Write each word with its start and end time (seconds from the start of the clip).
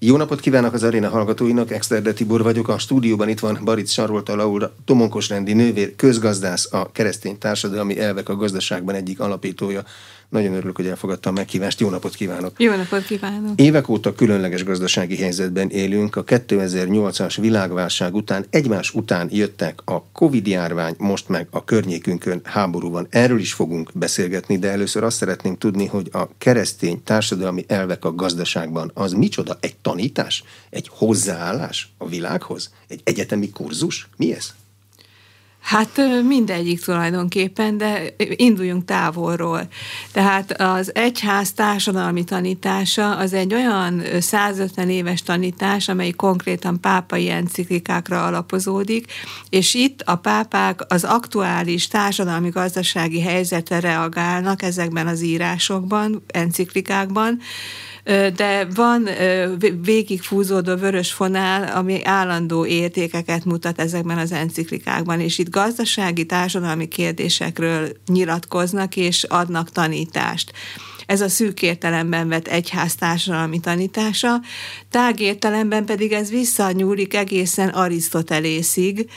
Jó 0.00 0.16
napot 0.16 0.40
kívánok 0.40 0.72
az 0.72 0.82
aréna 0.82 1.08
hallgatóinak, 1.08 1.70
Exterde 1.70 2.12
Tibor 2.12 2.42
vagyok, 2.42 2.68
a 2.68 2.78
stúdióban 2.78 3.28
itt 3.28 3.40
van 3.40 3.60
Baric 3.64 3.90
Sarolta 3.90 4.34
Laura, 4.34 4.72
Tomonkos 4.84 5.28
rendi 5.28 5.52
nővér, 5.52 5.96
közgazdász, 5.96 6.72
a 6.72 6.92
keresztény 6.92 7.38
társadalmi 7.38 8.00
elvek 8.00 8.28
a 8.28 8.36
gazdaságban 8.36 8.94
egyik 8.94 9.20
alapítója. 9.20 9.84
Nagyon 10.28 10.54
örülök, 10.54 10.76
hogy 10.76 10.86
elfogadtam 10.86 11.32
a 11.32 11.38
meghívást. 11.38 11.80
Jó 11.80 11.90
napot 11.90 12.14
kívánok! 12.14 12.52
Jó 12.60 12.74
napot 12.74 13.04
kívánok! 13.04 13.60
Évek 13.60 13.88
óta 13.88 14.14
különleges 14.14 14.64
gazdasági 14.64 15.16
helyzetben 15.16 15.70
élünk. 15.70 16.16
A 16.16 16.24
2008-as 16.24 17.36
világválság 17.40 18.14
után 18.14 18.46
egymás 18.50 18.94
után 18.94 19.28
jöttek 19.32 19.80
a 19.84 20.02
Covid-járvány, 20.12 20.94
most 20.98 21.28
meg 21.28 21.46
a 21.50 21.64
környékünkön 21.64 22.40
háború 22.44 22.90
van. 22.90 23.06
Erről 23.10 23.38
is 23.38 23.52
fogunk 23.52 23.90
beszélgetni, 23.94 24.58
de 24.58 24.70
először 24.70 25.02
azt 25.02 25.16
szeretném 25.16 25.56
tudni, 25.56 25.86
hogy 25.86 26.08
a 26.12 26.28
keresztény 26.38 27.02
társadalmi 27.02 27.64
elvek 27.68 28.04
a 28.04 28.14
gazdaságban 28.14 28.90
az 28.94 29.12
micsoda? 29.12 29.56
Egy 29.60 29.76
tanítás? 29.76 30.44
Egy 30.70 30.90
hozzáállás 30.92 31.88
a 31.98 32.08
világhoz? 32.08 32.72
Egy 32.88 33.00
egyetemi 33.04 33.50
kurzus? 33.50 34.08
Mi 34.16 34.34
ez? 34.34 34.54
Hát 35.60 36.00
mindegyik 36.26 36.80
tulajdonképpen, 36.84 37.78
de 37.78 38.02
induljunk 38.16 38.84
távolról. 38.84 39.68
Tehát 40.12 40.60
az 40.60 40.94
egyház 40.94 41.52
társadalmi 41.52 42.24
tanítása 42.24 43.16
az 43.16 43.32
egy 43.32 43.54
olyan 43.54 44.02
150 44.20 44.90
éves 44.90 45.22
tanítás, 45.22 45.88
amely 45.88 46.10
konkrétan 46.10 46.80
pápai 46.80 47.30
enciklikákra 47.30 48.26
alapozódik, 48.26 49.12
és 49.50 49.74
itt 49.74 50.02
a 50.04 50.16
pápák 50.16 50.80
az 50.88 51.04
aktuális 51.04 51.88
társadalmi-gazdasági 51.88 53.20
helyzetre 53.20 53.80
reagálnak 53.80 54.62
ezekben 54.62 55.06
az 55.06 55.22
írásokban, 55.22 56.22
enciklikákban, 56.26 57.40
de 58.34 58.66
van 58.74 59.08
végig 59.82 60.20
fúzódó 60.20 60.76
vörös 60.76 61.12
fonál, 61.12 61.76
ami 61.76 62.04
állandó 62.04 62.66
értékeket 62.66 63.44
mutat 63.44 63.78
ezekben 63.78 64.18
az 64.18 64.32
enciklikákban, 64.32 65.20
és 65.20 65.38
itt 65.38 65.50
gazdasági, 65.50 66.26
társadalmi 66.26 66.88
kérdésekről 66.88 67.88
nyilatkoznak 68.06 68.96
és 68.96 69.24
adnak 69.24 69.70
tanítást. 69.70 70.52
Ez 71.08 71.20
a 71.20 71.28
szűk 71.28 71.62
értelemben 71.62 72.28
vett 72.28 72.46
egyház 72.46 72.94
társadalmi 72.94 73.60
tanítása, 73.60 74.40
tág 74.90 75.20
értelemben 75.20 75.84
pedig 75.84 76.12
ez 76.12 76.30
visszanyúlik 76.30 77.14
egészen 77.14 77.68
Arisztotelészig, 77.68 79.10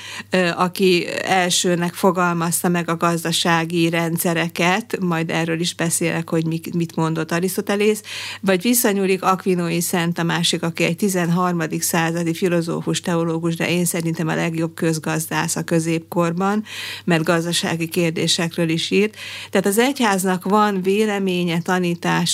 aki 0.55 1.07
elsőnek 1.23 1.93
fogalmazta 1.93 2.67
meg 2.67 2.89
a 2.89 2.97
gazdasági 2.97 3.89
rendszereket, 3.89 4.97
majd 4.99 5.29
erről 5.29 5.59
is 5.59 5.75
beszélek, 5.75 6.29
hogy 6.29 6.45
mit 6.73 6.95
mondott 6.95 7.31
Arisztotelész, 7.31 8.01
vagy 8.41 8.61
visszanyúlik 8.61 9.23
Aquinoi 9.23 9.81
Szent 9.81 10.17
a 10.17 10.23
másik, 10.23 10.63
aki 10.63 10.83
egy 10.83 10.95
13. 10.95 11.61
századi 11.79 12.33
filozófus, 12.33 13.01
teológus, 13.01 13.55
de 13.55 13.69
én 13.69 13.85
szerintem 13.85 14.27
a 14.27 14.35
legjobb 14.35 14.73
közgazdász 14.73 15.55
a 15.55 15.63
középkorban, 15.63 16.63
mert 17.03 17.23
gazdasági 17.23 17.87
kérdésekről 17.87 18.69
is 18.69 18.91
írt. 18.91 19.15
Tehát 19.49 19.67
az 19.67 19.77
egyháznak 19.77 20.43
van 20.43 20.81
véleménye, 20.81 21.61
tanítása 21.61 21.79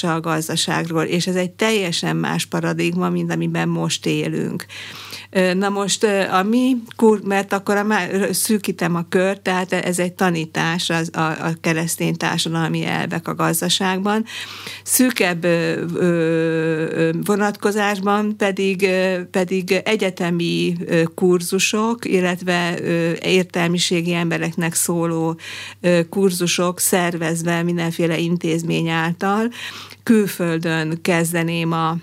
a 0.04 0.20
gazdaságról, 0.20 1.04
és 1.04 1.28
ez 1.28 1.36
egy 1.36 1.52
teljesen 1.52 2.16
más 2.16 2.46
paradigma, 2.46 3.10
mint 3.10 3.32
amiben 3.32 3.70
most 3.70 4.06
élünk. 4.06 4.66
Na 5.54 5.70
most 5.70 6.04
a 6.32 6.44
mi, 6.44 6.78
mert 7.24 7.54
akkor 7.54 7.78
a, 7.78 7.86
szűkítem 8.32 8.96
a 8.96 9.06
kört, 9.10 9.42
tehát 9.42 9.74
ez 9.74 10.00
egy 10.00 10.14
tanítás 10.14 10.90
az, 10.90 11.10
a, 11.14 11.20
a 11.20 11.52
keresztény 11.62 12.16
társadalmi 12.16 12.86
elvek 12.86 13.28
a 13.28 13.36
gazdaságban. 13.36 14.26
Szűkebb 14.84 15.44
ö, 15.44 15.84
ö, 15.94 17.12
vonatkozásban 17.26 18.38
pedig, 18.38 18.88
pedig 19.32 19.72
egyetemi 19.72 20.78
kurzusok, 21.16 22.06
illetve 22.06 22.80
értelmiségi 23.22 24.14
embereknek 24.14 24.74
szóló 24.74 25.40
kurzusok 26.10 26.80
szervezve 26.80 27.64
mindenféle 27.64 28.18
intézmény 28.18 28.90
által. 28.90 29.50
Külföldön 30.04 31.02
kezdeném 31.02 31.72
a 31.72 31.98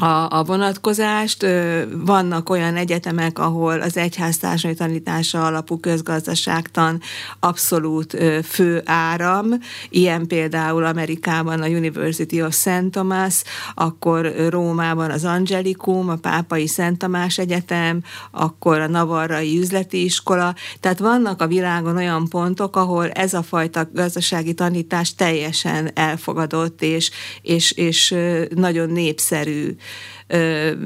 a, 0.00 0.38
a 0.38 0.44
vonatkozást. 0.44 1.46
Vannak 1.92 2.50
olyan 2.50 2.76
egyetemek, 2.76 3.38
ahol 3.38 3.80
az 3.80 3.96
egyháztársai 3.96 4.74
tanítása 4.74 5.46
alapú 5.46 5.80
közgazdaságtan 5.80 7.00
abszolút 7.40 8.16
fő 8.44 8.82
áram, 8.84 9.46
ilyen 9.90 10.26
például 10.26 10.84
Amerikában 10.84 11.62
a 11.62 11.66
University 11.66 12.42
of 12.42 12.54
St. 12.54 12.90
Thomas, 12.90 13.42
akkor 13.74 14.34
Rómában 14.48 15.10
az 15.10 15.24
Angelicum, 15.24 16.08
a 16.08 16.16
Pápai 16.16 16.66
Szent 16.66 16.98
Tamás 16.98 17.38
Egyetem, 17.38 18.02
akkor 18.30 18.80
a 18.80 18.88
Navarrai 18.88 19.58
Üzleti 19.58 20.04
Iskola, 20.04 20.54
tehát 20.80 20.98
vannak 20.98 21.42
a 21.42 21.46
világon 21.46 21.96
olyan 21.96 22.28
pontok, 22.28 22.76
ahol 22.76 23.10
ez 23.10 23.34
a 23.34 23.42
fajta 23.42 23.88
gazdasági 23.92 24.54
tanítás 24.54 25.14
teljesen 25.14 25.90
elfogadott 25.94 26.82
és, 26.82 27.10
és, 27.42 27.72
és 27.72 28.14
nagyon 28.54 28.90
népszerű. 28.90 29.76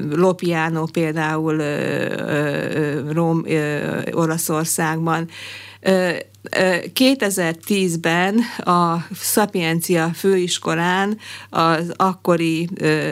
Lopiano 0.09 0.85
például 0.85 1.61
Róm, 3.13 3.43
Olaszországban 4.11 5.29
2010-ben 6.93 8.39
a 8.57 9.07
Szapiencia 9.15 10.11
főiskolán 10.13 11.17
az 11.49 11.91
akkori 11.95 12.69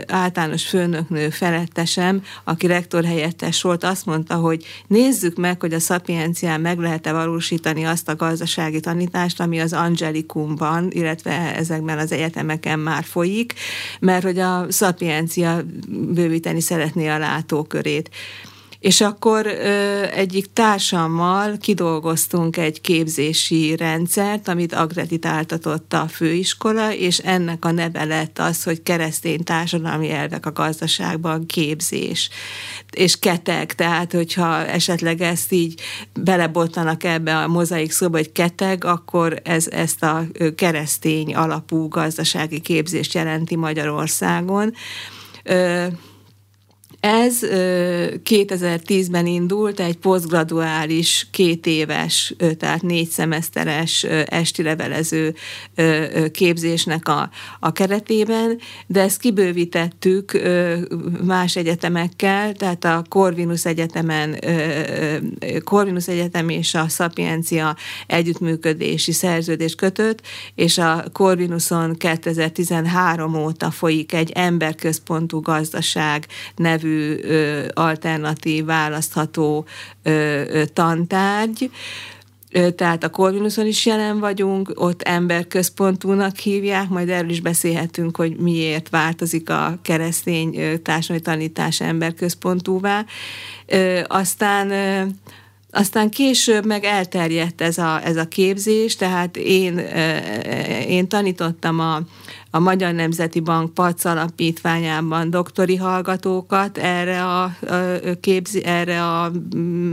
általános 0.07 0.65
főnöknő 0.65 1.29
felettesem, 1.29 2.23
aki 2.43 2.67
rektor 2.67 3.05
helyettes 3.05 3.61
volt, 3.61 3.83
azt 3.83 4.05
mondta, 4.05 4.35
hogy 4.35 4.65
nézzük 4.87 5.37
meg, 5.37 5.59
hogy 5.59 5.73
a 5.73 5.79
Szapiencián 5.79 6.61
meg 6.61 6.79
lehet-e 6.79 7.11
valósítani 7.11 7.83
azt 7.83 8.09
a 8.09 8.15
gazdasági 8.15 8.79
tanítást, 8.79 9.39
ami 9.39 9.59
az 9.59 9.73
Angelikumban, 9.73 10.87
illetve 10.91 11.55
ezekben 11.55 11.97
az 11.97 12.11
egyetemeken 12.11 12.79
már 12.79 13.03
folyik, 13.03 13.53
mert 13.99 14.23
hogy 14.23 14.39
a 14.39 14.65
Szapiencia 14.69 15.63
bővíteni 15.87 16.61
szeretné 16.61 17.07
a 17.07 17.17
látókörét. 17.17 18.09
És 18.83 19.01
akkor 19.01 19.45
ö, 19.45 20.03
egyik 20.13 20.53
társammal 20.53 21.57
kidolgoztunk 21.57 22.57
egy 22.57 22.81
képzési 22.81 23.75
rendszert, 23.75 24.47
amit 24.47 24.73
akreditáltatott 24.73 25.93
a 25.93 26.07
főiskola, 26.07 26.93
és 26.93 27.17
ennek 27.17 27.65
a 27.65 27.71
neve 27.71 28.03
lett 28.03 28.39
az, 28.39 28.63
hogy 28.63 28.83
keresztény 28.83 29.43
társadalmi 29.43 30.11
elvek 30.11 30.45
a 30.45 30.51
gazdaságban 30.51 31.45
képzés. 31.45 32.29
És 32.91 33.19
keteg, 33.19 33.75
tehát 33.75 34.11
hogyha 34.11 34.65
esetleg 34.65 35.21
ezt 35.21 35.51
így 35.51 35.81
belebottanak 36.13 37.03
ebbe 37.03 37.37
a 37.37 37.47
mozaik 37.47 37.91
szóba, 37.91 38.17
hogy 38.17 38.31
keteg, 38.31 38.83
akkor 38.83 39.41
ez 39.43 39.67
ezt 39.67 40.03
a 40.03 40.25
keresztény 40.55 41.35
alapú 41.35 41.87
gazdasági 41.87 42.59
képzést 42.59 43.13
jelenti 43.13 43.55
Magyarországon. 43.55 44.73
Ö, 45.43 45.85
ez 47.05 47.39
2010-ben 48.23 49.25
indult 49.25 49.79
egy 49.79 49.97
posztgraduális, 49.97 51.27
két 51.31 51.65
éves, 51.65 52.35
tehát 52.57 52.81
négy 52.81 53.09
szemeszteres 53.09 54.03
esti 54.25 54.63
levelező 54.63 55.35
képzésnek 56.31 57.07
a, 57.07 57.29
a 57.59 57.71
keretében, 57.71 58.59
de 58.87 59.01
ezt 59.01 59.19
kibővítettük 59.19 60.41
más 61.23 61.55
egyetemekkel, 61.55 62.53
tehát 62.53 62.83
a 62.83 63.03
Corvinus 63.09 63.65
Egyetemen, 63.65 64.39
Corvinus 65.63 66.07
Egyetem 66.07 66.49
és 66.49 66.73
a 66.73 66.87
Sapiencia 66.87 67.75
együttműködési 68.07 69.11
szerződést 69.11 69.75
kötött, 69.75 70.21
és 70.55 70.77
a 70.77 71.03
Corvinuson 71.11 71.95
2013 71.97 73.35
óta 73.35 73.71
folyik 73.71 74.13
egy 74.13 74.31
emberközpontú 74.31 75.39
gazdaság 75.39 76.27
nevű 76.55 76.91
alternatív, 77.73 78.65
választható 78.65 79.65
tantárgy, 80.73 81.69
tehát 82.75 83.03
a 83.03 83.09
Corvinuson 83.09 83.65
is 83.65 83.85
jelen 83.85 84.19
vagyunk, 84.19 84.71
ott 84.75 85.01
emberközpontúnak 85.01 86.37
hívják, 86.37 86.89
majd 86.89 87.09
erről 87.09 87.29
is 87.29 87.41
beszélhetünk, 87.41 88.17
hogy 88.17 88.35
miért 88.35 88.89
változik 88.89 89.49
a 89.49 89.77
keresztény 89.81 90.81
társadalmi 90.81 91.21
tanítás 91.23 91.81
emberközpontúvá. 91.81 93.05
Aztán 94.07 94.71
aztán 95.75 96.09
később 96.09 96.65
meg 96.65 96.83
elterjedt 96.83 97.61
ez 97.61 97.77
a, 97.77 98.05
ez 98.05 98.17
a 98.17 98.27
képzés, 98.27 98.95
tehát 98.95 99.37
én, 99.37 99.77
én 100.87 101.07
tanítottam 101.07 101.79
a, 101.79 102.01
a 102.55 102.59
Magyar 102.59 102.93
Nemzeti 102.93 103.39
Bank 103.39 103.73
PAC 103.73 104.05
alapítványában 104.05 105.29
doktori 105.29 105.75
hallgatókat 105.75 106.77
erre 106.77 107.23
a, 107.23 107.55
képzi, 108.21 108.63
erre 108.65 109.03
a 109.03 109.31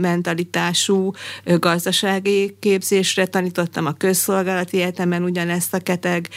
mentalitású 0.01 1.13
gazdasági 1.43 2.55
képzésre 2.59 3.25
tanítottam 3.25 3.85
a 3.85 3.91
közszolgálati 3.91 4.81
egyetemen 4.81 5.23
ugyanezt 5.23 5.73
a 5.73 5.79
keteg 5.79 6.29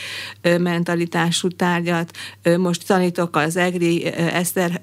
mentalitású 0.43 1.49
tárgyat. 1.49 2.11
Most 2.59 2.87
tanítok 2.87 3.37
az 3.37 3.57
EGRI 3.57 4.05
Eszter, 4.15 4.81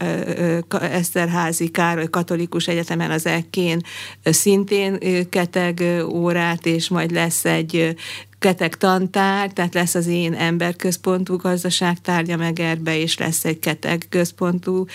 Eszterházi 0.70 1.70
Károly 1.70 2.10
Katolikus 2.10 2.68
Egyetemen 2.68 3.12
az 3.12 3.26
EKén 3.26 3.82
szintén 4.24 5.00
keteg 5.30 5.84
órát, 6.06 6.66
és 6.66 6.90
majd 6.90 7.12
lesz 7.12 7.46
egy 7.46 7.96
keteg 8.42 8.78
tantár, 8.78 9.52
tehát 9.52 9.74
lesz 9.74 9.96
az 9.96 10.08
én 10.08 10.34
emberközpontú 10.34 11.36
gazdaságtárgya 11.36 12.38
Megerbe, 12.38 12.98
és 12.98 13.18
lesz 13.18 13.46
egy 13.46 13.60
keteg 13.60 14.06
központú, 14.10 14.86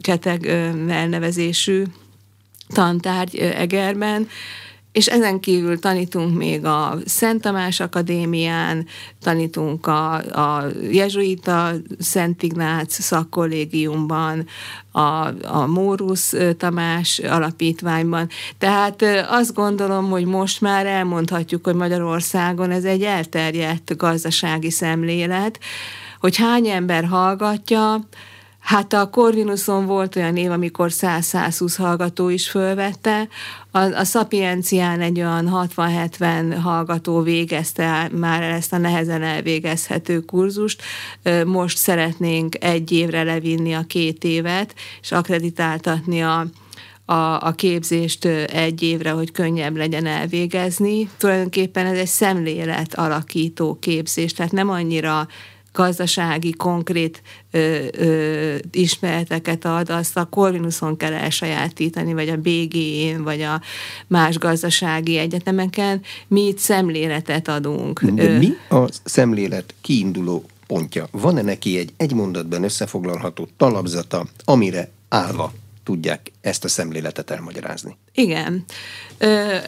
keteg 0.00 0.46
elnevezésű 0.88 1.82
tantárgy 2.68 3.36
Egerben, 3.36 4.28
és 4.96 5.06
ezen 5.06 5.40
kívül 5.40 5.78
tanítunk 5.78 6.36
még 6.36 6.64
a 6.64 6.98
Szent 7.04 7.40
Tamás 7.42 7.80
Akadémián, 7.80 8.86
tanítunk 9.22 9.86
a, 9.86 10.14
a 10.14 10.66
Jezsuita 10.90 11.72
Szent 11.98 12.42
Ignác 12.42 13.02
szakkollégiumban, 13.02 14.46
a, 14.92 15.26
a 15.42 15.66
Mórusz 15.66 16.34
Tamás 16.56 17.18
alapítványban. 17.18 18.28
Tehát 18.58 19.04
azt 19.28 19.54
gondolom, 19.54 20.10
hogy 20.10 20.24
most 20.24 20.60
már 20.60 20.86
elmondhatjuk, 20.86 21.64
hogy 21.64 21.74
Magyarországon 21.74 22.70
ez 22.70 22.84
egy 22.84 23.02
elterjedt 23.02 23.96
gazdasági 23.96 24.70
szemlélet, 24.70 25.58
hogy 26.20 26.36
hány 26.36 26.66
ember 26.66 27.04
hallgatja, 27.04 28.00
Hát 28.66 28.92
a 28.92 29.10
Corvinuson 29.10 29.86
volt 29.86 30.16
olyan 30.16 30.36
év, 30.36 30.50
amikor 30.50 30.90
100-120 30.92 31.74
hallgató 31.76 32.28
is 32.28 32.50
fölvette, 32.50 33.28
a, 33.70 33.78
a 33.78 34.04
Sapiencián 34.04 35.00
egy 35.00 35.18
olyan 35.18 35.68
60-70 35.76 36.58
hallgató 36.62 37.20
végezte 37.20 38.10
már 38.12 38.42
ezt 38.42 38.72
a 38.72 38.78
nehezen 38.78 39.22
elvégezhető 39.22 40.20
kurzust. 40.20 40.82
Most 41.44 41.76
szeretnénk 41.76 42.64
egy 42.64 42.92
évre 42.92 43.22
levinni 43.22 43.74
a 43.74 43.82
két 43.86 44.24
évet, 44.24 44.74
és 45.00 45.12
akreditáltatni 45.12 46.22
a 46.22 46.46
a, 47.08 47.46
a 47.46 47.52
képzést 47.56 48.24
egy 48.24 48.82
évre, 48.82 49.10
hogy 49.10 49.32
könnyebb 49.32 49.76
legyen 49.76 50.06
elvégezni. 50.06 51.10
Tulajdonképpen 51.18 51.86
ez 51.86 51.98
egy 51.98 52.06
szemlélet 52.06 52.94
alakító 52.94 53.78
képzés, 53.80 54.32
tehát 54.32 54.52
nem 54.52 54.70
annyira 54.70 55.28
gazdasági, 55.76 56.52
konkrét 56.52 57.22
ö, 57.50 57.84
ö, 57.92 58.54
ismereteket 58.70 59.64
ad, 59.64 59.90
azt 59.90 60.16
a 60.16 60.24
Corvinuson 60.24 60.96
kell 60.96 61.12
elsajátítani, 61.12 62.12
vagy 62.12 62.28
a 62.28 62.36
BG-n, 62.36 63.22
vagy 63.22 63.40
a 63.40 63.60
más 64.06 64.38
gazdasági 64.38 65.16
egyetemeken. 65.16 66.02
Mi 66.28 66.46
itt 66.46 66.58
szemléletet 66.58 67.48
adunk. 67.48 68.02
De 68.02 68.38
mi 68.38 68.52
a 68.68 68.88
szemlélet 69.04 69.74
kiinduló 69.80 70.44
pontja? 70.66 71.08
Van-e 71.10 71.42
neki 71.42 71.78
egy 71.78 71.92
egy 71.96 72.12
mondatban 72.12 72.62
összefoglalható 72.62 73.48
talapzata, 73.56 74.26
amire 74.44 74.90
állva 75.08 75.52
tudják 75.86 76.32
ezt 76.40 76.64
a 76.64 76.68
szemléletet 76.68 77.30
elmagyarázni. 77.30 77.96
Igen. 78.12 78.64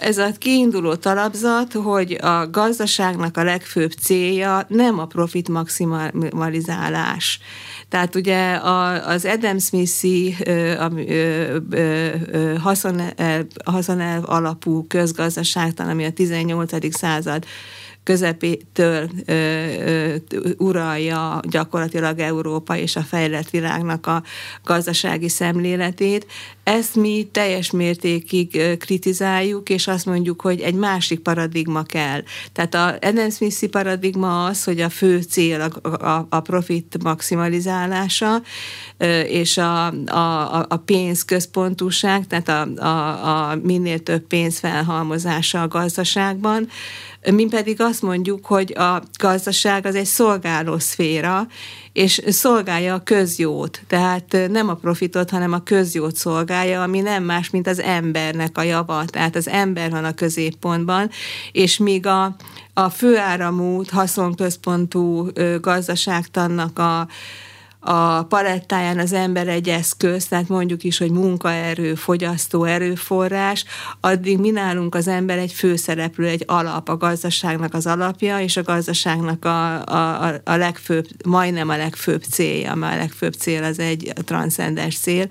Ez 0.02 0.18
a 0.18 0.30
kiinduló 0.38 0.94
talapzat, 0.94 1.72
hogy 1.72 2.12
a 2.12 2.50
gazdaságnak 2.50 3.36
a 3.36 3.44
legfőbb 3.44 3.90
célja 3.90 4.64
nem 4.68 4.98
a 4.98 5.06
profit 5.06 5.48
maximalizálás. 5.48 7.40
Tehát 7.88 8.14
ugye 8.14 8.58
az 9.04 9.24
Adam 9.24 9.58
Smith-i 9.58 10.36
haszonelv, 13.64 14.22
alapú 14.24 14.86
közgazdaságtan, 14.86 15.88
ami 15.88 16.04
a 16.04 16.12
18. 16.12 16.96
század 16.96 17.44
közepétől 18.08 19.10
ö, 19.26 19.34
ö, 19.84 20.14
uralja 20.58 21.40
gyakorlatilag 21.48 22.18
Európa 22.18 22.76
és 22.76 22.96
a 22.96 23.00
fejlett 23.00 23.50
világnak 23.50 24.06
a 24.06 24.22
gazdasági 24.64 25.28
szemléletét. 25.28 26.26
Ezt 26.62 26.94
mi 26.94 27.28
teljes 27.32 27.70
mértékig 27.70 28.76
kritizáljuk, 28.78 29.68
és 29.68 29.86
azt 29.86 30.06
mondjuk, 30.06 30.40
hogy 30.40 30.60
egy 30.60 30.74
másik 30.74 31.20
paradigma 31.20 31.82
kell. 31.82 32.22
Tehát 32.52 32.74
a 32.74 32.98
Adam 33.00 33.30
smith 33.30 33.66
paradigma 33.66 34.44
az, 34.44 34.64
hogy 34.64 34.80
a 34.80 34.88
fő 34.88 35.20
cél 35.20 35.60
a, 35.60 35.88
a, 35.88 36.26
a 36.30 36.40
profit 36.40 37.02
maximalizálása, 37.02 38.42
és 39.26 39.58
a, 39.58 39.86
a, 40.06 40.66
a 40.68 40.76
pénzközpontúság, 40.84 42.26
tehát 42.26 42.48
a, 42.48 42.84
a, 42.84 43.50
a 43.50 43.56
minél 43.62 43.98
több 43.98 44.22
pénz 44.26 44.58
felhalmozása 44.58 45.62
a 45.62 45.68
gazdaságban, 45.68 46.68
mi 47.32 47.46
pedig 47.46 47.80
azt 47.80 48.02
mondjuk, 48.02 48.46
hogy 48.46 48.74
a 48.76 49.02
gazdaság 49.18 49.86
az 49.86 49.94
egy 49.94 50.04
szolgáló 50.04 50.78
szféra, 50.78 51.46
és 51.92 52.22
szolgálja 52.26 52.94
a 52.94 53.02
közjót, 53.02 53.80
tehát 53.86 54.36
nem 54.50 54.68
a 54.68 54.74
profitot, 54.74 55.30
hanem 55.30 55.52
a 55.52 55.62
közjót 55.62 56.16
szolgálja, 56.16 56.82
ami 56.82 57.00
nem 57.00 57.24
más, 57.24 57.50
mint 57.50 57.66
az 57.66 57.80
embernek 57.80 58.58
a 58.58 58.62
java, 58.62 59.04
tehát 59.04 59.36
az 59.36 59.48
ember 59.48 59.90
van 59.90 60.04
a 60.04 60.14
középpontban, 60.14 61.10
és 61.52 61.78
míg 61.78 62.06
a, 62.06 62.36
a 62.74 62.88
főáramú, 62.88 63.82
haszonközpontú 63.90 65.28
gazdaságtannak 65.60 66.78
a 66.78 67.08
a 67.80 68.22
palettáján 68.22 68.98
az 68.98 69.12
ember 69.12 69.48
egy 69.48 69.68
eszköz, 69.68 70.26
tehát 70.26 70.48
mondjuk 70.48 70.84
is, 70.84 70.98
hogy 70.98 71.10
munkaerő, 71.10 71.94
fogyasztó 71.94 72.64
erőforrás, 72.64 73.64
addig 74.00 74.38
mi 74.38 74.50
nálunk 74.50 74.94
az 74.94 75.08
ember 75.08 75.38
egy 75.38 75.52
főszereplő, 75.52 76.26
egy 76.26 76.44
alap, 76.46 76.88
a 76.88 76.96
gazdaságnak 76.96 77.74
az 77.74 77.86
alapja, 77.86 78.40
és 78.40 78.56
a 78.56 78.62
gazdaságnak 78.62 79.44
a, 79.44 79.84
a, 79.84 80.40
a 80.44 80.56
legfőbb, 80.56 81.06
majdnem 81.24 81.68
a 81.68 81.76
legfőbb 81.76 82.22
célja, 82.22 82.74
mert 82.74 82.94
a 82.94 82.98
legfőbb 82.98 83.32
cél 83.32 83.64
az 83.64 83.78
egy 83.78 84.12
transzcendens 84.24 84.98
cél, 84.98 85.28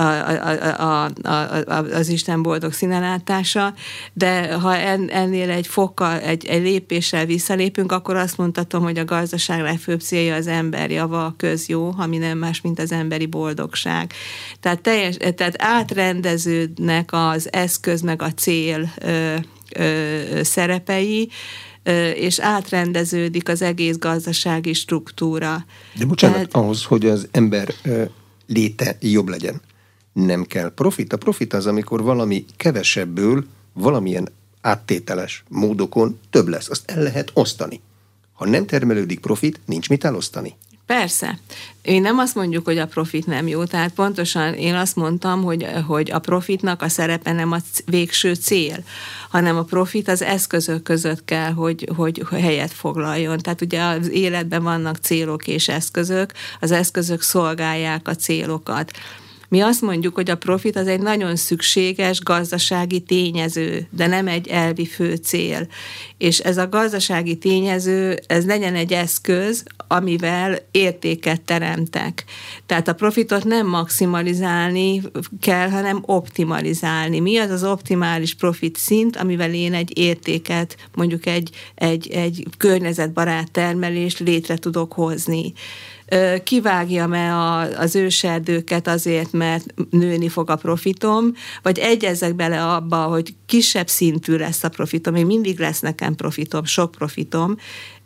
a, 0.00 0.82
a, 0.82 1.10
a, 1.22 1.42
a, 1.66 1.84
az 1.92 2.08
Isten 2.08 2.42
boldog 2.42 2.72
színelátása, 2.72 3.74
de 4.12 4.54
ha 4.54 4.76
ennél 4.76 5.50
egy 5.50 5.66
fokkal, 5.66 6.18
egy, 6.18 6.46
egy 6.46 6.62
lépéssel 6.62 7.26
visszalépünk, 7.26 7.92
akkor 7.92 8.16
azt 8.16 8.36
mondhatom, 8.36 8.82
hogy 8.82 8.98
a 8.98 9.04
gazdaság 9.04 9.60
legfőbb 9.60 10.00
célja 10.00 10.34
az 10.34 10.46
ember 10.46 10.90
java, 10.90 11.24
a 11.24 11.34
közjó, 11.36 11.94
ami 11.98 12.16
nem 12.18 12.38
más, 12.38 12.60
mint 12.60 12.78
az 12.78 12.92
emberi 12.92 13.26
boldogság. 13.26 14.12
Tehát, 14.60 14.80
teljes, 14.80 15.16
tehát 15.16 15.54
átrendeződnek 15.58 17.08
az 17.12 17.52
eszköz 17.52 18.00
meg 18.00 18.22
a 18.22 18.32
cél 18.32 18.92
ö, 19.00 19.34
ö, 19.76 20.42
szerepei, 20.42 21.30
és 22.14 22.38
átrendeződik 22.38 23.48
az 23.48 23.62
egész 23.62 23.98
gazdasági 23.98 24.72
struktúra. 24.72 25.64
De 25.94 26.04
bocsánat, 26.04 26.36
Tehát, 26.36 26.54
ahhoz, 26.54 26.84
hogy 26.84 27.06
az 27.06 27.28
ember 27.30 27.74
léte 28.46 28.96
jobb 29.00 29.28
legyen, 29.28 29.60
nem 30.12 30.44
kell 30.44 30.74
profit. 30.74 31.12
A 31.12 31.16
profit 31.16 31.52
az, 31.52 31.66
amikor 31.66 32.02
valami 32.02 32.44
kevesebből 32.56 33.44
valamilyen 33.72 34.28
áttételes 34.60 35.44
módokon 35.48 36.18
több 36.30 36.48
lesz. 36.48 36.70
Azt 36.70 36.90
el 36.90 37.02
lehet 37.02 37.30
osztani. 37.34 37.80
Ha 38.32 38.46
nem 38.46 38.66
termelődik 38.66 39.20
profit, 39.20 39.60
nincs 39.64 39.88
mit 39.88 40.04
elosztani. 40.04 40.54
Persze. 40.86 41.38
Én 41.82 42.00
nem 42.00 42.18
azt 42.18 42.34
mondjuk, 42.34 42.64
hogy 42.64 42.78
a 42.78 42.86
profit 42.86 43.26
nem 43.26 43.48
jó, 43.48 43.64
tehát 43.64 43.92
pontosan 43.92 44.54
én 44.54 44.74
azt 44.74 44.96
mondtam, 44.96 45.42
hogy, 45.42 45.66
hogy 45.86 46.10
a 46.10 46.18
profitnak 46.18 46.82
a 46.82 46.88
szerepe 46.88 47.32
nem 47.32 47.52
a 47.52 47.58
végső 47.84 48.34
cél, 48.34 48.76
hanem 49.28 49.56
a 49.56 49.62
profit 49.62 50.08
az 50.08 50.22
eszközök 50.22 50.82
között 50.82 51.24
kell, 51.24 51.52
hogy, 51.52 51.88
hogy 51.96 52.22
helyet 52.30 52.72
foglaljon. 52.72 53.38
Tehát 53.38 53.60
ugye 53.60 53.82
az 53.82 54.08
életben 54.08 54.62
vannak 54.62 54.96
célok 54.96 55.46
és 55.46 55.68
eszközök, 55.68 56.32
az 56.60 56.70
eszközök 56.70 57.22
szolgálják 57.22 58.08
a 58.08 58.14
célokat. 58.14 58.90
Mi 59.50 59.60
azt 59.60 59.80
mondjuk, 59.80 60.14
hogy 60.14 60.30
a 60.30 60.36
profit 60.36 60.76
az 60.76 60.86
egy 60.86 61.00
nagyon 61.00 61.36
szükséges 61.36 62.20
gazdasági 62.20 63.00
tényező, 63.00 63.86
de 63.90 64.06
nem 64.06 64.28
egy 64.28 64.48
elvi 64.48 64.86
fő 64.86 65.14
cél. 65.14 65.66
És 66.18 66.38
ez 66.38 66.56
a 66.56 66.68
gazdasági 66.68 67.36
tényező, 67.36 68.18
ez 68.26 68.46
legyen 68.46 68.74
egy 68.74 68.92
eszköz, 68.92 69.62
amivel 69.86 70.58
értéket 70.70 71.40
teremtek. 71.40 72.24
Tehát 72.66 72.88
a 72.88 72.92
profitot 72.92 73.44
nem 73.44 73.66
maximalizálni 73.66 75.02
kell, 75.40 75.68
hanem 75.68 76.02
optimalizálni. 76.06 77.20
Mi 77.20 77.38
az 77.38 77.50
az 77.50 77.64
optimális 77.64 78.34
profit 78.34 78.76
szint, 78.76 79.16
amivel 79.16 79.54
én 79.54 79.74
egy 79.74 79.98
értéket, 79.98 80.76
mondjuk 80.94 81.26
egy, 81.26 81.50
egy, 81.74 82.10
egy 82.10 82.46
környezetbarát 82.56 83.50
termelést 83.50 84.18
létre 84.18 84.56
tudok 84.56 84.92
hozni 84.92 85.52
kivágjam-e 86.44 87.36
az 87.78 87.94
őserdőket 87.94 88.88
azért, 88.88 89.32
mert 89.32 89.64
nőni 89.90 90.28
fog 90.28 90.50
a 90.50 90.56
profitom, 90.56 91.32
vagy 91.62 91.78
egyezek 91.78 92.34
bele 92.34 92.66
abba, 92.66 92.96
hogy 92.96 93.34
kisebb 93.46 93.88
szintű 93.88 94.36
lesz 94.36 94.64
a 94.64 94.68
profitom, 94.68 95.12
még 95.12 95.26
mindig 95.26 95.58
lesz 95.58 95.80
nekem 95.80 96.14
profitom, 96.14 96.64
sok 96.64 96.90
profitom, 96.90 97.56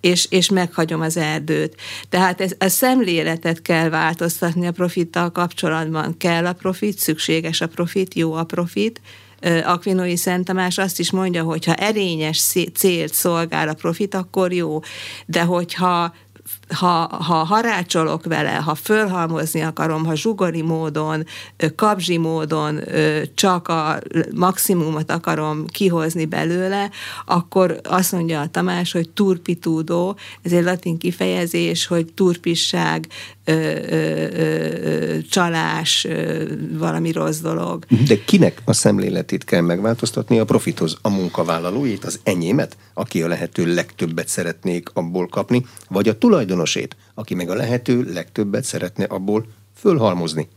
és, 0.00 0.26
és 0.30 0.50
meghagyom 0.50 1.00
az 1.00 1.16
erdőt. 1.16 1.76
Tehát 2.08 2.40
ez, 2.40 2.52
a 2.58 2.68
szemléletet 2.68 3.62
kell 3.62 3.88
változtatni 3.88 4.66
a 4.66 4.72
profittal 4.72 5.32
kapcsolatban. 5.32 6.16
Kell 6.16 6.46
a 6.46 6.52
profit, 6.52 6.98
szükséges 6.98 7.60
a 7.60 7.66
profit, 7.66 8.14
jó 8.14 8.32
a 8.32 8.44
profit, 8.44 9.00
Akvinói 9.64 10.16
Szent 10.16 10.44
Tamás 10.44 10.78
azt 10.78 10.98
is 10.98 11.10
mondja, 11.10 11.42
hogy 11.42 11.64
ha 11.64 11.74
erényes 11.74 12.40
célt 12.74 13.14
szolgál 13.14 13.68
a 13.68 13.74
profit, 13.74 14.14
akkor 14.14 14.52
jó, 14.52 14.80
de 15.26 15.42
hogyha 15.42 16.14
ha, 16.68 17.08
ha 17.22 17.34
harácsolok 17.34 18.24
vele, 18.24 18.50
ha 18.54 18.74
fölhalmozni 18.74 19.60
akarom, 19.60 20.04
ha 20.04 20.14
zsugori 20.14 20.62
módon, 20.62 21.26
kapzsi 21.76 22.16
módon 22.16 22.80
csak 23.34 23.68
a 23.68 23.98
maximumot 24.34 25.10
akarom 25.10 25.66
kihozni 25.66 26.24
belőle, 26.24 26.90
akkor 27.26 27.80
azt 27.82 28.12
mondja 28.12 28.40
a 28.40 28.48
Tamás, 28.48 28.92
hogy 28.92 29.10
turpitúdó, 29.10 30.16
ez 30.42 30.52
egy 30.52 30.64
latin 30.64 30.98
kifejezés, 30.98 31.86
hogy 31.86 32.12
turpisság, 32.14 33.06
ö, 33.44 33.52
ö, 33.90 35.18
csalás, 35.30 36.04
ö, 36.04 36.44
valami 36.78 37.12
rossz 37.12 37.38
dolog. 37.38 37.84
De 38.06 38.24
kinek 38.24 38.62
a 38.64 38.72
szemléletét 38.72 39.44
kell 39.44 39.60
megváltoztatni 39.60 40.38
a 40.38 40.44
profithoz? 40.44 40.98
A 41.02 41.08
munkavállalóit, 41.08 42.04
az 42.04 42.20
enyémet, 42.22 42.76
aki 42.94 43.22
a 43.22 43.28
lehető 43.28 43.74
legtöbbet 43.74 44.28
szeretnék 44.28 44.88
abból 44.92 45.28
kapni, 45.28 45.66
vagy 45.88 46.08
a 46.08 46.18
tulajdonosét, 46.18 46.96
aki 47.14 47.34
meg 47.34 47.50
a 47.50 47.54
lehető 47.54 48.10
legtöbbet 48.12 48.64
szeretne 48.64 49.04
abból 49.04 49.46
fölhalmozni? 49.76 50.48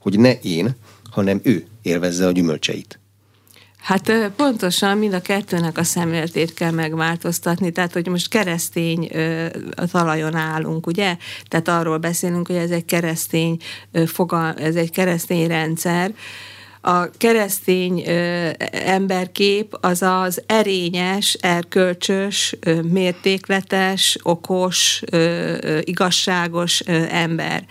Hogy 0.00 0.18
ne 0.18 0.38
én, 0.40 0.76
hanem 1.10 1.40
ő 1.42 1.64
élvezze 1.82 2.26
a 2.26 2.32
gyümölcseit. 2.32 2.98
Hát 3.84 4.30
pontosan 4.36 4.98
mind 4.98 5.12
a 5.12 5.20
kettőnek 5.20 5.78
a 5.78 5.84
szemléletét 5.84 6.54
kell 6.54 6.70
megváltoztatni, 6.70 7.72
tehát 7.72 7.92
hogy 7.92 8.06
most 8.06 8.28
keresztény 8.28 9.10
a 9.76 9.86
talajon 9.86 10.34
állunk, 10.34 10.86
ugye? 10.86 11.16
Tehát 11.48 11.68
arról 11.68 11.98
beszélünk, 11.98 12.46
hogy 12.46 12.56
ez 12.56 12.70
egy 12.70 12.84
keresztény 12.84 13.56
fogal, 14.06 14.54
ez 14.54 14.74
egy 14.74 14.90
keresztény 14.90 15.46
rendszer, 15.46 16.14
a 16.86 17.10
keresztény 17.10 18.02
ö, 18.06 18.50
emberkép 18.70 19.76
az 19.80 20.02
az 20.02 20.42
erényes, 20.46 21.32
erkölcsös, 21.40 22.56
ö, 22.60 22.80
mértékletes, 22.82 24.18
okos, 24.22 25.02
ö, 25.10 25.16
ö, 25.60 25.78
igazságos 25.82 26.82
ö, 26.86 27.02
ember. 27.10 27.64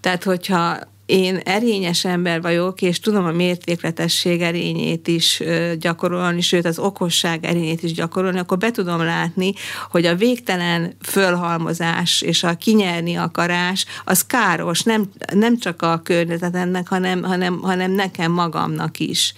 Tehát, 0.00 0.24
hogyha 0.24 0.78
én 1.12 1.36
erényes 1.36 2.04
ember 2.04 2.42
vagyok, 2.42 2.82
és 2.82 3.00
tudom 3.00 3.24
a 3.24 3.30
mértékletesség 3.30 4.40
erényét 4.40 5.08
is 5.08 5.42
gyakorolni, 5.78 6.40
sőt 6.40 6.64
az 6.64 6.78
okosság 6.78 7.44
erényét 7.44 7.82
is 7.82 7.92
gyakorolni, 7.92 8.38
akkor 8.38 8.58
be 8.58 8.70
tudom 8.70 9.02
látni, 9.02 9.52
hogy 9.90 10.06
a 10.06 10.14
végtelen 10.14 10.96
fölhalmozás 11.02 12.22
és 12.22 12.42
a 12.42 12.54
kinyerni 12.54 13.16
akarás 13.16 13.86
az 14.04 14.26
káros, 14.26 14.82
nem, 14.82 15.10
nem 15.34 15.58
csak 15.58 15.82
a 15.82 16.00
környezetemnek, 16.04 16.88
hanem, 16.88 17.22
hanem, 17.22 17.58
hanem 17.58 17.90
nekem 17.90 18.32
magamnak 18.32 18.98
is. 18.98 19.34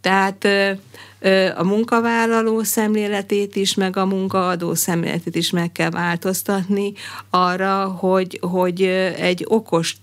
Tehát 0.00 0.48
a 1.56 1.64
munkavállaló 1.64 2.62
szemléletét 2.62 3.56
is, 3.56 3.74
meg 3.74 3.96
a 3.96 4.06
munkaadó 4.06 4.74
szemléletét 4.74 5.36
is 5.36 5.50
meg 5.50 5.72
kell 5.72 5.90
változtatni 5.90 6.92
arra, 7.30 7.84
hogy, 7.84 8.38
hogy 8.42 8.82
egy 9.16 9.44
okos 9.48 9.96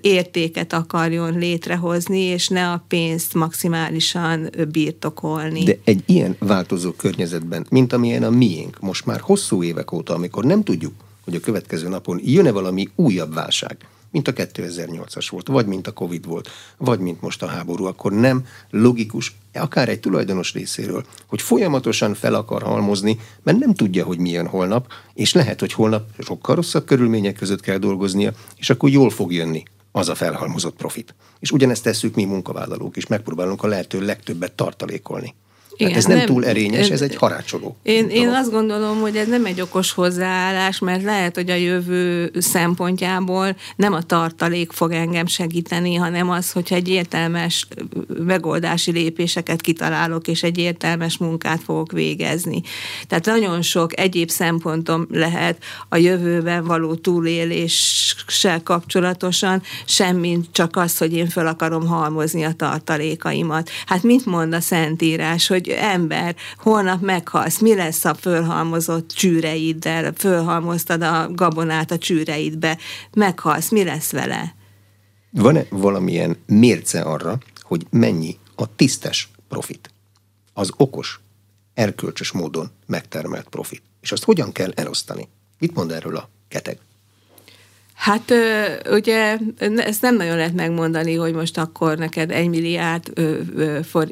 értéket 0.00 0.72
akarjon 0.72 1.38
létrehozni, 1.38 2.20
és 2.20 2.48
ne 2.48 2.70
a 2.70 2.84
pénzt 2.88 3.34
maximálisan 3.34 4.50
birtokolni. 4.72 5.64
De 5.64 5.78
egy 5.84 6.02
ilyen 6.06 6.36
változó 6.38 6.92
környezetben, 6.92 7.66
mint 7.70 7.92
amilyen 7.92 8.22
a 8.22 8.30
miénk, 8.30 8.80
most 8.80 9.06
már 9.06 9.20
hosszú 9.20 9.62
évek 9.62 9.92
óta, 9.92 10.14
amikor 10.14 10.44
nem 10.44 10.62
tudjuk, 10.62 10.92
hogy 11.24 11.34
a 11.34 11.40
következő 11.40 11.88
napon 11.88 12.20
jön-e 12.24 12.50
valami 12.50 12.88
újabb 12.94 13.34
válság, 13.34 13.76
mint 14.10 14.28
a 14.28 14.32
2008-as 14.32 15.26
volt, 15.30 15.48
vagy 15.48 15.66
mint 15.66 15.86
a 15.86 15.92
Covid 15.92 16.26
volt, 16.26 16.48
vagy 16.76 16.98
mint 16.98 17.20
most 17.20 17.42
a 17.42 17.46
háború, 17.46 17.84
akkor 17.84 18.12
nem 18.12 18.46
logikus, 18.70 19.36
akár 19.52 19.88
egy 19.88 20.00
tulajdonos 20.00 20.52
részéről, 20.52 21.04
hogy 21.26 21.42
folyamatosan 21.42 22.14
fel 22.14 22.34
akar 22.34 22.62
halmozni, 22.62 23.18
mert 23.42 23.58
nem 23.58 23.74
tudja, 23.74 24.04
hogy 24.04 24.18
milyen 24.18 24.46
holnap, 24.46 24.92
és 25.14 25.32
lehet, 25.32 25.60
hogy 25.60 25.72
holnap 25.72 26.04
sokkal 26.18 26.54
rosszabb 26.54 26.84
körülmények 26.84 27.34
között 27.34 27.60
kell 27.60 27.78
dolgoznia, 27.78 28.32
és 28.56 28.70
akkor 28.70 28.90
jól 28.90 29.10
fog 29.10 29.32
jönni 29.32 29.62
az 29.96 30.08
a 30.08 30.14
felhalmozott 30.14 30.76
profit. 30.76 31.14
És 31.38 31.50
ugyanezt 31.50 31.82
tesszük 31.82 32.14
mi 32.14 32.24
munkavállalók 32.24 32.96
is, 32.96 33.06
megpróbálunk 33.06 33.62
a 33.62 33.66
lehető 33.66 34.00
legtöbbet 34.00 34.52
tartalékolni. 34.52 35.34
Igen, 35.76 35.92
hát 35.92 35.98
ez 35.98 36.04
nem, 36.04 36.16
nem 36.16 36.26
túl 36.26 36.46
erényes, 36.46 36.90
ez 36.90 37.00
egy 37.00 37.16
harácsoló. 37.16 37.76
Én, 37.82 38.08
én 38.08 38.28
azt 38.28 38.50
gondolom, 38.50 39.00
hogy 39.00 39.16
ez 39.16 39.28
nem 39.28 39.44
egy 39.44 39.60
okos 39.60 39.92
hozzáállás, 39.92 40.78
mert 40.78 41.02
lehet, 41.02 41.34
hogy 41.34 41.50
a 41.50 41.54
jövő 41.54 42.30
szempontjából 42.38 43.56
nem 43.76 43.92
a 43.92 44.02
tartalék 44.02 44.72
fog 44.72 44.92
engem 44.92 45.26
segíteni, 45.26 45.94
hanem 45.94 46.30
az, 46.30 46.52
hogyha 46.52 46.74
egy 46.74 46.88
értelmes 46.88 47.66
megoldási 48.18 48.90
lépéseket 48.90 49.60
kitalálok, 49.60 50.28
és 50.28 50.42
egy 50.42 50.58
értelmes 50.58 51.18
munkát 51.18 51.62
fogok 51.62 51.92
végezni. 51.92 52.62
Tehát 53.06 53.24
nagyon 53.24 53.62
sok 53.62 53.98
egyéb 53.98 54.30
szempontom 54.30 55.06
lehet 55.10 55.58
a 55.88 55.96
jövőben 55.96 56.64
való 56.64 56.94
túléléssel 56.94 58.62
kapcsolatosan, 58.62 59.62
semmint 59.84 60.46
csak 60.52 60.76
az, 60.76 60.98
hogy 60.98 61.12
én 61.12 61.28
fel 61.28 61.46
akarom 61.46 61.86
halmozni 61.86 62.42
a 62.42 62.52
tartalékaimat. 62.52 63.70
Hát 63.86 64.02
mit 64.02 64.26
mond 64.26 64.54
a 64.54 64.60
Szentírás, 64.60 65.46
hogy 65.46 65.63
hogy 65.64 65.74
ember, 65.78 66.36
holnap 66.56 67.00
meghalsz, 67.00 67.58
mi 67.58 67.74
lesz 67.74 68.04
a 68.04 68.14
fölhalmozott 68.14 69.08
csűreiddel, 69.08 70.12
fölhalmoztad 70.12 71.02
a 71.02 71.30
gabonát 71.32 71.90
a 71.90 71.98
csűreidbe, 71.98 72.78
meghalsz, 73.12 73.70
mi 73.70 73.84
lesz 73.84 74.12
vele? 74.12 74.54
Van-e 75.30 75.66
valamilyen 75.70 76.36
mérce 76.46 77.00
arra, 77.00 77.38
hogy 77.60 77.86
mennyi 77.90 78.38
a 78.54 78.74
tisztes 78.76 79.30
profit? 79.48 79.90
Az 80.52 80.70
okos, 80.76 81.20
erkölcsös 81.74 82.32
módon 82.32 82.70
megtermelt 82.86 83.48
profit. 83.48 83.82
És 84.00 84.12
azt 84.12 84.24
hogyan 84.24 84.52
kell 84.52 84.72
elosztani? 84.74 85.28
Mit 85.58 85.74
mond 85.74 85.90
erről 85.90 86.16
a 86.16 86.28
keteg? 86.48 86.78
Hát 87.94 88.32
ugye 88.90 89.38
ezt 89.76 90.02
nem 90.02 90.16
nagyon 90.16 90.36
lehet 90.36 90.54
megmondani, 90.54 91.14
hogy 91.14 91.34
most 91.34 91.58
akkor 91.58 91.98
neked 91.98 92.30
egy 92.30 92.48
milliárd 92.48 93.12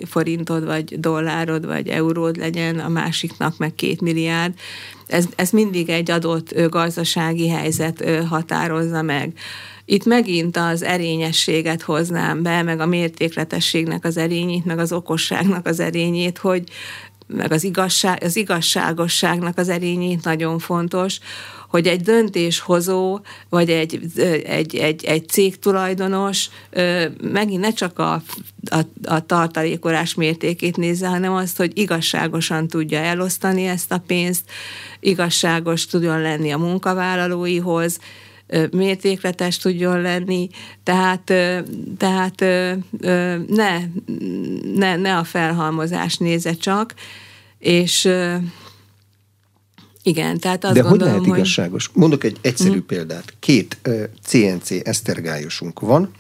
forintod, 0.05 0.65
vagy 0.65 1.01
dollárod, 1.01 1.67
vagy 1.67 1.89
euród 1.89 2.37
legyen, 2.37 2.79
a 2.79 2.89
másiknak 2.89 3.59
meg 3.59 3.75
két 3.75 4.01
milliárd. 4.01 4.55
Ez, 5.07 5.25
ez 5.37 5.51
mindig 5.51 5.89
egy 5.89 6.11
adott 6.11 6.61
gazdasági 6.69 7.49
helyzet 7.49 8.05
határozza 8.29 9.03
meg. 9.03 9.33
Itt 9.85 10.05
megint 10.05 10.57
az 10.57 10.83
erényességet 10.83 11.83
hoznám 11.83 12.43
be, 12.43 12.63
meg 12.63 12.81
a 12.81 12.87
mértékletességnek 12.87 14.05
az 14.05 14.17
erényét, 14.17 14.65
meg 14.65 14.79
az 14.79 14.93
okosságnak 14.93 15.67
az 15.67 15.81
erényét, 15.81 16.39
hogy 16.39 16.65
meg 17.27 17.53
az, 17.53 17.65
igazság, 17.65 18.23
az 18.23 18.37
igazságosságnak 18.37 19.59
az 19.59 19.69
erényét 19.69 20.25
nagyon 20.25 20.59
fontos, 20.59 21.19
hogy 21.73 21.87
egy 21.87 22.01
döntéshozó, 22.01 23.21
vagy 23.49 23.71
egy, 23.71 24.01
egy, 24.45 24.77
egy, 24.77 25.05
egy 25.05 25.29
cégtulajdonos 25.29 26.49
megint 27.23 27.61
ne 27.61 27.73
csak 27.73 27.99
a, 27.99 28.23
a, 28.71 28.81
a 29.05 29.27
tartalékolás 29.27 30.15
mértékét 30.15 30.77
nézze, 30.77 31.07
hanem 31.07 31.33
azt, 31.33 31.57
hogy 31.57 31.79
igazságosan 31.79 32.69
tudja 32.69 32.99
elosztani 32.99 33.67
ezt 33.67 33.93
a 33.93 34.03
pénzt, 34.07 34.45
igazságos 35.01 35.87
tudjon 35.87 36.21
lenni 36.21 36.51
a 36.51 36.59
munkavállalóihoz, 36.59 37.99
mértékletes 38.71 39.57
tudjon 39.57 40.01
lenni, 40.01 40.49
tehát, 40.83 41.33
tehát 41.99 42.41
ne, 43.47 43.79
ne, 44.75 44.97
ne 44.97 45.17
a 45.17 45.25
felhalmozás 45.25 46.17
néze 46.17 46.55
csak, 46.55 46.95
és 47.59 48.09
igen, 50.03 50.39
tehát 50.39 50.65
azt 50.65 50.75
De 50.75 50.81
gondolom, 50.81 51.13
hogy 51.15 51.23
lehet 51.23 51.37
igazságos? 51.37 51.91
Mondok 51.93 52.25
egy 52.25 52.39
egyszerű 52.41 52.71
hmm. 52.71 52.87
példát. 52.87 53.35
Két 53.39 53.79
uh, 53.87 54.03
CNC 54.23 54.71
esztergályosunk 54.71 55.81
van, 55.81 56.11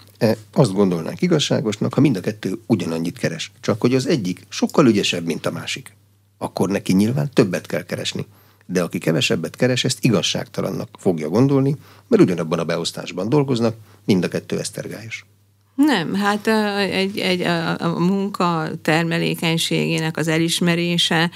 azt 0.53 0.73
gondolnánk 0.73 1.23
igazságosnak, 1.23 1.95
ha 1.95 2.01
mind 2.01 2.17
a 2.17 2.21
kettő 2.21 2.59
ugyanannyit 2.67 3.19
keres. 3.19 3.53
Csak 3.61 3.81
hogy 3.81 3.95
az 3.95 4.07
egyik 4.07 4.47
sokkal 4.49 4.87
ügyesebb, 4.87 5.25
mint 5.25 5.47
a 5.47 5.51
másik. 5.51 5.97
Akkor 6.39 6.69
neki 6.69 6.93
nyilván 6.93 7.31
többet 7.33 7.67
kell 7.67 7.85
keresni. 7.85 8.27
De 8.67 8.83
aki 8.83 8.99
kevesebbet 8.99 9.57
keres, 9.57 9.85
ezt 9.85 10.05
igazságtalannak 10.05 10.89
fogja 10.99 11.29
gondolni, 11.29 11.77
mert 12.09 12.23
ugyanabban 12.23 12.59
a 12.59 12.65
beosztásban 12.65 13.29
dolgoznak, 13.29 13.77
mind 14.05 14.25
a 14.25 14.29
kettő 14.29 14.59
esztergályos. 14.59 15.27
Nem, 15.75 16.15
hát 16.15 16.47
egy, 16.79 17.19
egy, 17.19 17.41
a, 17.41 17.79
a 17.79 17.99
munka 17.99 18.69
termelékenységének 18.83 20.17
az 20.17 20.29
elismerése, 20.29 21.31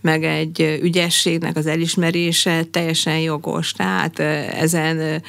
meg 0.00 0.24
egy 0.24 0.78
ügyességnek 0.82 1.56
az 1.56 1.66
elismerése 1.66 2.64
teljesen 2.64 3.18
jogos. 3.18 3.72
Tehát 3.72 4.18
ezen 4.58 5.22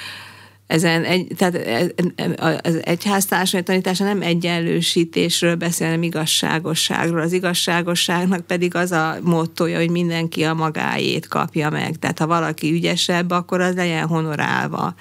ezen 0.67 1.03
egy, 1.03 1.27
tehát 1.37 1.55
e, 1.55 1.91
e, 2.15 2.59
az 2.63 2.79
egyháztársai 2.85 3.63
tanítása 3.63 4.03
nem 4.03 4.21
egyenlősítésről 4.21 5.55
beszél, 5.55 5.87
hanem 5.87 6.03
igazságosságról. 6.03 7.19
Az 7.19 7.33
igazságosságnak 7.33 8.41
pedig 8.41 8.75
az 8.75 8.91
a 8.91 9.17
mottoja, 9.21 9.77
hogy 9.77 9.89
mindenki 9.89 10.43
a 10.43 10.53
magáét 10.53 11.27
kapja 11.27 11.69
meg. 11.69 11.95
Tehát 11.99 12.19
ha 12.19 12.27
valaki 12.27 12.71
ügyesebb, 12.71 13.31
akkor 13.31 13.61
az 13.61 13.75
legyen 13.75 14.07
honorálva. 14.07 14.95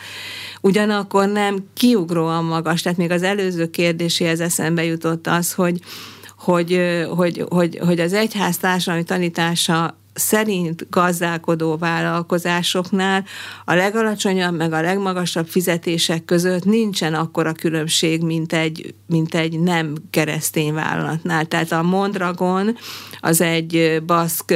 Ugyanakkor 0.60 1.28
nem 1.28 1.56
kiugróan 1.74 2.44
magas, 2.44 2.82
tehát 2.82 2.98
még 2.98 3.10
az 3.10 3.22
előző 3.22 3.70
kérdéséhez 3.70 4.40
eszembe 4.40 4.84
jutott 4.84 5.26
az, 5.26 5.52
hogy 5.52 5.80
hogy, 6.44 6.80
hogy, 7.16 7.44
hogy, 7.48 7.78
hogy 7.86 8.00
az 8.00 8.12
egyház 8.12 8.56
társadalmi 8.56 9.04
tanítása 9.04 10.01
szerint 10.14 10.86
gazdálkodó 10.90 11.76
vállalkozásoknál 11.76 13.24
a 13.64 13.74
legalacsonyabb 13.74 14.56
meg 14.56 14.72
a 14.72 14.80
legmagasabb 14.80 15.46
fizetések 15.46 16.24
között 16.24 16.64
nincsen 16.64 17.14
akkora 17.14 17.52
különbség, 17.52 18.22
mint 18.22 18.52
egy, 18.52 18.94
mint 19.06 19.34
egy 19.34 19.60
nem 19.60 19.94
keresztény 20.10 20.74
vállalatnál. 20.74 21.46
Tehát 21.46 21.72
a 21.72 21.82
Mondragon 21.82 22.76
az 23.20 23.40
egy 23.40 24.02
baszk 24.06 24.54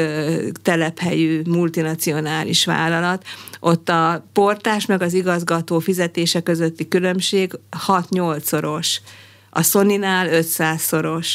telephelyű 0.62 1.42
multinacionális 1.46 2.64
vállalat, 2.64 3.24
ott 3.60 3.88
a 3.88 4.26
portás 4.32 4.86
meg 4.86 5.02
az 5.02 5.12
igazgató 5.12 5.78
fizetése 5.78 6.40
közötti 6.40 6.88
különbség 6.88 7.52
6-8 7.86 8.40
szoros, 8.40 9.00
a 9.50 9.62
Sony-nál 9.62 10.28
500-szoros. 10.30 11.28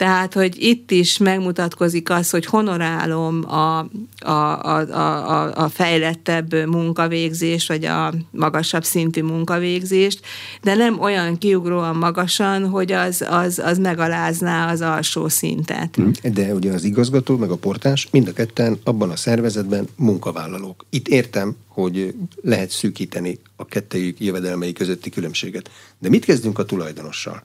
Tehát, 0.00 0.34
hogy 0.34 0.62
itt 0.62 0.90
is 0.90 1.18
megmutatkozik 1.18 2.10
az, 2.10 2.30
hogy 2.30 2.44
honorálom 2.46 3.50
a, 3.50 3.78
a, 4.18 4.30
a, 4.30 4.78
a, 4.78 5.54
a 5.54 5.68
fejlettebb 5.68 6.66
munkavégzést, 6.66 7.68
vagy 7.68 7.84
a 7.84 8.12
magasabb 8.30 8.84
szintű 8.84 9.22
munkavégzést, 9.22 10.20
de 10.62 10.74
nem 10.74 11.00
olyan 11.00 11.38
kiugróan 11.38 11.96
magasan, 11.96 12.68
hogy 12.68 12.92
az, 12.92 13.24
az, 13.28 13.58
az 13.58 13.78
megalázná 13.78 14.72
az 14.72 14.80
alsó 14.80 15.28
szintet. 15.28 15.96
Hm, 15.96 16.32
de 16.32 16.54
ugye 16.54 16.72
az 16.72 16.84
igazgató, 16.84 17.36
meg 17.36 17.50
a 17.50 17.56
portás 17.56 18.08
mind 18.10 18.28
a 18.28 18.32
ketten 18.32 18.78
abban 18.84 19.10
a 19.10 19.16
szervezetben 19.16 19.88
munkavállalók. 19.96 20.84
Itt 20.90 21.08
értem, 21.08 21.56
hogy 21.68 22.14
lehet 22.42 22.70
szűkíteni 22.70 23.38
a 23.56 23.64
kettejük 23.66 24.20
jövedelmei 24.20 24.72
közötti 24.72 25.10
különbséget. 25.10 25.70
De 25.98 26.08
mit 26.08 26.24
kezdünk 26.24 26.58
a 26.58 26.64
tulajdonossal, 26.64 27.42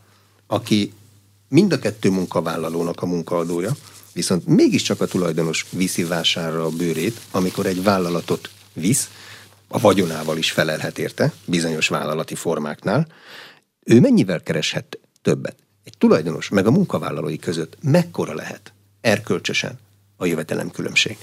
aki 0.47 0.91
mind 1.47 1.73
a 1.73 1.79
kettő 1.79 2.09
munkavállalónak 2.09 3.01
a 3.01 3.05
munkaadója, 3.05 3.71
viszont 4.13 4.47
mégiscsak 4.47 5.01
a 5.01 5.05
tulajdonos 5.05 5.65
viszi 5.69 6.03
vásárra 6.03 6.63
a 6.63 6.69
bőrét, 6.69 7.19
amikor 7.31 7.65
egy 7.65 7.83
vállalatot 7.83 8.49
visz, 8.73 9.09
a 9.67 9.79
vagyonával 9.79 10.37
is 10.37 10.51
felelhet 10.51 10.97
érte, 10.99 11.33
bizonyos 11.45 11.87
vállalati 11.87 12.35
formáknál, 12.35 13.07
ő 13.85 13.99
mennyivel 13.99 14.43
kereshet 14.43 14.99
többet? 15.21 15.55
Egy 15.83 15.97
tulajdonos 15.97 16.49
meg 16.49 16.67
a 16.67 16.71
munkavállalói 16.71 17.37
között 17.37 17.77
mekkora 17.81 18.33
lehet 18.33 18.73
erkölcsösen 19.01 19.79
a 20.17 20.25
jövetelem 20.25 20.71
különbség? 20.71 21.17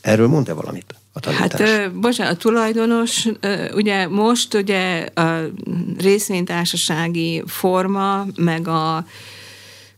Erről 0.00 0.26
mond-e 0.28 0.52
valamit 0.52 0.94
a 1.12 1.20
tanítás? 1.20 1.60
Hát, 1.60 1.94
bocsánat, 1.94 2.34
a 2.34 2.36
tulajdonos, 2.36 3.28
ugye 3.74 4.08
most 4.08 4.54
ugye 4.54 5.00
a 5.14 5.40
részvénytársasági 5.98 7.42
forma, 7.46 8.26
meg 8.36 8.68
a 8.68 9.06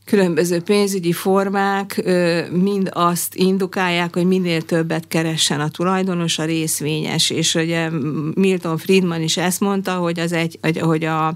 különböző 0.05 0.61
pénzügyi 0.61 1.13
formák 1.13 2.05
mind 2.51 2.91
azt 2.93 3.35
indukálják, 3.35 4.15
hogy 4.15 4.27
minél 4.27 4.63
többet 4.63 5.09
keressen 5.09 5.61
a 5.61 5.69
tulajdonos, 5.69 6.39
a 6.39 6.45
részvényes, 6.45 7.31
és 7.31 7.55
ugye 7.55 7.91
Milton 8.35 8.77
Friedman 8.77 9.23
is 9.23 9.37
ezt 9.37 9.61
mondta, 9.61 9.95
hogy, 9.95 10.21
az 10.21 10.33
egy, 10.33 10.59
hogy 10.81 11.05
a, 11.05 11.35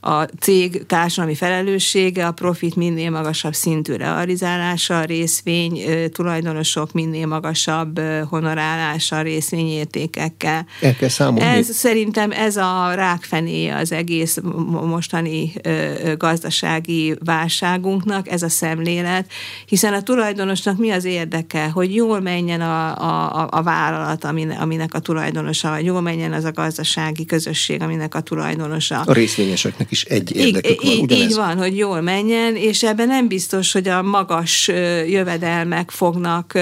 a 0.00 0.22
cég 0.22 0.86
társadalmi 0.86 1.34
felelőssége, 1.34 2.26
a 2.26 2.32
profit 2.32 2.76
minél 2.76 3.10
magasabb 3.10 3.54
szintű 3.54 3.94
realizálása, 3.94 4.98
a 4.98 5.04
részvény 5.04 5.80
tulajdonosok 6.12 6.92
minél 6.92 7.26
magasabb 7.26 8.00
honorálása 8.28 9.22
részvényértékekkel. 9.22 10.66
El 10.80 10.96
kell 10.96 11.08
számolni. 11.08 11.48
Ez 11.48 11.74
szerintem 11.74 12.30
ez 12.30 12.56
a 12.56 12.92
rákfenéje 12.94 13.76
az 13.76 13.92
egész 13.92 14.38
mostani 14.68 15.52
gazdasági 16.18 17.14
válságunknak, 17.24 18.30
ez 18.30 18.42
a 18.42 18.48
szemlélet, 18.48 19.30
hiszen 19.66 19.92
a 19.92 20.02
tulajdonosnak 20.02 20.78
mi 20.78 20.90
az 20.90 21.04
érdeke, 21.04 21.68
hogy 21.68 21.94
jól 21.94 22.20
menjen 22.20 22.60
a, 22.60 22.96
a, 23.40 23.48
a 23.50 23.62
vállalat, 23.62 24.24
aminek 24.58 24.94
a 24.94 24.98
tulajdonosa, 24.98 25.68
vagy 25.70 25.84
jól 25.84 26.00
menjen 26.00 26.32
az 26.32 26.44
a 26.44 26.52
gazdasági 26.52 27.24
közösség, 27.24 27.82
aminek 27.82 28.14
a 28.14 28.20
tulajdonosa. 28.20 29.00
A 29.00 29.12
részvényeseknek 29.12 29.89
is 29.90 30.04
egy 30.04 30.36
érdekük 30.36 30.82
van. 30.82 30.98
Ugyanez. 30.98 31.24
Így 31.24 31.34
van, 31.34 31.56
hogy 31.56 31.76
jól 31.76 32.00
menjen, 32.00 32.56
és 32.56 32.82
ebben 32.82 33.06
nem 33.06 33.28
biztos, 33.28 33.72
hogy 33.72 33.88
a 33.88 34.02
magas 34.02 34.68
jövedelmek 35.06 35.90
fognak 35.90 36.58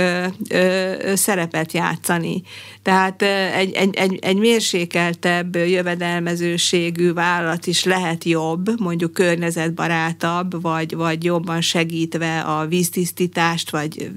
szerepet 1.15 1.73
játszani. 1.73 2.43
Tehát 2.83 3.23
egy, 3.57 3.73
egy, 3.73 3.95
egy, 3.95 4.19
egy 4.21 4.37
mérsékeltebb 4.37 5.57
jövedelmezőségű 5.57 7.13
vállalat 7.13 7.67
is 7.67 7.85
lehet 7.85 8.25
jobb, 8.25 8.81
mondjuk 8.81 9.13
környezetbarátabb, 9.13 10.63
vagy, 10.63 10.95
vagy 10.95 11.25
jobban 11.25 11.61
segítve 11.61 12.41
a 12.41 12.67
víztisztítást, 12.67 13.71
vagy 13.71 14.11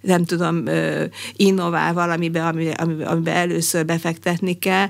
nem 0.00 0.24
tudom, 0.24 0.64
innovál 1.36 1.92
valamibe, 1.92 2.46
amiben, 2.46 2.74
amiben 3.04 3.36
először 3.36 3.84
befektetni 3.84 4.58
kell. 4.58 4.88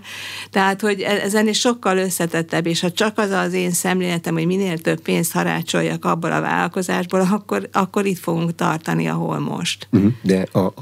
Tehát, 0.50 0.81
hogy 0.81 1.00
e, 1.00 1.11
ezen 1.11 1.48
is 1.48 1.59
sokkal 1.59 1.98
összetettebb, 1.98 2.66
és 2.66 2.81
ha 2.81 2.90
csak 2.90 3.18
az 3.18 3.30
az 3.38 3.53
én 3.53 3.71
szemléletem, 3.71 4.35
hogy 4.35 4.47
minél 4.47 4.79
több 4.79 5.01
pénzt 5.01 5.33
harácsoljak 5.33 6.05
abból 6.05 6.33
a 6.33 6.40
vállalkozásból, 6.40 7.21
akkor, 7.21 7.69
akkor 7.73 8.07
itt 8.07 8.19
fogunk 8.19 8.55
tartani, 8.55 9.09
ahol 9.09 9.38
most. 9.38 9.88
Uh-huh. 9.93 10.12
De 10.23 10.47
a, 10.53 10.73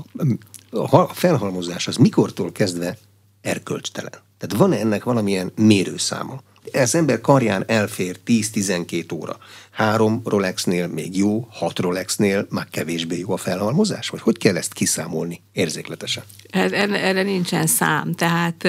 a 0.71 1.07
felhalmozás 1.07 1.87
az 1.89 1.97
mikortól 1.97 2.53
kezdve 2.53 2.99
erkölcstelen? 3.41 4.13
Tehát 4.39 4.57
van-e 4.57 4.79
ennek 4.79 5.05
valamilyen 5.05 5.53
mérőszáma? 5.57 6.41
Ez 6.73 6.95
ember 6.95 7.21
karján 7.21 7.65
elfér 7.67 8.19
10-12 8.27 9.15
óra. 9.15 9.37
Három 9.79 10.21
Rolexnél 10.25 10.87
még 10.87 11.17
jó, 11.17 11.49
hat 11.51 11.79
Rolexnél 11.79 12.47
már 12.51 12.69
kevésbé 12.71 13.19
jó 13.19 13.33
a 13.33 13.37
felhalmozás? 13.37 14.09
Vagy 14.09 14.21
hogy 14.21 14.39
kell 14.39 14.57
ezt 14.57 14.73
kiszámolni 14.73 15.43
érzékletesen? 15.53 16.23
Erre, 16.51 17.03
erre 17.03 17.23
nincsen 17.23 17.67
szám, 17.67 18.15
tehát 18.15 18.63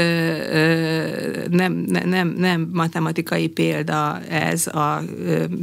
nem, 1.49 1.73
nem, 2.05 2.33
nem 2.37 2.69
matematikai 2.73 3.47
példa 3.47 4.21
ez 4.21 4.67
a 4.67 5.03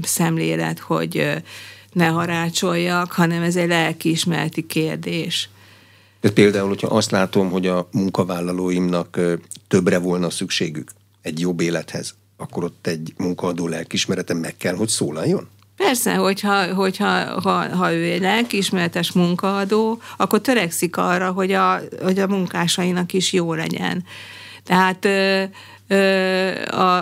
szemlélet, 0.03 0.79
hogy 0.79 1.43
ne 1.93 2.07
harácsoljak, 2.07 3.13
hanem 3.13 3.43
ez 3.43 3.57
egy 3.57 3.69
lelkiismereti 3.69 4.67
kérdés. 4.67 5.49
Tehát 6.21 6.37
például, 6.37 6.69
hogyha 6.69 6.89
azt 6.89 7.11
látom, 7.11 7.51
hogy 7.51 7.67
a 7.67 7.89
munkavállalóimnak 7.93 9.21
többre 9.69 9.99
volna 9.99 10.31
szükségük 10.31 10.91
egy 11.23 11.41
jobb 11.41 11.61
élethez, 11.61 12.15
akkor 12.37 12.65
ott 12.65 12.87
egy 12.87 13.13
munkaadó 13.17 13.69
lelkismerete 13.69 14.35
meg 14.35 14.57
kell, 14.57 14.75
hogy 14.75 14.89
szólaljon? 14.89 15.49
Persze, 15.77 16.15
hogyha, 16.15 16.75
hogyha 16.75 17.41
ha, 17.41 17.77
ha 17.77 17.93
ő 17.93 18.05
egy 18.05 18.21
lelkiismeretes 18.21 19.13
munkaadó, 19.13 20.01
akkor 20.17 20.41
törekszik 20.41 20.97
arra, 20.97 21.31
hogy 21.31 21.53
a, 21.53 21.81
hogy 22.03 22.19
a 22.19 22.27
munkásainak 22.27 23.13
is 23.13 23.33
jó 23.33 23.55
legyen. 23.55 24.05
Tehát 24.65 25.09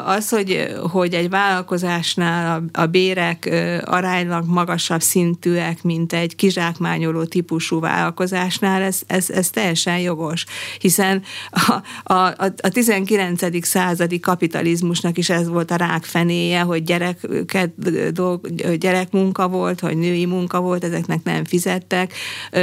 az, 0.04 0.28
hogy, 0.28 0.74
hogy 0.90 1.14
egy 1.14 1.28
vállalkozásnál 1.28 2.64
a, 2.72 2.86
bérek 2.86 3.50
aránylag 3.84 4.44
magasabb 4.46 5.00
szintűek, 5.00 5.82
mint 5.82 6.12
egy 6.12 6.36
kizsákmányoló 6.36 7.24
típusú 7.24 7.80
vállalkozásnál, 7.80 8.82
ez, 8.82 9.00
ez, 9.06 9.30
ez 9.30 9.50
teljesen 9.50 9.98
jogos, 9.98 10.44
hiszen 10.78 11.22
a, 11.50 11.82
a, 12.14 12.34
a 12.62 12.68
19. 12.72 13.66
századi 13.66 14.20
kapitalizmusnak 14.20 15.18
is 15.18 15.30
ez 15.30 15.48
volt 15.48 15.70
a 15.70 15.76
rákfenéje, 15.76 16.60
hogy 16.60 16.82
gyereket, 16.82 17.72
dolg, 18.12 18.54
gyerekmunka 18.78 19.48
volt, 19.48 19.80
hogy 19.80 19.96
női 19.96 20.26
munka 20.26 20.60
volt, 20.60 20.84
ezeknek 20.84 21.22
nem 21.22 21.44
fizettek. 21.44 22.12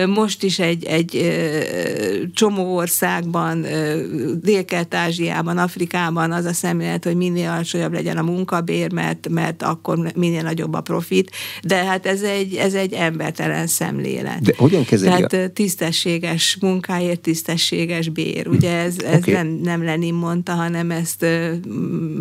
Most 0.08 0.44
is 0.44 0.60
egy, 0.60 0.86
egy 0.86 1.32
csomó 2.34 2.76
országban, 2.76 3.66
Dél-Kelet-Ázsiában, 4.42 5.58
Afrikában, 5.58 6.10
Kínában 6.12 6.32
az 6.40 6.46
a 6.46 6.54
szemlélet, 6.54 7.04
hogy 7.04 7.16
minél 7.16 7.50
alacsonyabb 7.50 7.94
legyen 7.94 8.18
a 8.18 8.22
munkabér, 8.22 8.92
mert, 8.92 9.30
mert 9.30 9.64
akkor 9.64 10.12
minél 10.16 10.42
nagyobb 10.42 10.74
a 10.74 10.82
profit, 10.82 11.32
de 11.64 11.76
hát 11.76 12.06
ez 12.06 12.22
egy, 12.22 12.56
ez 12.56 12.74
egy 12.74 12.94
embertelen 12.94 13.68
szemlélet. 13.68 14.42
De 14.42 14.54
hogyan 14.58 14.86
kezeli? 14.86 15.26
Tehát 15.26 15.52
tisztességes 15.52 16.58
munkáért 16.62 17.20
tisztességes 17.20 18.10
bér. 18.10 18.48
Ugye 18.48 18.78
ez, 18.78 19.00
ez 19.00 19.18
okay. 19.18 19.34
nem, 19.34 19.48
nem 19.48 19.84
Lenin 19.84 20.14
mondta, 20.14 20.54
hanem 20.54 20.92
ezt 20.92 21.26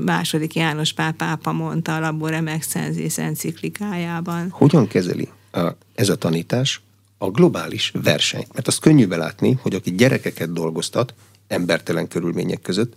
második 0.04 0.54
János 0.54 0.92
Pál 0.92 1.12
pápa 1.12 1.52
mondta 1.52 1.96
a 1.96 2.00
Labore 2.00 2.40
Maxenzis 2.40 3.18
enciklikájában. 3.18 4.48
Hogyan 4.50 4.86
kezeli 4.86 5.28
a, 5.52 5.60
ez 5.94 6.08
a 6.08 6.16
tanítás 6.16 6.80
a 7.18 7.30
globális 7.30 7.92
versenyt? 8.02 8.52
Mert 8.52 8.66
azt 8.66 8.80
könnyű 8.80 9.06
belátni, 9.06 9.58
hogy 9.62 9.74
aki 9.74 9.94
gyerekeket 9.94 10.52
dolgoztat, 10.52 11.14
embertelen 11.48 12.08
körülmények 12.08 12.60
között, 12.60 12.94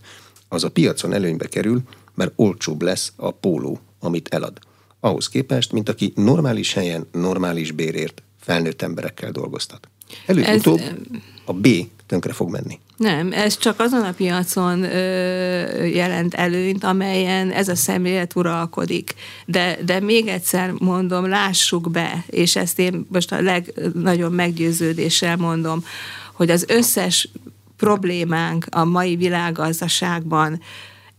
az 0.53 0.63
a 0.63 0.69
piacon 0.69 1.13
előnybe 1.13 1.47
kerül, 1.47 1.81
mert 2.13 2.31
olcsóbb 2.35 2.81
lesz 2.81 3.13
a 3.15 3.31
póló, 3.31 3.79
amit 3.99 4.27
elad. 4.27 4.59
Ahhoz 4.99 5.29
képest, 5.29 5.71
mint 5.71 5.89
aki 5.89 6.13
normális 6.15 6.73
helyen, 6.73 7.07
normális 7.11 7.71
bérért 7.71 8.23
felnőtt 8.39 8.81
emberekkel 8.81 9.31
dolgoztat. 9.31 9.87
Előbb-utóbb 10.25 10.81
a 11.45 11.53
B 11.53 11.67
tönkre 12.07 12.33
fog 12.33 12.49
menni. 12.49 12.79
Nem, 12.97 13.31
ez 13.31 13.57
csak 13.57 13.79
azon 13.79 14.01
a 14.03 14.11
piacon 14.11 14.83
ö, 14.83 15.83
jelent 15.85 16.33
előnyt, 16.33 16.83
amelyen 16.83 17.51
ez 17.51 17.67
a 17.67 17.75
szemlélet 17.75 18.35
uralkodik. 18.35 19.13
De, 19.45 19.77
de 19.85 19.99
még 19.99 20.27
egyszer 20.27 20.71
mondom, 20.71 21.29
lássuk 21.29 21.91
be, 21.91 22.25
és 22.29 22.55
ezt 22.55 22.79
én 22.79 23.05
most 23.09 23.31
a 23.31 23.41
legnagyobb 23.41 24.33
meggyőződéssel 24.33 25.37
mondom, 25.37 25.83
hogy 26.33 26.49
az 26.49 26.65
összes 26.67 27.29
problémánk 27.77 28.65
a 28.69 28.85
mai 28.85 29.15
világgazdaságban 29.15 30.61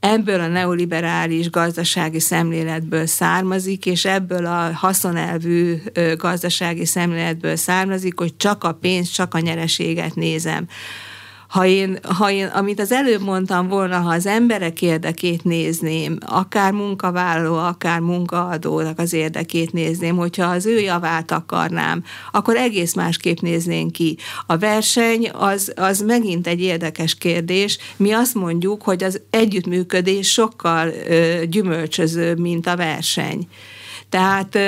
ebből 0.01 0.41
a 0.41 0.47
neoliberális 0.47 1.51
gazdasági 1.51 2.21
szemléletből 2.21 3.07
származik, 3.07 3.87
és 3.87 4.05
ebből 4.05 4.47
a 4.47 4.73
haszonelvű 4.73 5.77
gazdasági 6.17 6.85
szemléletből 6.85 7.57
származik, 7.57 8.19
hogy 8.19 8.37
csak 8.37 8.65
a 8.65 8.73
pénz, 8.73 9.09
csak 9.09 9.35
a 9.35 9.39
nyereséget 9.39 10.15
nézem 10.15 10.67
ha 11.55 11.67
én, 11.67 11.99
ha 12.03 12.31
én, 12.31 12.47
amit 12.47 12.81
az 12.81 12.93
előbb 12.93 13.21
mondtam 13.21 13.69
volna, 13.69 13.99
ha 13.99 14.11
az 14.11 14.27
emberek 14.27 14.83
érdekét 14.83 15.45
nézném, 15.45 16.19
akár 16.27 16.73
munkavállaló, 16.73 17.57
akár 17.57 18.01
munkaadónak 18.01 18.99
az 18.99 19.13
érdekét 19.13 19.73
nézném, 19.73 20.17
hogyha 20.17 20.47
az 20.47 20.67
ő 20.67 20.81
javát 20.81 21.31
akarnám, 21.31 22.05
akkor 22.33 22.57
egész 22.57 22.95
másképp 22.95 23.39
néznénk 23.39 23.93
ki. 23.93 24.17
A 24.47 24.59
verseny 24.59 25.31
az, 25.33 25.73
az 25.77 26.01
megint 26.01 26.47
egy 26.47 26.61
érdekes 26.61 27.15
kérdés. 27.15 27.79
Mi 27.97 28.13
azt 28.13 28.35
mondjuk, 28.35 28.83
hogy 28.83 29.05
az 29.05 29.21
együttműködés 29.31 30.33
sokkal 30.33 30.89
ö, 30.89 31.45
gyümölcsözőbb, 31.47 32.39
mint 32.39 32.67
a 32.67 32.77
verseny. 32.77 33.49
Tehát 34.09 34.59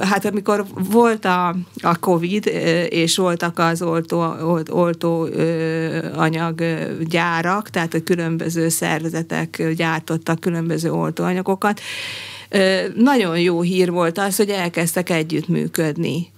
hát 0.00 0.24
amikor 0.24 0.64
volt 0.90 1.24
a, 1.24 1.56
a 1.82 1.98
COVID, 1.98 2.46
és 2.88 3.16
voltak 3.16 3.58
az 3.58 3.82
oltó, 3.82 4.24
oltó 4.70 5.28
anyaggyárak, 6.14 7.70
tehát 7.70 7.94
a 7.94 8.02
különböző 8.02 8.68
szervezetek 8.68 9.74
gyártottak 9.76 10.40
különböző 10.40 10.92
oltóanyagokat, 10.92 11.80
nagyon 12.96 13.40
jó 13.40 13.60
hír 13.60 13.90
volt 13.90 14.18
az, 14.18 14.36
hogy 14.36 14.48
elkezdtek 14.48 15.10
együttműködni 15.10 16.32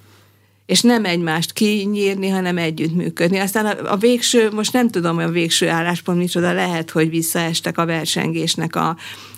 és 0.67 0.81
nem 0.81 1.05
egymást 1.05 1.53
kinyírni, 1.53 2.29
hanem 2.29 2.59
együttműködni. 2.59 3.39
Aztán 3.39 3.67
a, 3.67 3.93
a 3.93 3.97
végső, 3.97 4.51
most 4.51 4.73
nem 4.73 4.89
tudom, 4.89 5.15
hogy 5.15 5.25
a 5.25 5.31
végső 5.31 5.69
álláspont 5.69 6.19
micsoda, 6.19 6.53
lehet, 6.53 6.91
hogy 6.91 7.11
visszaestek 7.11 7.79
a 7.79 7.87
versengésnek 7.87 8.77
a, 8.77 8.97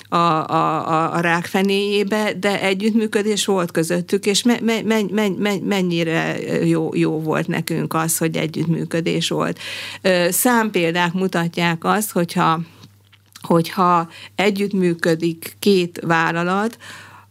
a, 0.09 0.17
a, 0.17 1.15
a 1.15 1.21
rákfenéjébe, 1.21 2.33
de 2.33 2.61
együttműködés 2.61 3.45
volt 3.45 3.71
közöttük, 3.71 4.27
és 4.27 4.43
me, 4.43 4.59
me, 4.63 4.83
me, 4.83 5.29
me, 5.39 5.55
mennyire 5.63 6.39
jó, 6.65 6.91
jó 6.95 7.21
volt 7.21 7.47
nekünk 7.47 7.95
az, 7.95 8.19
hogy 8.19 8.37
együttműködés 8.37 9.29
volt. 9.29 9.59
Számpéldák 10.29 11.13
mutatják 11.13 11.85
azt, 11.85 12.11
hogyha, 12.11 12.61
hogyha 13.43 14.09
együttműködik 14.35 15.57
két 15.59 16.01
vállalat, 16.07 16.77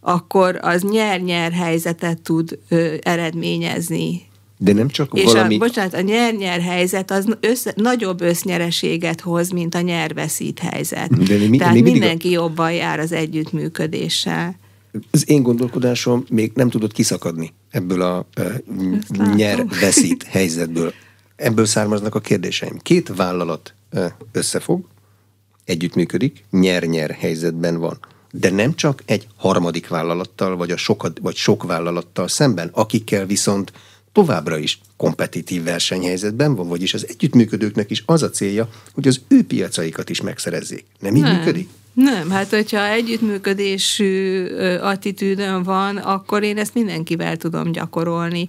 akkor 0.00 0.58
az 0.62 0.82
nyer-nyer 0.82 1.52
helyzetet 1.52 2.20
tud 2.20 2.58
ö, 2.68 2.94
eredményezni. 3.00 4.27
De 4.58 4.72
nem 4.72 4.88
csak 4.88 5.10
és 5.12 5.24
valami... 5.24 5.54
a, 5.54 5.58
bocsánat, 5.58 5.94
a 5.94 6.00
nyer-nyer 6.00 6.60
helyzet 6.60 7.10
az 7.10 7.36
össze, 7.40 7.72
nagyobb 7.76 8.20
össznyereséget 8.20 9.20
hoz, 9.20 9.50
mint 9.50 9.74
a 9.74 9.80
nyer-veszít 9.80 10.58
helyzet. 10.58 11.24
De 11.24 11.48
mi, 11.48 11.56
Tehát 11.56 11.74
mi 11.74 11.80
mindenki 11.80 12.28
a... 12.28 12.30
jobban 12.30 12.72
jár 12.72 13.00
az 13.00 13.12
együttműködéssel. 13.12 14.56
Az 15.10 15.30
én 15.30 15.42
gondolkodásom 15.42 16.24
még 16.30 16.52
nem 16.54 16.70
tudott 16.70 16.92
kiszakadni 16.92 17.52
ebből 17.70 18.02
a 18.02 18.26
uh, 18.38 19.34
nyer-veszít 19.34 20.22
helyzetből. 20.36 20.92
Ebből 21.36 21.66
származnak 21.66 22.14
a 22.14 22.20
kérdéseim. 22.20 22.78
Két 22.78 23.12
vállalat 23.16 23.74
uh, 23.92 24.04
összefog, 24.32 24.84
együttműködik, 25.64 26.44
nyer-nyer 26.50 27.10
helyzetben 27.10 27.78
van 27.78 27.98
de 28.30 28.50
nem 28.50 28.74
csak 28.74 29.02
egy 29.06 29.26
harmadik 29.36 29.88
vállalattal, 29.88 30.56
vagy, 30.56 30.70
a 30.70 30.76
sokat, 30.76 31.18
vagy 31.22 31.36
sok 31.36 31.62
vállalattal 31.62 32.28
szemben, 32.28 32.70
akikkel 32.72 33.26
viszont 33.26 33.72
továbbra 34.12 34.58
is 34.58 34.80
kompetitív 34.96 35.62
versenyhelyzetben 35.62 36.54
van, 36.54 36.68
vagyis 36.68 36.94
az 36.94 37.06
együttműködőknek 37.08 37.90
is 37.90 38.02
az 38.06 38.22
a 38.22 38.30
célja, 38.30 38.68
hogy 38.94 39.08
az 39.08 39.20
ő 39.28 39.44
piacaikat 39.44 40.10
is 40.10 40.20
megszerezzék. 40.20 40.84
Nem 40.98 41.16
így 41.16 41.22
nem. 41.22 41.36
működik? 41.36 41.68
Nem, 41.92 42.30
hát 42.30 42.50
hogyha 42.50 42.88
együttműködésű 42.88 44.44
attitűdön 44.80 45.62
van, 45.62 45.96
akkor 45.96 46.42
én 46.42 46.58
ezt 46.58 46.74
mindenkivel 46.74 47.36
tudom 47.36 47.72
gyakorolni 47.72 48.48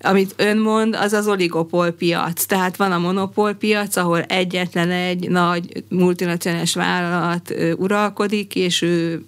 amit 0.00 0.34
ön 0.36 0.58
mond, 0.58 0.94
az 0.94 1.12
az 1.12 1.28
oligopol 1.28 1.90
piac. 1.90 2.44
Tehát 2.44 2.76
van 2.76 2.92
a 2.92 2.98
monopól 2.98 3.52
piac, 3.52 3.96
ahol 3.96 4.22
egyetlen 4.22 4.90
egy 4.90 5.28
nagy 5.28 5.84
multinacionális 5.88 6.74
vállalat 6.74 7.54
uralkodik, 7.76 8.54
és 8.54 8.82
ő 8.82 9.24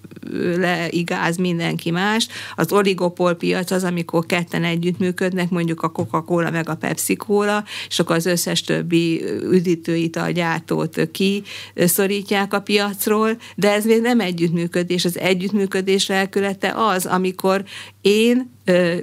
leigáz 0.56 1.36
mindenki 1.36 1.90
más. 1.90 2.28
Az 2.56 2.72
oligopol 2.72 3.34
piac 3.34 3.70
az, 3.70 3.84
amikor 3.84 4.26
ketten 4.26 4.64
együttműködnek, 4.64 5.50
mondjuk 5.50 5.82
a 5.82 5.92
Coca-Cola 5.92 6.50
meg 6.50 6.68
a 6.68 6.74
Pepsi-Cola, 6.74 7.64
és 7.88 7.98
akkor 7.98 8.16
az 8.16 8.26
összes 8.26 8.62
többi 8.62 9.24
üdítőitalgyártót 9.50 11.08
kiszorítják 11.12 12.54
a 12.54 12.60
piacról, 12.60 13.36
de 13.56 13.72
ez 13.72 13.84
még 13.84 14.00
nem 14.00 14.20
együttműködés. 14.20 15.04
Az 15.04 15.18
együttműködés 15.18 16.06
lelkülete 16.06 16.72
az, 16.76 17.06
amikor 17.06 17.64
én 18.08 18.56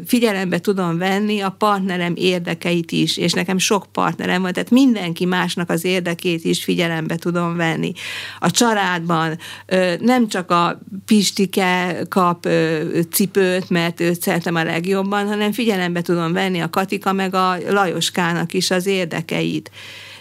figyelembe 0.06 0.60
tudom 0.60 0.98
venni 0.98 1.40
a 1.42 1.50
partnerem 1.50 2.14
érdekeit 2.16 2.92
is, 2.92 3.18
és 3.18 3.34
nekem 3.34 3.58
sok 3.58 3.86
partnerem 3.92 4.42
van, 4.42 4.54
tehát 4.54 4.70
mindenki 4.70 5.26
másnak 5.26 5.70
az 5.70 5.86
érdekét 5.86 6.44
is 6.44 6.64
figyelembe 6.64 7.16
tudom 7.16 7.56
venni. 7.56 7.92
A 8.40 8.52
családban 8.52 9.38
nem 10.00 10.28
csak 10.28 10.52
a 10.52 10.80
Pistike 11.06 12.02
kap 12.10 12.48
cipőt, 13.12 13.70
mert 13.70 14.00
őt 14.00 14.22
szeretem 14.22 14.56
a 14.56 14.64
legjobban, 14.64 15.28
hanem 15.28 15.52
figyelembe 15.52 16.02
tudom 16.02 16.34
venni 16.34 16.60
a 16.60 16.70
Katika 16.70 17.14
meg 17.14 17.34
a 17.34 17.58
Lajoskának 17.70 18.54
is 18.54 18.72
az 18.72 18.86
érdekeit. 18.86 19.72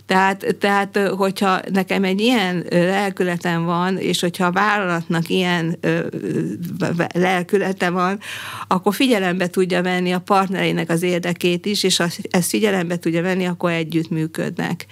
Tehát, 0.07 0.57
tehát, 0.59 0.99
hogyha 0.99 1.61
nekem 1.73 2.05
egy 2.05 2.21
ilyen 2.21 2.67
lelkületem 2.71 3.65
van, 3.65 3.99
és 3.99 4.21
hogyha 4.21 4.47
a 4.47 4.53
vállalatnak 4.53 5.29
ilyen 5.29 5.79
lelkülete 7.13 7.91
van, 7.91 8.21
akkor 8.67 8.95
figyelembe 8.95 9.49
tudja 9.49 9.83
venni 9.83 10.13
a 10.13 10.21
partnereinek 10.21 10.91
az 10.91 11.03
érdekét 11.03 11.67
is, 11.67 11.83
és 11.83 11.97
ha 11.97 12.07
ezt 12.31 12.49
figyelembe 12.49 12.99
tudja 12.99 13.23
venni, 13.23 13.47
akkor 13.47 13.71
együtt 13.71 14.11
működnek. 14.11 14.87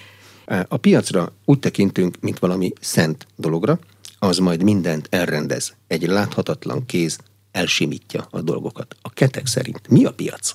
A 0.69 0.77
piacra 0.77 1.33
úgy 1.45 1.59
tekintünk, 1.59 2.17
mint 2.21 2.39
valami 2.39 2.73
szent 2.81 3.27
dologra, 3.37 3.79
az 4.19 4.39
majd 4.39 4.63
mindent 4.63 5.07
elrendez. 5.11 5.75
Egy 5.87 6.07
láthatatlan 6.07 6.87
kéz 6.87 7.19
elsimítja 7.51 8.27
a 8.31 8.41
dolgokat. 8.41 8.97
A 9.03 9.11
ketek 9.11 9.47
szerint 9.47 9.89
mi 9.89 10.05
a 10.05 10.13
piac? 10.13 10.55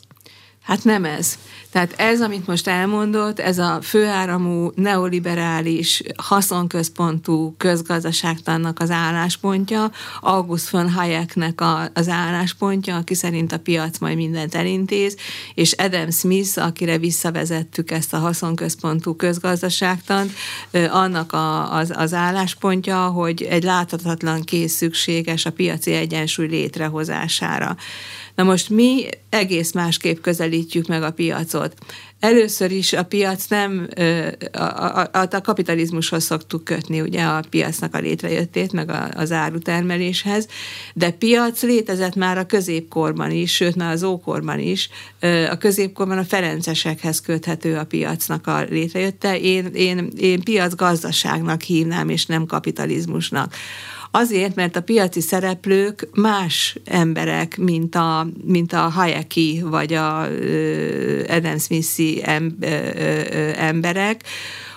Hát 0.68 0.84
nem 0.84 1.06
ez. 1.06 1.38
Tehát 1.72 1.94
ez, 1.98 2.22
amit 2.22 2.48
most 2.48 2.68
elmondott, 2.68 3.40
ez 3.40 3.58
a 3.58 3.80
főáramú, 3.82 4.72
neoliberális, 4.76 6.04
haszonközpontú 6.16 7.56
közgazdaságtannak 7.58 8.80
az 8.80 8.92
álláspontja, 8.92 9.92
August 10.22 10.70
von 10.70 10.92
Hayeknek 10.92 11.62
a, 11.62 11.90
az 11.94 12.08
álláspontja, 12.08 12.96
aki 12.96 13.14
szerint 13.14 13.52
a 13.52 13.60
piac 13.60 13.98
majd 13.98 14.16
mindent 14.16 14.56
elintéz, 14.56 15.16
és 15.54 15.72
Adam 15.72 16.12
Smith, 16.12 16.66
akire 16.66 16.98
visszavezettük 16.98 17.92
ezt 17.92 18.14
a 18.14 18.18
haszonközpontú 18.18 19.16
közgazdaságtant, 19.16 20.32
annak 20.90 21.34
a, 21.34 21.74
az, 21.74 21.94
az 21.96 22.14
álláspontja, 22.14 23.06
hogy 23.08 23.44
egy 23.44 23.64
láthatatlan 23.64 24.42
kész 24.42 24.74
szükséges 24.74 25.46
a 25.46 25.52
piaci 25.52 25.92
egyensúly 25.92 26.48
létrehozására. 26.48 27.76
Na 28.38 28.44
most 28.44 28.70
mi 28.70 29.06
egész 29.30 29.72
másképp 29.72 30.22
közelítjük 30.22 30.88
meg 30.88 31.04
a 31.04 31.12
piacot. 31.12 31.74
Először 32.20 32.72
is 32.72 32.94
a 32.94 33.04
piac 33.04 33.48
nem, 33.48 33.88
a, 34.52 34.62
a, 34.62 35.10
a 35.12 35.42
kapitalizmushoz 35.42 36.24
szoktuk 36.24 36.64
kötni 36.64 37.02
ugye 37.02 37.24
a 37.24 37.44
piacnak 37.50 37.96
a 37.96 38.00
létrejöttét, 38.00 38.72
meg 38.72 38.90
a, 38.90 39.10
az 39.16 39.32
árutermeléshez, 39.32 40.48
de 40.94 41.12
piac 41.12 41.62
létezett 41.62 42.16
már 42.16 42.38
a 42.38 42.46
középkorban 42.46 43.32
is, 43.32 43.54
sőt 43.54 43.76
már 43.76 43.92
az 43.92 44.04
ókorban 44.04 44.60
is. 44.60 44.90
A 45.50 45.58
középkorban 45.58 46.18
a 46.18 46.26
ferencesekhez 46.26 47.22
köthető 47.22 47.76
a 47.78 47.84
piacnak 47.84 48.48
a 48.48 48.62
létrejötte. 48.70 49.40
Én, 49.40 49.66
én, 49.66 50.12
én 50.18 50.44
piac 50.44 50.76
gazdaságnak 50.76 51.62
hívnám, 51.62 52.10
és 52.10 52.26
nem 52.26 52.46
kapitalizmusnak. 52.46 53.54
Azért, 54.20 54.56
mert 54.56 54.76
a 54.76 54.82
piaci 54.82 55.22
szereplők 55.22 56.08
más 56.14 56.76
emberek, 56.86 57.58
mint 57.58 57.96
a, 57.96 58.28
mint 58.44 58.74
a 58.74 58.80
Hayeki 58.80 59.64
vagy 59.66 59.94
a 59.94 60.22
Adam 61.28 61.58
Smithi 61.58 62.24
emberek, 63.56 64.24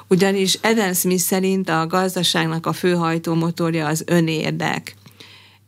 Ugyanis 0.09 0.59
Adam 0.62 0.92
Smith 0.92 1.22
szerint 1.22 1.68
a 1.68 1.87
gazdaságnak 1.87 2.66
a 2.66 2.72
főhajtó 2.72 3.35
motorja 3.35 3.87
az 3.87 4.05
önérdek 4.07 4.94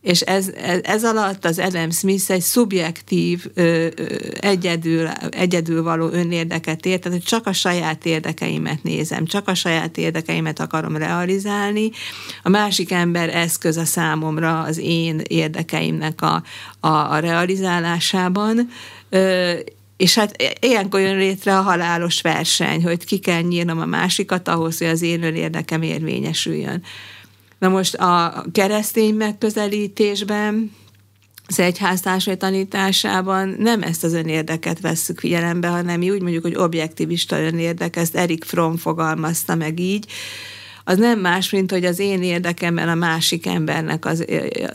és 0.02 0.20
ez, 0.20 0.50
ez, 0.82 1.04
alatt 1.04 1.44
az 1.44 1.58
Adam 1.58 1.90
Smith 1.90 2.30
egy 2.30 2.40
szubjektív, 2.40 3.46
ö, 3.54 3.86
ö, 3.96 4.04
egyedül, 4.40 5.06
egyedül 5.30 5.82
való 5.82 6.08
önérdeket 6.08 6.86
ért, 6.86 7.00
tehát 7.00 7.18
hogy 7.18 7.28
csak 7.28 7.46
a 7.46 7.52
saját 7.52 8.06
érdekeimet 8.06 8.82
nézem, 8.82 9.24
csak 9.26 9.48
a 9.48 9.54
saját 9.54 9.98
érdekeimet 9.98 10.60
akarom 10.60 10.96
realizálni, 10.96 11.90
a 12.42 12.48
másik 12.48 12.90
ember 12.90 13.28
eszköz 13.28 13.76
a 13.76 13.84
számomra 13.84 14.60
az 14.60 14.78
én 14.78 15.20
érdekeimnek 15.26 16.22
a, 16.22 16.42
a, 16.80 16.88
a 16.88 17.18
realizálásában, 17.18 18.68
ö, 19.08 19.52
és 19.96 20.14
hát 20.14 20.56
ilyenkor 20.60 21.00
jön 21.00 21.16
létre 21.16 21.58
a 21.58 21.62
halálos 21.62 22.20
verseny, 22.20 22.82
hogy 22.82 23.04
ki 23.04 23.18
kell 23.18 23.40
nyírnom 23.40 23.80
a 23.80 23.86
másikat 23.86 24.48
ahhoz, 24.48 24.78
hogy 24.78 24.86
az 24.86 25.02
én 25.02 25.22
önérdekem 25.22 25.82
érvényesüljön. 25.82 26.82
Na 27.62 27.68
most 27.68 27.94
a 27.94 28.44
keresztény 28.52 29.14
megközelítésben 29.14 30.72
az 31.46 31.58
egyháztársai 31.58 32.36
tanításában 32.36 33.56
nem 33.58 33.82
ezt 33.82 34.04
az 34.04 34.12
önérdeket 34.12 34.80
vesszük 34.80 35.18
figyelembe, 35.18 35.68
hanem 35.68 35.98
mi 35.98 36.10
úgy 36.10 36.22
mondjuk, 36.22 36.42
hogy 36.42 36.56
objektivista 36.56 37.40
önérdek, 37.40 37.96
ezt 37.96 38.16
Erik 38.16 38.44
Fromm 38.44 38.74
fogalmazta 38.74 39.54
meg 39.54 39.80
így, 39.80 40.06
az 40.84 40.98
nem 40.98 41.20
más, 41.20 41.50
mint 41.50 41.70
hogy 41.70 41.84
az 41.84 41.98
én 41.98 42.22
érdekemben 42.22 42.88
a 42.88 42.94
másik 42.94 43.46
embernek, 43.46 44.04
az, 44.04 44.24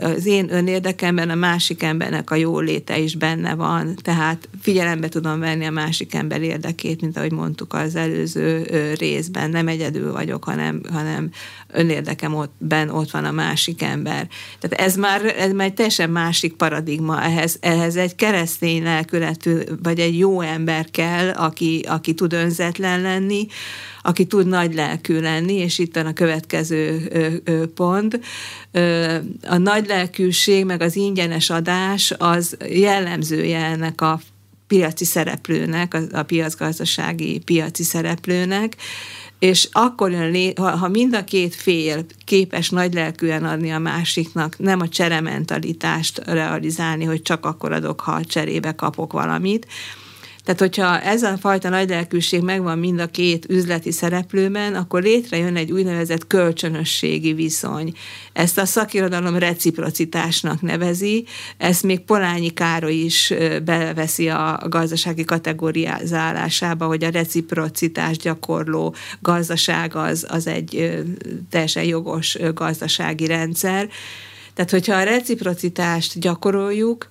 az 0.02 0.26
én 0.26 0.54
önérdekemben 0.54 1.30
a 1.30 1.36
másik 1.36 1.84
embernek 1.84 2.32
a 2.32 2.36
jóléte 2.36 2.98
is 2.98 3.16
benne 3.16 3.56
van. 3.56 3.96
Tehát 4.02 4.50
figyelembe 4.62 5.10
tudom 5.10 5.40
venni 5.40 5.66
a 5.66 5.72
másik 5.72 6.14
ember 6.14 6.42
érdekét, 6.42 7.02
mint 7.02 7.18
ahogy 7.18 7.32
mondtuk 7.32 7.74
az 7.74 7.96
előző 7.96 8.64
részben. 9.00 9.50
Nem 9.50 9.68
egyedül 9.68 10.12
vagyok, 10.12 10.44
hanem, 10.44 10.82
hanem 10.92 11.30
önérdekemben 11.68 12.90
ott 12.90 13.12
van 13.12 13.26
a 13.26 13.32
másik 13.32 13.82
ember. 13.82 14.28
Tehát 14.60 14.88
ez 14.88 14.96
már, 14.96 15.26
ez 15.26 15.52
már 15.52 15.68
egy 15.68 15.74
teljesen 15.74 16.10
másik 16.10 16.54
paradigma. 16.54 17.24
Ehhez, 17.24 17.58
ehhez 17.60 17.96
egy 17.96 18.16
keresztény 18.16 18.84
lelkületű, 18.84 19.58
vagy 19.84 20.00
egy 20.00 20.18
jó 20.18 20.42
ember 20.42 20.92
kell, 20.92 21.30
aki, 21.30 21.86
aki 21.88 22.14
tud 22.14 22.34
önzetlen 22.34 23.02
lenni, 23.02 23.48
aki 24.08 24.26
tud 24.26 24.48
nagy 24.48 24.74
lelkű 24.74 25.20
lenni, 25.20 25.54
és 25.54 25.80
itt 25.80 25.96
a 25.96 26.14
következő 26.14 27.12
pont. 27.76 28.20
A 29.48 29.58
nagy 29.58 29.88
lelkűség, 29.88 30.66
meg 30.66 30.82
az 30.82 30.96
ingyenes 30.96 31.50
adás 31.50 32.14
az 32.18 32.58
jellemzője 32.70 33.66
ennek 33.66 34.02
a 34.02 34.20
piaci 34.68 35.06
szereplőnek, 35.06 35.94
a, 35.94 36.00
a 36.12 36.24
piacgazdasági 36.24 37.40
piaci 37.40 37.84
szereplőnek, 37.84 38.76
és 39.40 39.70
akkor 39.72 40.12
jön 40.12 40.54
ha, 40.56 40.88
mind 40.88 41.16
a 41.16 41.24
két 41.24 41.56
fél 41.56 42.06
képes 42.26 42.70
nagylelkűen 42.70 43.46
adni 43.46 43.72
a 43.72 43.80
másiknak, 43.80 44.58
nem 44.58 44.80
a 44.80 44.88
cserementalitást 44.90 46.22
realizálni, 46.26 47.04
hogy 47.04 47.22
csak 47.22 47.46
akkor 47.46 47.72
adok, 47.72 48.00
ha 48.00 48.24
cserébe 48.24 48.76
kapok 48.76 49.14
valamit, 49.14 49.68
tehát, 50.48 50.62
hogyha 50.62 51.00
ez 51.02 51.24
a 51.24 51.38
fajta 51.38 51.70
nagy 51.70 51.90
lelkűség 51.90 52.42
megvan 52.42 52.80
mind 52.80 53.00
a 53.00 53.06
két 53.06 53.46
üzleti 53.50 53.92
szereplőben, 53.92 54.76
akkor 54.76 55.02
létrejön 55.02 55.56
egy 55.56 55.72
úgynevezett 55.72 56.28
kölcsönösségi 56.28 57.34
viszony. 57.34 57.94
Ezt 58.34 58.58
a 58.58 58.66
szakirodalom 58.66 59.38
reciprocitásnak 59.38 60.62
nevezi, 60.62 61.26
ezt 61.58 61.84
még 61.84 62.00
Polányi 62.00 62.50
Károly 62.50 62.94
is 62.94 63.34
beveszi 63.66 64.30
a 64.30 64.66
gazdasági 64.70 65.24
kategóriázálásába, 65.24 66.86
hogy 66.86 67.04
a 67.04 67.10
reciprocitás 67.10 68.18
gyakorló 68.18 68.96
gazdaság 69.20 69.96
az, 69.96 70.26
az 70.30 70.48
egy 70.48 71.02
teljesen 71.50 71.84
jogos 71.84 72.38
gazdasági 72.54 73.26
rendszer. 73.26 73.90
Tehát, 74.54 74.72
hogyha 74.72 74.96
a 74.96 75.04
reciprocitást 75.04 76.20
gyakoroljuk, 76.20 77.08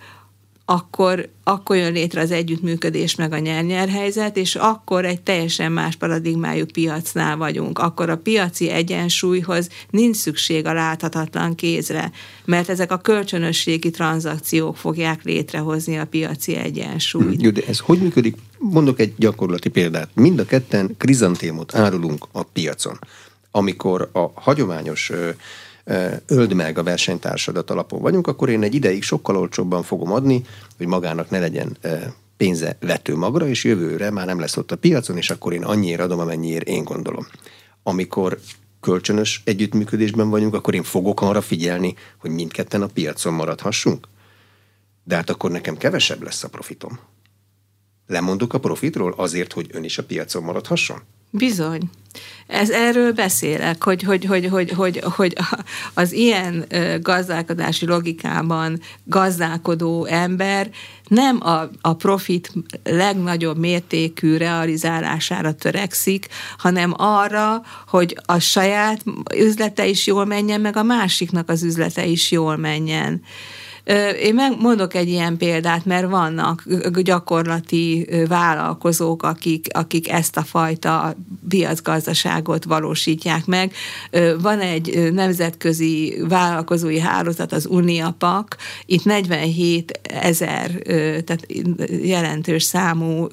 akkor, 0.68 1.28
akkor 1.44 1.76
jön 1.76 1.92
létre 1.92 2.20
az 2.20 2.30
együttműködés 2.30 3.14
meg 3.14 3.32
a 3.32 3.38
nyer 3.38 3.88
helyzet, 3.88 4.36
és 4.36 4.54
akkor 4.54 5.04
egy 5.04 5.20
teljesen 5.20 5.72
más 5.72 5.96
paradigmájú 5.96 6.64
piacnál 6.64 7.36
vagyunk. 7.36 7.78
Akkor 7.78 8.10
a 8.10 8.16
piaci 8.16 8.70
egyensúlyhoz 8.70 9.68
nincs 9.90 10.16
szükség 10.16 10.66
a 10.66 10.72
láthatatlan 10.72 11.54
kézre, 11.54 12.10
mert 12.44 12.68
ezek 12.68 12.92
a 12.92 12.98
kölcsönösségi 12.98 13.90
tranzakciók 13.90 14.76
fogják 14.76 15.24
létrehozni 15.24 15.98
a 15.98 16.06
piaci 16.06 16.54
egyensúlyt. 16.56 17.42
Jó, 17.42 17.50
de 17.50 17.62
ez 17.68 17.78
hogy 17.78 17.98
működik? 17.98 18.36
Mondok 18.58 19.00
egy 19.00 19.12
gyakorlati 19.16 19.68
példát. 19.68 20.08
Mind 20.14 20.38
a 20.38 20.44
ketten 20.44 20.94
krizantémot 20.98 21.74
árulunk 21.74 22.26
a 22.32 22.42
piacon. 22.42 22.98
Amikor 23.50 24.10
a 24.12 24.30
hagyományos 24.34 25.12
öld 26.26 26.52
meg 26.52 26.78
a 26.78 26.82
versenytársadat 26.82 27.70
alapon 27.70 28.00
vagyunk, 28.00 28.26
akkor 28.26 28.48
én 28.48 28.62
egy 28.62 28.74
ideig 28.74 29.02
sokkal 29.02 29.36
olcsóbban 29.36 29.82
fogom 29.82 30.12
adni, 30.12 30.44
hogy 30.76 30.86
magának 30.86 31.30
ne 31.30 31.38
legyen 31.38 31.76
pénze 32.36 32.76
vető 32.80 33.16
magra, 33.16 33.46
és 33.46 33.64
jövőre 33.64 34.10
már 34.10 34.26
nem 34.26 34.40
lesz 34.40 34.56
ott 34.56 34.72
a 34.72 34.76
piacon, 34.76 35.16
és 35.16 35.30
akkor 35.30 35.52
én 35.52 35.64
annyiért 35.64 36.00
adom, 36.00 36.18
amennyiért 36.18 36.68
én 36.68 36.84
gondolom. 36.84 37.26
Amikor 37.82 38.38
kölcsönös 38.80 39.42
együttműködésben 39.44 40.30
vagyunk, 40.30 40.54
akkor 40.54 40.74
én 40.74 40.82
fogok 40.82 41.20
arra 41.20 41.40
figyelni, 41.40 41.94
hogy 42.18 42.30
mindketten 42.30 42.82
a 42.82 42.86
piacon 42.86 43.32
maradhassunk? 43.32 44.08
De 45.04 45.14
hát 45.14 45.30
akkor 45.30 45.50
nekem 45.50 45.76
kevesebb 45.76 46.22
lesz 46.22 46.44
a 46.44 46.48
profitom. 46.48 46.98
Lemondok 48.06 48.54
a 48.54 48.58
profitról 48.58 49.14
azért, 49.16 49.52
hogy 49.52 49.66
ön 49.72 49.84
is 49.84 49.98
a 49.98 50.04
piacon 50.04 50.42
maradhasson? 50.42 51.02
Bizony. 51.36 51.80
Ez, 52.46 52.70
erről 52.70 53.12
beszélek, 53.12 53.82
hogy, 53.82 54.02
hogy, 54.02 54.24
hogy, 54.24 54.46
hogy, 54.46 54.70
hogy, 54.70 55.00
hogy 55.02 55.36
az 55.94 56.12
ilyen 56.12 56.66
gazdálkodási 57.00 57.86
logikában 57.86 58.80
gazdálkodó 59.04 60.04
ember 60.04 60.70
nem 61.08 61.38
a, 61.40 61.70
a 61.80 61.94
profit 61.94 62.52
legnagyobb 62.84 63.58
mértékű 63.58 64.36
realizálására 64.36 65.52
törekszik, 65.52 66.26
hanem 66.58 66.94
arra, 66.96 67.62
hogy 67.86 68.18
a 68.24 68.38
saját 68.38 69.04
üzlete 69.36 69.86
is 69.86 70.06
jól 70.06 70.24
menjen, 70.24 70.60
meg 70.60 70.76
a 70.76 70.82
másiknak 70.82 71.48
az 71.48 71.62
üzlete 71.62 72.06
is 72.06 72.30
jól 72.30 72.56
menjen. 72.56 73.22
Én 74.22 74.34
megmondok 74.34 74.94
egy 74.94 75.08
ilyen 75.08 75.36
példát, 75.36 75.84
mert 75.84 76.10
vannak 76.10 76.64
gyakorlati 77.02 78.08
vállalkozók, 78.28 79.22
akik, 79.22 79.66
akik 79.72 80.10
ezt 80.10 80.36
a 80.36 80.42
fajta 80.42 81.16
piacgazdaságot 81.48 82.64
valósítják 82.64 83.46
meg. 83.46 83.72
Van 84.40 84.60
egy 84.60 85.12
nemzetközi 85.12 86.16
vállalkozói 86.28 86.98
hálózat, 86.98 87.52
az 87.52 87.66
Uniapak, 87.66 88.56
itt 88.86 89.04
47 89.04 90.00
ezer, 90.02 90.70
tehát 91.24 91.46
jelentős 92.02 92.62
számú 92.62 93.26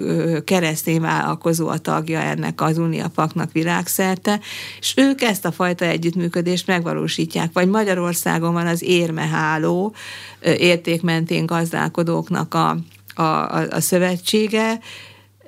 keresztény 0.43 1.01
vállalkozó 1.01 1.67
a 1.67 1.77
tagja 1.77 2.19
ennek 2.19 2.61
az 2.61 2.77
Uniapaknak 2.77 3.51
világszerte, 3.51 4.39
és 4.79 4.93
ők 4.97 5.21
ezt 5.21 5.45
a 5.45 5.51
fajta 5.51 5.85
együttműködést 5.85 6.67
megvalósítják. 6.67 7.49
Vagy 7.53 7.67
Magyarországon 7.67 8.53
van 8.53 8.67
az 8.67 8.83
érmeháló, 8.83 9.95
értékmentén 10.43 11.45
gazdálkodóknak 11.45 12.53
a, 12.53 12.77
a, 13.15 13.23
a, 13.23 13.79
szövetsége, 13.79 14.79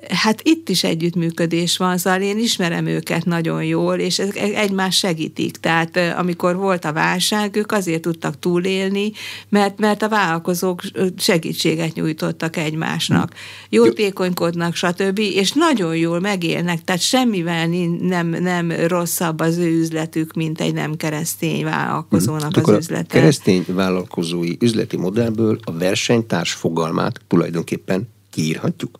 hát 0.08 0.40
itt 0.42 0.68
is 0.68 0.84
együttműködés 0.84 1.76
van, 1.76 1.98
szóval 1.98 2.20
én 2.20 2.38
ismerem 2.38 2.86
őket 2.86 3.24
nagyon 3.24 3.64
jól, 3.64 3.94
és 3.94 4.18
ezek 4.18 4.36
egymás 4.36 4.96
segítik. 4.96 5.56
Tehát 5.56 5.96
amikor 5.96 6.56
volt 6.56 6.84
a 6.84 6.92
válság, 6.92 7.56
ők 7.56 7.72
azért 7.72 8.02
tudtak 8.02 8.38
túlélni, 8.38 9.12
mert, 9.48 9.78
mert 9.78 10.02
a 10.02 10.08
vállalkozók 10.08 10.82
segítséget 11.18 11.94
nyújtottak 11.94 12.56
egymásnak. 12.56 13.34
Jótékonykodnak, 13.68 14.74
stb. 14.74 15.18
És 15.18 15.52
nagyon 15.52 15.96
jól 15.96 16.20
megélnek, 16.20 16.84
tehát 16.84 17.00
semmivel 17.00 17.66
nem, 18.00 18.28
nem 18.28 18.72
rosszabb 18.86 19.40
az 19.40 19.56
ő 19.56 19.78
üzletük, 19.78 20.34
mint 20.34 20.60
egy 20.60 20.74
nem 20.74 20.96
keresztény 20.96 21.64
vállalkozónak 21.64 22.54
hmm. 22.54 22.74
az 22.74 22.78
üzlete. 22.78 23.18
A 23.18 23.20
keresztény 23.20 23.64
vállalkozói 23.68 24.56
üzleti 24.60 24.96
modellből 24.96 25.58
a 25.64 25.72
versenytárs 25.72 26.52
fogalmát 26.52 27.20
tulajdonképpen 27.28 28.08
kiírhatjuk? 28.30 28.98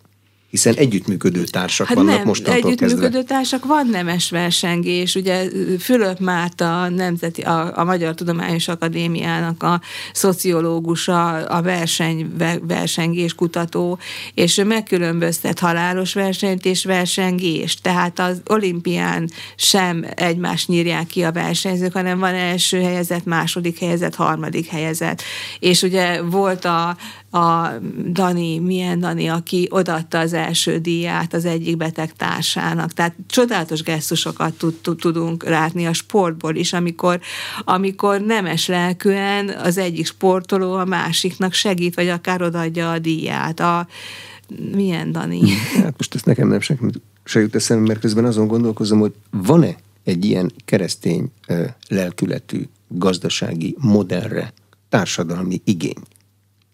Hiszen 0.49 0.73
együttműködő 0.75 1.43
társak 1.43 1.87
hát 1.87 1.95
vannak 1.95 2.15
nem, 2.15 2.25
mostantól 2.25 2.69
együttműködő 2.69 3.01
kezdve. 3.01 3.23
társak, 3.23 3.65
van 3.65 3.87
nemes 3.87 4.29
versengés. 4.29 5.15
Ugye 5.15 5.49
Fülöp 5.79 6.19
Márta, 6.19 6.89
nemzeti, 6.89 7.41
a, 7.41 7.77
a 7.77 7.83
Magyar 7.83 8.13
Tudományos 8.13 8.67
Akadémiának 8.67 9.63
a 9.63 9.81
szociológusa, 10.13 11.27
a 11.33 11.61
verseny, 11.61 12.31
versengés 12.61 13.35
kutató, 13.35 13.99
és 14.33 14.57
ő 14.57 14.63
megkülönböztet 14.63 15.59
halálos 15.59 16.13
versenyt 16.13 16.65
és 16.65 16.85
versengést. 16.85 17.81
Tehát 17.81 18.19
az 18.19 18.41
olimpián 18.45 19.29
sem 19.55 20.05
egymást 20.15 20.67
nyírják 20.67 21.07
ki 21.07 21.23
a 21.23 21.31
versenyzők, 21.31 21.93
hanem 21.93 22.19
van 22.19 22.33
első 22.33 22.81
helyezett, 22.81 23.25
második 23.25 23.79
helyezett, 23.79 24.15
harmadik 24.15 24.67
helyezett. 24.67 25.21
És 25.59 25.81
ugye 25.81 26.21
volt 26.21 26.65
a 26.65 26.97
a 27.31 27.69
Dani, 28.11 28.59
milyen 28.59 28.99
Dani, 28.99 29.27
aki 29.27 29.67
odatta 29.69 30.19
az 30.19 30.33
első 30.33 30.77
díját 30.77 31.33
az 31.33 31.45
egyik 31.45 31.77
beteg 31.77 32.13
társának. 32.13 32.93
Tehát 32.93 33.15
csodálatos 33.27 33.81
gesztusokat 33.81 34.53
tud, 34.53 34.73
tud, 34.73 34.97
tudunk 34.97 35.43
látni 35.43 35.85
a 35.85 35.93
sportból 35.93 36.55
is, 36.55 36.73
amikor, 36.73 37.19
amikor 37.59 38.21
nemes 38.21 38.67
lelkűen 38.67 39.49
az 39.49 39.77
egyik 39.77 40.05
sportoló 40.05 40.73
a 40.73 40.85
másiknak 40.85 41.53
segít, 41.53 41.95
vagy 41.95 42.07
akár 42.07 42.41
odaadja 42.41 42.91
a 42.91 42.99
díját. 42.99 43.59
A, 43.59 43.87
milyen 44.71 45.11
Dani? 45.11 45.41
Hát 45.83 45.93
most 45.97 46.15
ezt 46.15 46.25
nekem 46.25 46.47
nem 46.47 46.59
se 47.23 47.39
jut 47.39 47.55
eszembe, 47.55 47.87
mert 47.87 47.99
közben 47.99 48.25
azon 48.25 48.47
gondolkozom, 48.47 48.99
hogy 48.99 49.13
van-e 49.29 49.75
egy 50.03 50.25
ilyen 50.25 50.51
keresztény 50.65 51.31
lelkületű 51.87 52.63
gazdasági 52.87 53.75
modellre 53.79 54.53
társadalmi 54.89 55.61
igény. 55.63 55.97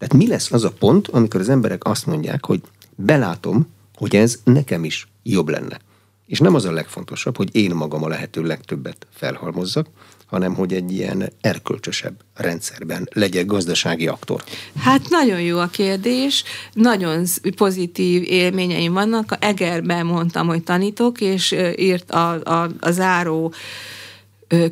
Tehát 0.04 0.22
mi 0.22 0.28
lesz 0.28 0.52
az 0.52 0.64
a 0.64 0.70
pont, 0.70 1.08
amikor 1.08 1.40
az 1.40 1.48
emberek 1.48 1.84
azt 1.84 2.06
mondják, 2.06 2.46
hogy 2.46 2.60
belátom, 2.96 3.66
hogy 3.94 4.16
ez 4.16 4.40
nekem 4.44 4.84
is 4.84 5.08
jobb 5.22 5.48
lenne. 5.48 5.78
És 6.26 6.38
nem 6.38 6.54
az 6.54 6.64
a 6.64 6.72
legfontosabb, 6.72 7.36
hogy 7.36 7.56
én 7.56 7.74
magam 7.74 8.02
a 8.04 8.08
lehető 8.08 8.42
legtöbbet 8.42 9.06
felhalmozzak, 9.10 9.86
hanem 10.26 10.54
hogy 10.54 10.72
egy 10.72 10.92
ilyen 10.92 11.32
erkölcsösebb 11.40 12.14
rendszerben 12.34 13.08
legyek 13.12 13.46
gazdasági 13.46 14.06
aktor? 14.06 14.44
Hát 14.78 15.08
nagyon 15.08 15.40
jó 15.40 15.58
a 15.58 15.66
kérdés, 15.66 16.44
nagyon 16.72 17.24
pozitív 17.56 18.22
élményeim 18.22 18.92
vannak. 18.92 19.32
A 19.32 19.36
Egerben 19.40 20.06
mondtam, 20.06 20.46
hogy 20.46 20.62
tanítok, 20.62 21.20
és 21.20 21.56
írt 21.76 22.10
a, 22.10 22.42
a, 22.42 22.70
a 22.80 22.90
záró 22.90 23.52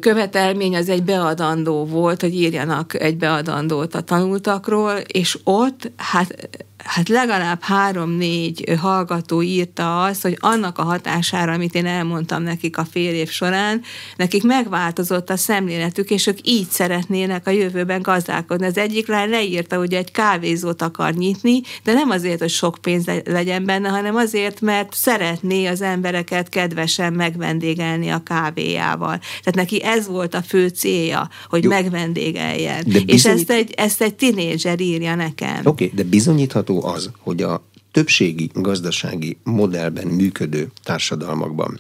követelmény 0.01 0.77
az 0.77 0.89
egy 0.89 1.03
beadandó 1.03 1.85
volt, 1.85 2.21
hogy 2.21 2.35
írjanak 2.35 3.03
egy 3.03 3.17
beadandót 3.17 3.95
a 3.95 4.01
tanultakról, 4.01 4.93
és 5.07 5.39
ott 5.45 5.91
hát 5.97 6.49
hát 6.85 7.09
legalább 7.09 7.63
három-négy 7.63 8.65
hallgató 8.81 9.43
írta 9.43 10.03
azt, 10.03 10.23
hogy 10.23 10.37
annak 10.41 10.79
a 10.79 10.83
hatására, 10.83 11.53
amit 11.53 11.75
én 11.75 11.87
elmondtam 11.87 12.43
nekik 12.43 12.79
a 12.79 12.85
fél 12.91 13.15
év 13.15 13.31
során, 13.31 13.81
nekik 14.17 14.43
megváltozott 14.43 15.31
a 15.31 15.37
szemléletük, 15.37 16.11
és 16.11 16.27
ők 16.27 16.39
így 16.43 16.69
szeretnének 16.69 17.47
a 17.47 17.51
jövőben 17.51 18.03
gazdálkodni. 18.03 18.67
Az 18.67 18.79
egyik 18.79 19.07
lány 19.09 19.31
leírta, 19.31 19.77
hogy 19.77 19.93
egy 19.93 20.11
kávézót 20.11 20.83
akar 20.83 21.13
nyitni, 21.13 21.61
de 21.85 21.93
nem 21.93 22.11
azért, 22.11 22.41
hogy 22.41 22.51
sok 22.51 22.79
pénz 22.81 23.05
legyen 23.25 23.65
benne, 23.65 23.89
hanem 23.89 24.15
azért, 24.15 24.61
mert 24.61 24.95
szeretné 24.95 25.67
az 25.67 25.83
embereket 25.83 26.49
kedvesen 26.49 27.13
megvendégelni 27.13 28.09
a 28.09 28.23
kávéjával. 28.23 29.19
Tehát 29.19 29.55
neki 29.55 29.83
ez 29.83 30.07
volt 30.07 30.35
a 30.35 30.43
fő 30.43 30.69
célja, 30.69 31.29
hogy 31.49 31.65
Jó. 31.65 31.71
megvendégeljen. 31.71 32.83
De 32.87 33.01
bizonyít... 33.01 33.11
És 33.11 33.25
ezt 33.25 33.51
egy, 33.51 33.73
ezt 33.77 34.03
egy 34.03 34.15
tinédzser 34.15 34.81
írja 34.81 35.15
nekem. 35.15 35.61
Oké, 35.65 35.85
okay, 35.85 35.91
de 35.95 36.03
bizonyítható 36.03 36.72
látható 36.73 36.85
az, 36.85 37.11
hogy 37.19 37.43
a 37.43 37.63
többségi 37.93 38.51
gazdasági 38.55 39.39
modellben 39.45 40.07
működő 40.07 40.71
társadalmakban 40.83 41.79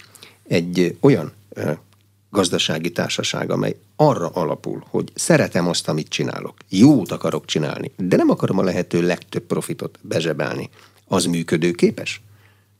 egy 0.48 0.96
olyan 1.00 1.32
gazdasági 2.30 2.90
társaság, 2.90 3.50
amely 3.50 3.76
arra 3.96 4.28
alapul, 4.28 4.84
hogy 4.90 5.10
szeretem 5.14 5.68
azt, 5.68 5.88
amit 5.88 6.08
csinálok, 6.08 6.54
jót 6.68 7.12
akarok 7.12 7.44
csinálni, 7.44 7.90
de 7.96 8.16
nem 8.16 8.30
akarom 8.30 8.58
a 8.58 8.62
lehető 8.62 9.02
legtöbb 9.02 9.42
profitot 9.42 9.98
bezsebelni, 10.02 10.70
az 11.08 11.24
működőképes? 11.24 12.20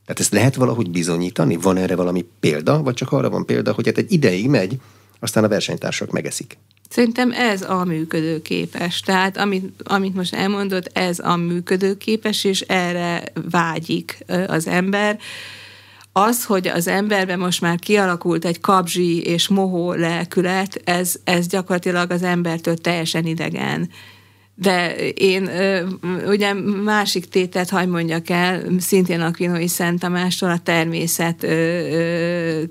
Tehát 0.05 0.21
ezt 0.21 0.33
lehet 0.33 0.55
valahogy 0.55 0.91
bizonyítani? 0.91 1.57
Van 1.57 1.77
erre 1.77 1.97
valami 1.97 2.27
példa, 2.41 2.83
vagy 2.83 2.95
csak 2.95 3.13
arra 3.13 3.31
van 3.31 3.47
példa, 3.47 3.73
hogy 3.73 3.87
hát 3.87 3.99
egy 3.99 4.13
ideig 4.13 4.49
megy, 4.49 4.81
aztán 5.21 5.45
a 5.45 5.49
versenytársak 5.49 6.11
megeszik? 6.11 6.59
Szerintem 6.93 7.31
ez 7.31 7.63
a 7.63 7.85
működőképes. 7.85 9.01
Tehát 9.01 9.37
amit, 9.37 9.83
amit 9.85 10.15
most 10.15 10.35
elmondott, 10.35 10.91
ez 10.93 11.19
a 11.19 11.37
működőképes, 11.37 12.45
és 12.45 12.61
erre 12.61 13.23
vágyik 13.51 14.25
az 14.47 14.67
ember. 14.67 15.19
Az, 16.13 16.45
hogy 16.45 16.69
az 16.69 16.87
emberben 16.89 17.39
most 17.39 17.61
már 17.61 17.79
kialakult 17.79 18.45
egy 18.45 18.61
kabzsi 18.61 19.23
és 19.23 19.49
mohó 19.49 19.93
lelkület, 19.93 20.81
ez, 20.85 21.15
ez 21.25 21.47
gyakorlatilag 21.47 22.11
az 22.11 22.23
embertől 22.23 22.77
teljesen 22.77 23.27
idegen. 23.27 23.89
De 24.55 24.97
én 25.09 25.51
ugye 26.27 26.53
másik 26.85 27.29
tétet, 27.29 27.71
hagy 27.71 27.89
mondjak 27.89 28.29
el, 28.29 28.63
szintén 28.79 29.21
a 29.21 29.31
Kvinói 29.31 29.69
Szent 29.69 30.01
Tamástól 30.01 30.51
a 30.51 30.59
természet 30.59 31.37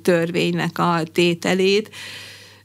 törvénynek 0.02 0.80
a 0.80 1.04
tételét, 1.14 1.90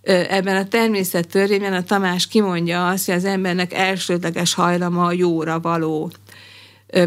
ebben 0.07 0.57
a 0.57 0.69
természet 0.69 1.29
törvényben 1.29 1.73
a 1.73 1.83
Tamás 1.83 2.27
kimondja 2.27 2.89
azt, 2.89 3.07
hogy 3.07 3.15
az 3.15 3.25
embernek 3.25 3.73
elsődleges 3.73 4.55
hajlama 4.55 5.05
a 5.05 5.13
jóra 5.13 5.61
való 5.61 6.13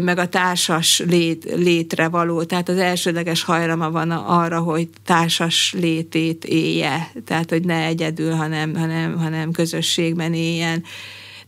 meg 0.02 0.18
a 0.18 0.28
társas 0.28 0.98
lét, 0.98 1.44
létre 1.44 2.08
való, 2.08 2.42
tehát 2.42 2.68
az 2.68 2.76
elsődleges 2.76 3.42
hajlama 3.42 3.90
van 3.90 4.10
arra, 4.10 4.60
hogy 4.60 4.88
társas 5.04 5.74
létét 5.78 6.44
élje, 6.44 7.10
tehát 7.24 7.50
hogy 7.50 7.64
ne 7.64 7.84
egyedül, 7.84 8.32
hanem, 8.32 8.76
hanem, 8.76 9.18
hanem 9.18 9.50
közösségben 9.50 10.34
éljen. 10.34 10.84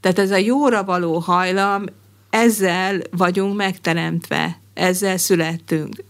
Tehát 0.01 0.19
ez 0.19 0.31
a 0.31 0.37
jóra 0.37 0.85
való 0.85 1.19
hajlam, 1.19 1.85
ezzel 2.31 3.01
vagyunk 3.11 3.57
megteremtve 3.57 4.62
ezzel 4.75 5.17
születtünk. 5.17 6.05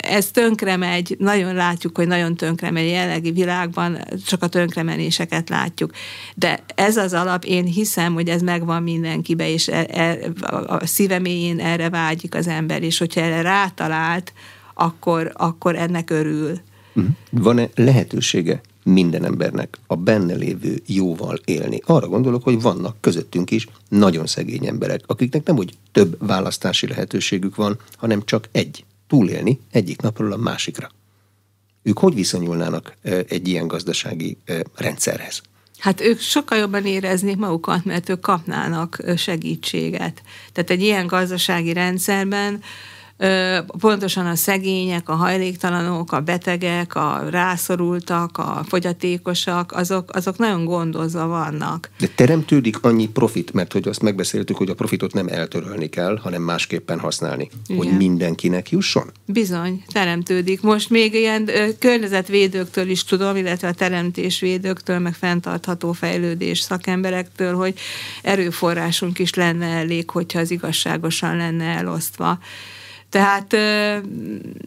Ez 0.00 0.30
tönkre 0.30 0.76
megy, 0.76 1.16
nagyon 1.18 1.54
látjuk, 1.54 1.96
hogy 1.96 2.06
nagyon 2.06 2.36
tönkre 2.36 2.70
megy 2.70 2.86
jelenlegi 2.86 3.30
világban, 3.30 3.98
csak 4.26 4.42
a 4.42 4.46
tönkremenéseket 4.46 5.48
látjuk. 5.48 5.90
De 6.34 6.60
ez 6.74 6.96
az 6.96 7.12
alap, 7.12 7.44
én 7.44 7.64
hiszem, 7.64 8.14
hogy 8.14 8.28
ez 8.28 8.42
megvan 8.42 8.82
mindenkibe, 8.82 9.48
és 9.48 9.68
e, 9.68 9.86
e, 9.90 10.18
a 10.66 10.86
szíveméjén 10.86 11.60
erre 11.60 11.90
vágyik 11.90 12.34
az 12.34 12.46
ember, 12.46 12.82
és 12.82 12.98
hogyha 12.98 13.20
erre 13.20 13.42
rátalált, 13.42 14.32
akkor, 14.74 15.32
akkor 15.34 15.76
ennek 15.76 16.10
örül. 16.10 16.60
Mhm. 16.92 17.06
Van-e 17.30 17.68
lehetősége 17.74 18.60
minden 18.84 19.24
embernek 19.24 19.78
a 19.86 19.96
benne 19.96 20.34
lévő 20.34 20.82
jóval 20.86 21.40
élni. 21.44 21.80
Arra 21.84 22.08
gondolok, 22.08 22.42
hogy 22.42 22.60
vannak 22.60 23.00
közöttünk 23.00 23.50
is 23.50 23.66
nagyon 23.88 24.26
szegény 24.26 24.66
emberek, 24.66 25.00
akiknek 25.06 25.46
nem 25.46 25.56
úgy 25.56 25.74
több 25.92 26.26
választási 26.26 26.86
lehetőségük 26.86 27.56
van, 27.56 27.78
hanem 27.96 28.24
csak 28.24 28.48
egy, 28.52 28.84
túlélni 29.06 29.60
egyik 29.70 30.00
napról 30.00 30.32
a 30.32 30.36
másikra. 30.36 30.90
Ők 31.82 31.98
hogy 31.98 32.14
viszonyulnának 32.14 32.96
egy 33.28 33.48
ilyen 33.48 33.66
gazdasági 33.66 34.36
rendszerhez? 34.74 35.42
Hát 35.78 36.00
ők 36.00 36.20
sokkal 36.20 36.58
jobban 36.58 36.86
éreznék 36.86 37.36
magukat, 37.36 37.84
mert 37.84 38.08
ők 38.08 38.20
kapnának 38.20 39.02
segítséget. 39.16 40.22
Tehát 40.52 40.70
egy 40.70 40.82
ilyen 40.82 41.06
gazdasági 41.06 41.72
rendszerben 41.72 42.62
pontosan 43.78 44.26
a 44.26 44.34
szegények, 44.34 45.08
a 45.08 45.14
hajléktalanok, 45.14 46.12
a 46.12 46.20
betegek, 46.20 46.94
a 46.94 47.22
rászorultak, 47.30 48.38
a 48.38 48.64
fogyatékosak, 48.68 49.72
azok, 49.72 50.10
azok 50.14 50.38
nagyon 50.38 50.64
gondozva 50.64 51.26
vannak. 51.26 51.90
De 51.98 52.06
teremtődik 52.14 52.82
annyi 52.82 53.08
profit, 53.08 53.52
mert 53.52 53.72
hogy 53.72 53.88
azt 53.88 54.02
megbeszéltük, 54.02 54.56
hogy 54.56 54.68
a 54.68 54.74
profitot 54.74 55.12
nem 55.12 55.28
eltörölni 55.28 55.88
kell, 55.88 56.18
hanem 56.22 56.42
másképpen 56.42 56.98
használni, 56.98 57.50
Igen. 57.66 57.84
hogy 57.84 57.96
mindenkinek 57.96 58.70
jusson? 58.70 59.10
Bizony, 59.26 59.84
teremtődik. 59.92 60.60
Most 60.60 60.90
még 60.90 61.14
ilyen 61.14 61.48
ö, 61.48 61.68
környezetvédőktől 61.78 62.88
is 62.88 63.04
tudom, 63.04 63.36
illetve 63.36 63.68
a 63.68 63.72
teremtésvédőktől, 63.74 64.98
meg 64.98 65.14
fenntartható 65.14 65.92
fejlődés 65.92 66.60
szakemberektől, 66.60 67.54
hogy 67.54 67.74
erőforrásunk 68.22 69.18
is 69.18 69.34
lenne 69.34 69.66
elég, 69.66 70.10
hogyha 70.10 70.38
az 70.38 70.50
igazságosan 70.50 71.36
lenne 71.36 71.64
elosztva. 71.64 72.38
Tehát 73.10 73.52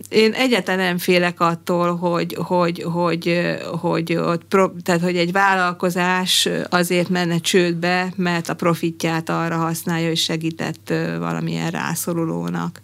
én 0.09 0.33
egyetlen 0.33 0.77
nem 0.77 0.97
félek 0.97 1.39
attól, 1.39 1.95
hogy, 1.95 2.37
hogy, 2.39 2.85
hogy, 2.91 3.55
hogy, 3.81 4.15
ott, 4.15 4.55
tehát, 4.83 5.01
hogy 5.01 5.17
egy 5.17 5.31
vállalkozás 5.31 6.49
azért 6.69 7.09
menne 7.09 7.37
csődbe, 7.37 8.13
mert 8.15 8.49
a 8.49 8.53
profitját 8.53 9.29
arra 9.29 9.55
használja, 9.55 10.07
hogy 10.07 10.17
segített 10.17 10.93
valamilyen 11.19 11.69
rászorulónak 11.69 12.81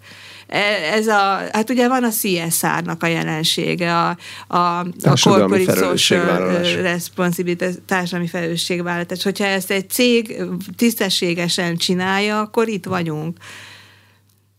e, 0.49 0.59
ez 0.93 1.07
a, 1.07 1.41
hát 1.51 1.69
ugye 1.69 1.87
van 1.87 2.03
a 2.03 2.09
CSR-nak 2.09 3.03
a 3.03 3.07
jelensége, 3.07 3.97
a, 3.97 4.17
a, 4.47 4.79
a 5.03 5.19
corporate 5.21 5.75
social 5.75 6.61
responsibility, 6.81 7.65
társadalmi 7.85 8.27
felelősségvállalás. 8.27 9.23
Hogyha 9.23 9.45
ezt 9.45 9.71
egy 9.71 9.89
cég 9.89 10.43
tisztességesen 10.75 11.77
csinálja, 11.77 12.39
akkor 12.39 12.67
itt 12.67 12.85
vagyunk. 12.85 13.37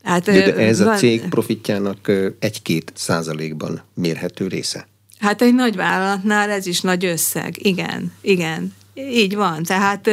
Hát, 0.02 0.24
de, 0.24 0.56
ez 0.56 0.78
van... 0.78 0.88
a 0.88 0.96
cég 0.96 1.28
profitjának 1.28 2.12
egy-két 2.38 2.92
százalékban 2.94 3.82
mérhető 3.94 4.46
része? 4.46 4.88
Hát 5.18 5.42
egy 5.42 5.54
nagy 5.54 5.76
vállalatnál 5.76 6.50
ez 6.50 6.66
is 6.66 6.80
nagy 6.80 7.04
összeg, 7.04 7.66
igen, 7.66 8.12
igen. 8.20 8.74
Így 8.94 9.34
van, 9.34 9.62
tehát 9.62 10.10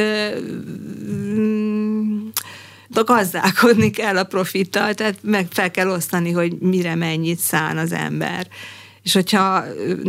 mm, 1.10 2.26
de 2.88 3.00
gazdálkodni 3.00 3.90
kell 3.90 4.16
a 4.16 4.24
profittal, 4.24 4.94
tehát 4.94 5.18
meg 5.20 5.46
fel 5.50 5.70
kell 5.70 5.88
osztani, 5.88 6.30
hogy 6.30 6.58
mire 6.58 6.94
mennyit 6.94 7.38
szán 7.38 7.78
az 7.78 7.92
ember. 7.92 8.46
És 9.08 9.14
hogyha 9.14 9.64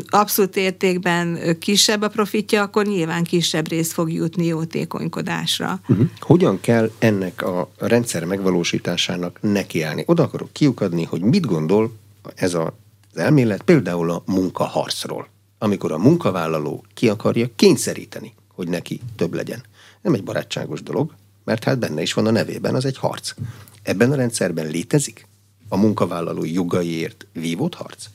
abszolút 0.08 0.56
értékben 0.56 1.58
kisebb 1.60 2.02
a 2.02 2.08
profitja, 2.08 2.62
akkor 2.62 2.86
nyilván 2.86 3.24
kisebb 3.24 3.68
részt 3.68 3.92
fog 3.92 4.12
jutni 4.12 4.46
jótékonykodásra. 4.46 5.80
Uh-huh. 5.88 6.08
Hogyan 6.20 6.62
kell 6.62 6.92
ennek 6.98 7.42
a 7.42 7.70
rendszer 7.78 8.26
megvalósításának 8.26 9.38
nekiállni? 9.42 10.04
Oda 10.06 10.24
akarok 10.24 10.54
kiukadni, 10.54 11.04
hogy 11.04 11.22
mit 11.22 11.46
gondol 11.46 11.92
ez 12.36 12.54
a, 12.54 12.74
az 13.14 13.20
elmélet 13.20 13.62
például 13.62 14.12
a 14.12 14.24
munkaharcról, 14.26 15.28
amikor 15.58 15.92
a 15.92 15.98
munkavállaló 15.98 16.86
ki 16.94 17.10
akarja 17.10 17.48
kényszeríteni, 17.56 18.34
hogy 18.54 18.68
neki 18.68 19.00
több 19.16 19.34
legyen. 19.34 19.64
Nem 20.02 20.14
egy 20.14 20.24
barátságos 20.24 20.84
dolog, 20.84 21.14
mert 21.44 21.64
hát 21.64 21.80
benne 21.80 22.02
is 22.02 22.14
van 22.14 22.26
a 22.26 22.32
nevében, 22.32 22.76
az 22.76 22.86
egy 22.86 22.98
harc. 22.98 23.34
Ebben 23.84 24.12
a 24.12 24.16
rendszerben 24.16 24.68
létezik 24.68 25.28
a 25.70 25.78
munkavállalói 25.78 26.54
jogaiért 26.54 27.28
vívott 27.34 27.76
harc? 27.76 28.06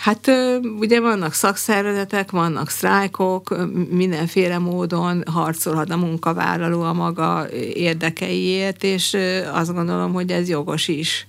Hát 0.00 0.30
ugye 0.78 1.00
vannak 1.00 1.32
szakszervezetek, 1.32 2.30
vannak 2.30 2.70
sztrájkok, 2.70 3.56
mindenféle 3.90 4.58
módon 4.58 5.22
harcolhat 5.26 5.90
a 5.90 5.96
munkavállaló 5.96 6.82
a 6.82 6.92
maga 6.92 7.46
érdekeiért, 7.74 8.84
és 8.84 9.16
azt 9.52 9.72
gondolom, 9.72 10.12
hogy 10.12 10.30
ez 10.30 10.48
jogos 10.48 10.88
is. 10.88 11.26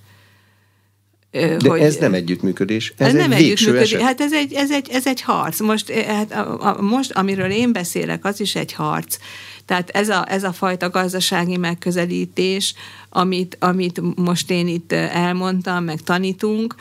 De 1.30 1.56
hogy, 1.68 1.80
ez 1.80 1.96
nem 1.96 2.14
együttműködés, 2.14 2.92
ez, 2.96 3.06
ez 3.06 3.14
egy 3.14 3.20
nem 3.20 3.32
együttműködés. 3.32 3.94
Hát 3.94 4.20
ez 4.20 4.32
egy, 4.32 4.52
ez, 4.52 4.70
egy, 4.70 4.88
ez 4.90 5.06
egy 5.06 5.20
harc. 5.20 5.60
Most, 5.60 5.90
hát 5.90 6.32
a, 6.32 6.66
a, 6.66 6.82
most, 6.82 7.12
amiről 7.12 7.50
én 7.50 7.72
beszélek, 7.72 8.24
az 8.24 8.40
is 8.40 8.54
egy 8.54 8.72
harc. 8.72 9.16
Tehát 9.64 9.90
ez 9.90 10.08
a, 10.08 10.26
ez 10.28 10.44
a 10.44 10.52
fajta 10.52 10.90
gazdasági 10.90 11.56
megközelítés, 11.56 12.74
amit, 13.08 13.56
amit 13.60 14.00
most 14.16 14.50
én 14.50 14.68
itt 14.68 14.92
elmondtam, 14.92 15.84
meg 15.84 16.00
tanítunk, 16.00 16.74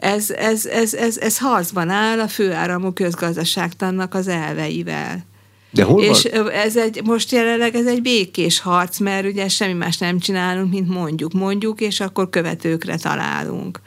ez, 0.00 0.30
ez, 0.30 0.66
ez, 0.66 0.94
ez, 0.94 1.16
ez 1.18 1.38
harcban 1.38 1.88
áll 1.88 2.20
a 2.20 2.28
főáramú 2.28 2.92
közgazdaságtannak 2.92 4.14
az 4.14 4.28
elveivel. 4.28 5.24
De 5.70 5.82
hol 5.82 6.02
és 6.02 6.28
van? 6.32 6.50
ez 6.50 6.76
egy, 6.76 7.00
most 7.04 7.32
jelenleg 7.32 7.74
ez 7.74 7.86
egy 7.86 8.02
békés 8.02 8.60
harc, 8.60 8.98
mert 8.98 9.26
ugye 9.26 9.48
semmi 9.48 9.72
más 9.72 9.98
nem 9.98 10.18
csinálunk, 10.18 10.72
mint 10.72 10.88
mondjuk, 10.88 11.32
mondjuk, 11.32 11.80
és 11.80 12.00
akkor 12.00 12.30
követőkre 12.30 12.96
találunk. 12.96 13.80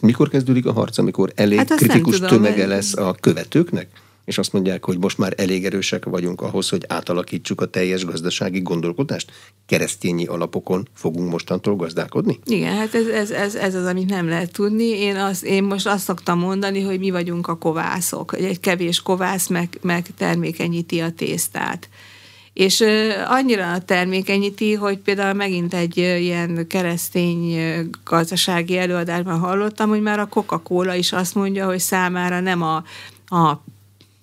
Mikor 0.00 0.28
kezdődik 0.28 0.66
a 0.66 0.72
harc, 0.72 0.98
amikor 0.98 1.32
elég 1.34 1.58
hát 1.58 1.74
kritikus 1.74 2.14
tudom, 2.14 2.30
tömege 2.30 2.66
lesz 2.66 2.96
a 2.96 3.16
követőknek? 3.20 3.88
És 4.26 4.38
azt 4.38 4.52
mondják, 4.52 4.84
hogy 4.84 4.98
most 4.98 5.18
már 5.18 5.34
elég 5.36 5.64
erősek 5.64 6.04
vagyunk 6.04 6.40
ahhoz, 6.40 6.68
hogy 6.68 6.84
átalakítsuk 6.88 7.60
a 7.60 7.66
teljes 7.66 8.04
gazdasági 8.04 8.60
gondolkodást? 8.60 9.32
Keresztényi 9.66 10.26
alapokon 10.26 10.88
fogunk 10.94 11.30
mostantól 11.30 11.76
gazdálkodni? 11.76 12.38
Igen, 12.44 12.76
hát 12.76 12.94
ez, 12.94 13.06
ez, 13.06 13.30
ez, 13.30 13.54
ez 13.54 13.74
az, 13.74 13.84
amit 13.84 14.10
nem 14.10 14.28
lehet 14.28 14.52
tudni. 14.52 14.84
Én, 14.84 15.16
az, 15.16 15.44
én 15.44 15.64
most 15.64 15.86
azt 15.86 16.04
szoktam 16.04 16.38
mondani, 16.38 16.82
hogy 16.82 16.98
mi 16.98 17.10
vagyunk 17.10 17.46
a 17.46 17.58
kovászok. 17.58 18.36
Egy 18.36 18.60
kevés 18.60 19.02
kovász 19.02 19.46
meg, 19.46 19.78
meg 19.82 20.06
termékenyíti 20.16 21.00
a 21.00 21.10
tésztát. 21.10 21.88
És 22.52 22.84
annyira 23.26 23.78
termékenyíti, 23.78 24.74
hogy 24.74 24.98
például 24.98 25.32
megint 25.32 25.74
egy 25.74 25.96
ilyen 25.96 26.66
keresztény 26.66 27.58
gazdasági 28.04 28.78
előadásban 28.78 29.38
hallottam, 29.38 29.88
hogy 29.88 30.02
már 30.02 30.18
a 30.18 30.26
Coca-Cola 30.26 30.94
is 30.94 31.12
azt 31.12 31.34
mondja, 31.34 31.66
hogy 31.66 31.78
számára 31.78 32.40
nem 32.40 32.62
a, 32.62 32.84
a 33.26 33.64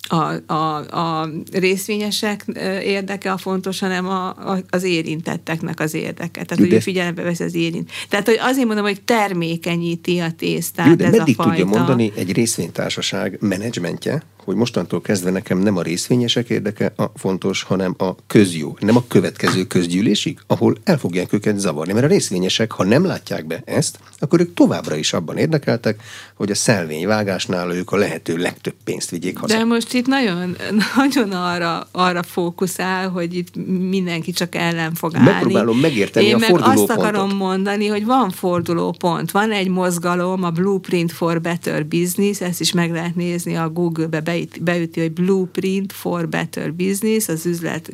a, 0.08 0.52
a, 0.52 0.76
a 1.20 1.28
részvényesek 1.52 2.44
érdeke 2.82 3.32
a 3.32 3.36
fontos, 3.36 3.80
hanem 3.80 4.06
a, 4.06 4.28
a, 4.28 4.58
az 4.70 4.82
érintetteknek 4.82 5.80
az 5.80 5.94
érdeke. 5.94 6.44
Tehát, 6.44 6.70
hogy 6.70 6.82
figyelembe 6.82 7.22
vesz 7.22 7.40
az 7.40 7.54
érint. 7.54 7.90
Tehát, 8.08 8.26
hogy 8.26 8.38
azért 8.40 8.66
mondom, 8.66 8.84
hogy 8.84 9.02
termékenyíti 9.02 10.18
a 10.18 10.30
tésztát 10.32 10.86
Jó, 10.86 10.94
de 10.94 11.04
ez 11.04 11.16
meddig 11.16 11.38
a 11.38 11.42
fajta. 11.42 11.62
tudja 11.62 11.78
mondani 11.78 12.12
egy 12.16 12.32
részvénytársaság 12.32 13.36
menedzsmentje, 13.40 14.22
hogy 14.44 14.56
mostantól 14.56 15.00
kezdve 15.00 15.30
nekem 15.30 15.58
nem 15.58 15.76
a 15.76 15.82
részvényesek 15.82 16.48
érdeke 16.48 16.92
a 16.96 17.04
fontos, 17.14 17.62
hanem 17.62 17.94
a 17.98 18.14
közjó, 18.26 18.76
nem 18.80 18.96
a 18.96 19.04
következő 19.08 19.64
közgyűlésig, 19.66 20.38
ahol 20.46 20.76
el 20.84 20.98
fogják 20.98 21.32
őket 21.32 21.58
zavarni. 21.58 21.92
Mert 21.92 22.04
a 22.04 22.08
részvényesek, 22.08 22.72
ha 22.72 22.84
nem 22.84 23.04
látják 23.04 23.46
be 23.46 23.62
ezt, 23.64 23.98
akkor 24.18 24.40
ők 24.40 24.54
továbbra 24.54 24.96
is 24.96 25.12
abban 25.12 25.36
érdekeltek, 25.36 26.02
hogy 26.34 26.50
a 26.50 26.54
szelvényvágásnál 26.54 27.70
ők 27.70 27.92
a 27.92 27.96
lehető 27.96 28.36
legtöbb 28.36 28.74
pénzt 28.84 29.10
vigyék 29.10 29.38
haza. 29.38 29.56
De 29.56 29.64
most 29.64 29.92
itt 29.94 30.06
nagyon, 30.06 30.56
nagyon 30.96 31.32
arra, 31.32 31.88
arra 31.92 32.22
fókuszál, 32.22 33.08
hogy 33.08 33.34
itt 33.34 33.56
mindenki 33.90 34.32
csak 34.32 34.54
ellen 34.54 34.94
fog 34.94 35.14
állni. 35.14 35.30
Megpróbálom 35.30 35.78
megérteni 35.78 36.26
Én 36.26 36.34
a 36.34 36.38
meg 36.38 36.60
azt 36.60 36.90
akarom 36.90 37.36
mondani, 37.36 37.86
hogy 37.86 38.04
van 38.04 38.30
fordulópont, 38.30 39.30
van 39.30 39.50
egy 39.50 39.68
mozgalom, 39.68 40.42
a 40.42 40.50
Blueprint 40.50 41.12
for 41.12 41.40
Better 41.40 41.86
Business, 41.86 42.40
ezt 42.40 42.60
is 42.60 42.72
meg 42.72 42.90
lehet 42.90 43.14
nézni 43.14 43.56
a 43.56 43.68
Google-be, 43.68 44.20
beüti, 44.60 45.00
hogy 45.00 45.12
Blueprint 45.12 45.92
for 45.92 46.28
Better 46.28 46.72
Business, 46.72 47.28
az 47.28 47.46
üzlet 47.46 47.92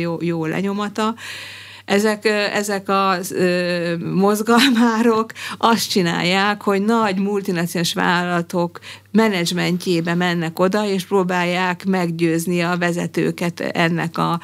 jó, 0.00 0.16
jó 0.20 0.46
lenyomata, 0.46 1.14
ezek, 1.84 2.24
ezek 2.54 2.88
a 2.88 3.18
mozgalmárok 4.14 5.32
azt 5.58 5.90
csinálják, 5.90 6.62
hogy 6.62 6.82
nagy 6.82 7.18
multinacionális 7.18 7.94
vállalatok 7.94 8.78
menedzsmentjébe 9.10 10.14
mennek 10.14 10.58
oda, 10.58 10.86
és 10.86 11.04
próbálják 11.04 11.84
meggyőzni 11.84 12.60
a 12.60 12.76
vezetőket 12.78 13.60
ennek 13.60 14.18
a 14.18 14.40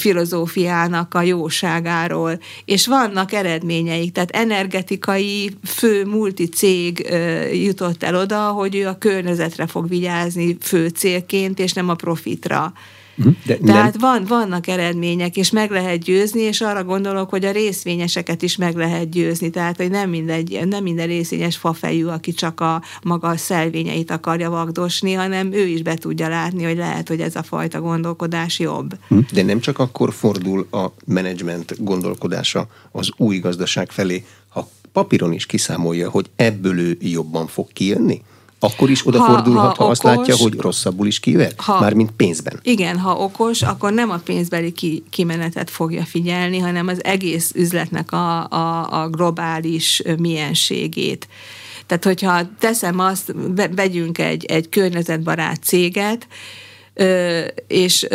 filozófiának 0.00 1.14
a 1.14 1.22
jóságáról. 1.22 2.40
És 2.64 2.86
vannak 2.86 3.32
eredményeik, 3.32 4.12
tehát 4.12 4.30
energetikai 4.30 5.50
fő 5.64 6.04
multicég 6.04 7.14
jutott 7.52 8.02
el 8.02 8.16
oda, 8.16 8.48
hogy 8.48 8.76
ő 8.76 8.86
a 8.86 8.98
környezetre 8.98 9.66
fog 9.66 9.88
vigyázni 9.88 10.56
fő 10.60 10.88
célként, 10.88 11.58
és 11.58 11.72
nem 11.72 11.88
a 11.88 11.94
profitra. 11.94 12.72
Mhm. 13.18 13.28
De 13.44 13.56
Tehát 13.56 14.00
van, 14.00 14.24
vannak 14.24 14.66
eredmények, 14.66 15.36
és 15.36 15.50
meg 15.50 15.70
lehet 15.70 15.98
győzni, 15.98 16.40
és 16.40 16.60
arra 16.60 16.84
gondolok, 16.84 17.30
hogy 17.30 17.44
a 17.44 17.50
részvényeseket 17.50 18.42
is 18.42 18.56
meg 18.56 18.76
lehet 18.76 19.10
győzni. 19.10 19.50
Tehát, 19.50 19.76
hogy 19.76 19.90
nem, 19.90 20.10
mindegy, 20.10 20.66
nem 20.66 20.82
minden 20.82 21.06
részvényes 21.06 21.56
fafejű, 21.56 22.04
aki 22.04 22.32
csak 22.32 22.60
a 22.60 22.82
maga 23.02 23.36
szelvényeit 23.36 24.10
akarja 24.10 24.50
vagdosni, 24.50 25.12
hanem 25.12 25.52
ő 25.52 25.66
is 25.66 25.82
be 25.82 25.94
tudja 25.94 26.28
látni, 26.28 26.64
hogy 26.64 26.76
lehet, 26.76 27.08
hogy 27.08 27.20
ez 27.20 27.36
a 27.36 27.42
fajta 27.42 27.80
gondolkodás 27.80 28.58
jobb. 28.58 28.98
Mhm. 29.08 29.20
De 29.32 29.42
nem 29.42 29.60
csak 29.60 29.78
akkor 29.78 30.12
fordul 30.12 30.66
a 30.70 30.86
menedzsment 31.06 31.84
gondolkodása 31.84 32.66
az 32.92 33.10
új 33.16 33.38
gazdaság 33.38 33.90
felé, 33.90 34.24
ha 34.48 34.68
papíron 34.92 35.32
is 35.32 35.46
kiszámolja, 35.46 36.10
hogy 36.10 36.26
ebből 36.36 36.78
ő 36.78 36.96
jobban 37.00 37.46
fog 37.46 37.72
kijönni? 37.72 38.22
Akkor 38.60 38.90
is 38.90 39.06
odafordulhat, 39.06 39.76
ha, 39.76 39.76
ha, 39.76 39.84
ha 39.84 39.90
azt 39.90 40.02
látja, 40.02 40.36
hogy 40.36 40.60
rosszabbul 40.60 41.06
is 41.06 41.20
kiver? 41.20 41.52
Ha, 41.56 41.80
Mármint 41.80 42.10
pénzben. 42.10 42.60
Igen, 42.62 42.98
ha 42.98 43.14
okos, 43.14 43.62
akkor 43.62 43.92
nem 43.92 44.10
a 44.10 44.16
pénzbeli 44.16 44.72
ki, 44.72 45.02
kimenetet 45.10 45.70
fogja 45.70 46.04
figyelni, 46.04 46.58
hanem 46.58 46.88
az 46.88 47.04
egész 47.04 47.52
üzletnek 47.54 48.12
a, 48.12 48.48
a, 48.48 49.02
a 49.02 49.08
globális 49.08 50.02
mienségét. 50.18 51.28
Tehát, 51.86 52.04
hogyha 52.04 52.40
teszem 52.58 52.98
azt, 52.98 53.34
vegyünk 53.74 54.18
egy, 54.18 54.44
egy 54.44 54.68
környezetbarát 54.68 55.62
céget, 55.62 56.26
és 57.66 58.06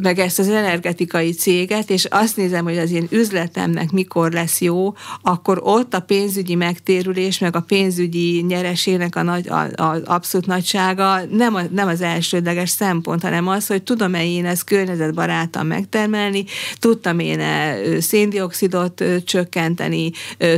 meg 0.00 0.18
ezt 0.18 0.38
az 0.38 0.48
energetikai 0.48 1.30
céget, 1.30 1.90
és 1.90 2.04
azt 2.04 2.36
nézem, 2.36 2.64
hogy 2.64 2.78
az 2.78 2.90
én 2.90 3.06
üzletemnek 3.10 3.90
mikor 3.90 4.32
lesz 4.32 4.60
jó, 4.60 4.94
akkor 5.22 5.60
ott 5.62 5.94
a 5.94 6.00
pénzügyi 6.00 6.54
megtérülés, 6.54 7.38
meg 7.38 7.56
a 7.56 7.60
pénzügyi 7.60 8.44
nyeresének 8.48 9.16
a 9.16 9.22
nagy, 9.22 9.48
az 9.74 10.02
abszolút 10.04 10.46
nagysága 10.46 11.20
nem, 11.30 11.54
a, 11.54 11.60
nem 11.70 11.88
az 11.88 12.00
elsődleges 12.00 12.70
szempont, 12.70 13.22
hanem 13.22 13.48
az, 13.48 13.66
hogy 13.66 13.82
tudom-e 13.82 14.24
én 14.24 14.46
ezt 14.46 14.64
környezetbarátan 14.64 15.66
megtermelni, 15.66 16.44
tudtam 16.78 17.18
én 17.18 17.40
-e 17.40 17.76
széndiokszidot 18.00 19.04
csökkenteni, 19.24 20.10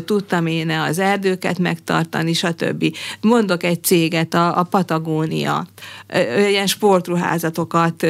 tudtam 0.05 0.47
én 0.47 0.71
-e 0.71 0.83
az 0.83 0.99
erdőket 0.99 1.59
megtartani, 1.59 2.33
stb. 2.33 2.97
Mondok 3.21 3.63
egy 3.63 3.85
céget, 3.85 4.35
a, 4.35 4.59
a 4.59 4.63
Patagónia, 4.63 5.67
ilyen 6.49 6.67
sportruház 6.67 7.44
ágazatokat 7.45 8.07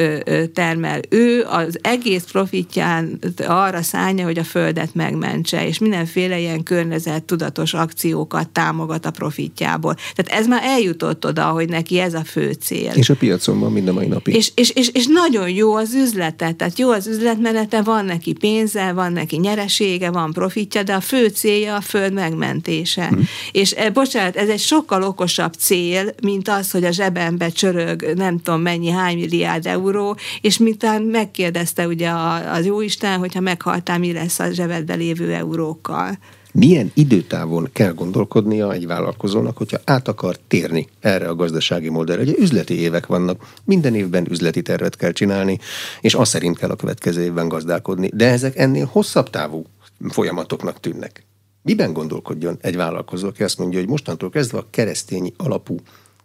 termel. 0.53 0.99
Ő 1.09 1.45
az 1.49 1.77
egész 1.81 2.23
profitján 2.31 3.19
arra 3.47 3.81
szánja, 3.81 4.25
hogy 4.25 4.37
a 4.37 4.43
földet 4.43 4.93
megmentse, 4.93 5.67
és 5.67 5.77
mindenféle 5.77 6.39
ilyen 6.39 6.63
környezet 6.63 7.23
tudatos 7.23 7.73
akciókat 7.73 8.49
támogat 8.49 9.05
a 9.05 9.11
profitjából. 9.11 9.95
Tehát 10.15 10.41
ez 10.41 10.47
már 10.47 10.63
eljutott 10.63 11.25
oda, 11.25 11.43
hogy 11.43 11.69
neki 11.69 11.99
ez 11.99 12.13
a 12.13 12.23
fő 12.23 12.51
cél. 12.51 12.91
És 12.93 13.09
a 13.09 13.15
piacon 13.15 13.59
van 13.59 13.71
mind 13.71 13.87
a 13.87 13.93
mai 13.93 14.07
napig. 14.07 14.35
És, 14.35 14.51
és, 14.55 14.69
és, 14.69 14.89
és 14.93 15.05
nagyon 15.07 15.49
jó 15.49 15.75
az 15.75 15.93
üzlete, 15.93 16.51
tehát 16.51 16.79
jó 16.79 16.91
az 16.91 17.07
üzletmenete, 17.07 17.81
van 17.81 18.05
neki 18.05 18.33
pénze, 18.33 18.91
van 18.91 19.13
neki 19.13 19.37
nyeresége, 19.37 20.11
van 20.11 20.33
profitja, 20.33 20.83
de 20.83 20.93
a 20.93 21.01
fő 21.01 21.27
célja 21.27 21.75
a 21.75 21.81
föld 21.81 22.13
megmentése. 22.13 23.07
Hm. 23.07 23.19
És 23.51 23.73
e, 23.77 23.89
bocsánat, 23.89 24.35
ez 24.35 24.49
egy 24.49 24.59
sokkal 24.59 25.03
okosabb 25.03 25.53
cél, 25.53 26.13
mint 26.21 26.47
az, 26.47 26.71
hogy 26.71 26.83
a 26.83 26.91
zsebembe 26.91 27.49
csörög 27.49 28.13
nem 28.15 28.39
tudom 28.41 28.61
mennyi, 28.61 28.89
hány 28.89 29.24
milliárd 29.25 29.65
euró, 29.65 30.17
és 30.41 30.57
miután 30.57 31.01
megkérdezte 31.01 31.87
ugye 31.87 32.09
az 32.51 32.65
Jóisten, 32.65 33.19
hogyha 33.19 33.39
meghaltál, 33.39 33.99
mi 33.99 34.13
lesz 34.13 34.39
a 34.39 34.51
zsebedbe 34.51 34.93
lévő 34.93 35.33
eurókkal. 35.33 36.17
Milyen 36.51 36.91
időtávon 36.93 37.69
kell 37.73 37.93
gondolkodnia 37.93 38.73
egy 38.73 38.87
vállalkozónak, 38.87 39.57
hogyha 39.57 39.77
át 39.83 40.07
akar 40.07 40.37
térni 40.47 40.87
erre 40.99 41.27
a 41.27 41.35
gazdasági 41.35 41.89
modellre? 41.89 42.21
Ugye 42.21 42.33
üzleti 42.37 42.79
évek 42.79 43.05
vannak, 43.05 43.53
minden 43.63 43.95
évben 43.95 44.27
üzleti 44.29 44.61
tervet 44.61 44.95
kell 44.95 45.11
csinálni, 45.11 45.59
és 46.01 46.13
azt 46.13 46.31
szerint 46.31 46.57
kell 46.57 46.69
a 46.69 46.75
következő 46.75 47.23
évben 47.23 47.47
gazdálkodni. 47.47 48.09
De 48.13 48.29
ezek 48.29 48.57
ennél 48.57 48.89
hosszabb 48.91 49.29
távú 49.29 49.65
folyamatoknak 50.09 50.79
tűnnek. 50.79 51.25
Miben 51.61 51.93
gondolkodjon 51.93 52.57
egy 52.61 52.75
vállalkozó, 52.75 53.27
aki 53.27 53.43
azt 53.43 53.57
mondja, 53.57 53.79
hogy 53.79 53.87
mostantól 53.87 54.29
kezdve 54.29 54.57
a 54.57 54.67
keresztény 54.69 55.33
alapú 55.37 55.77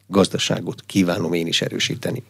gazdaságot 0.07 0.83
kívánom 0.87 1.33
én 1.33 1.47
is 1.47 1.63
erősíteni? 1.63 2.23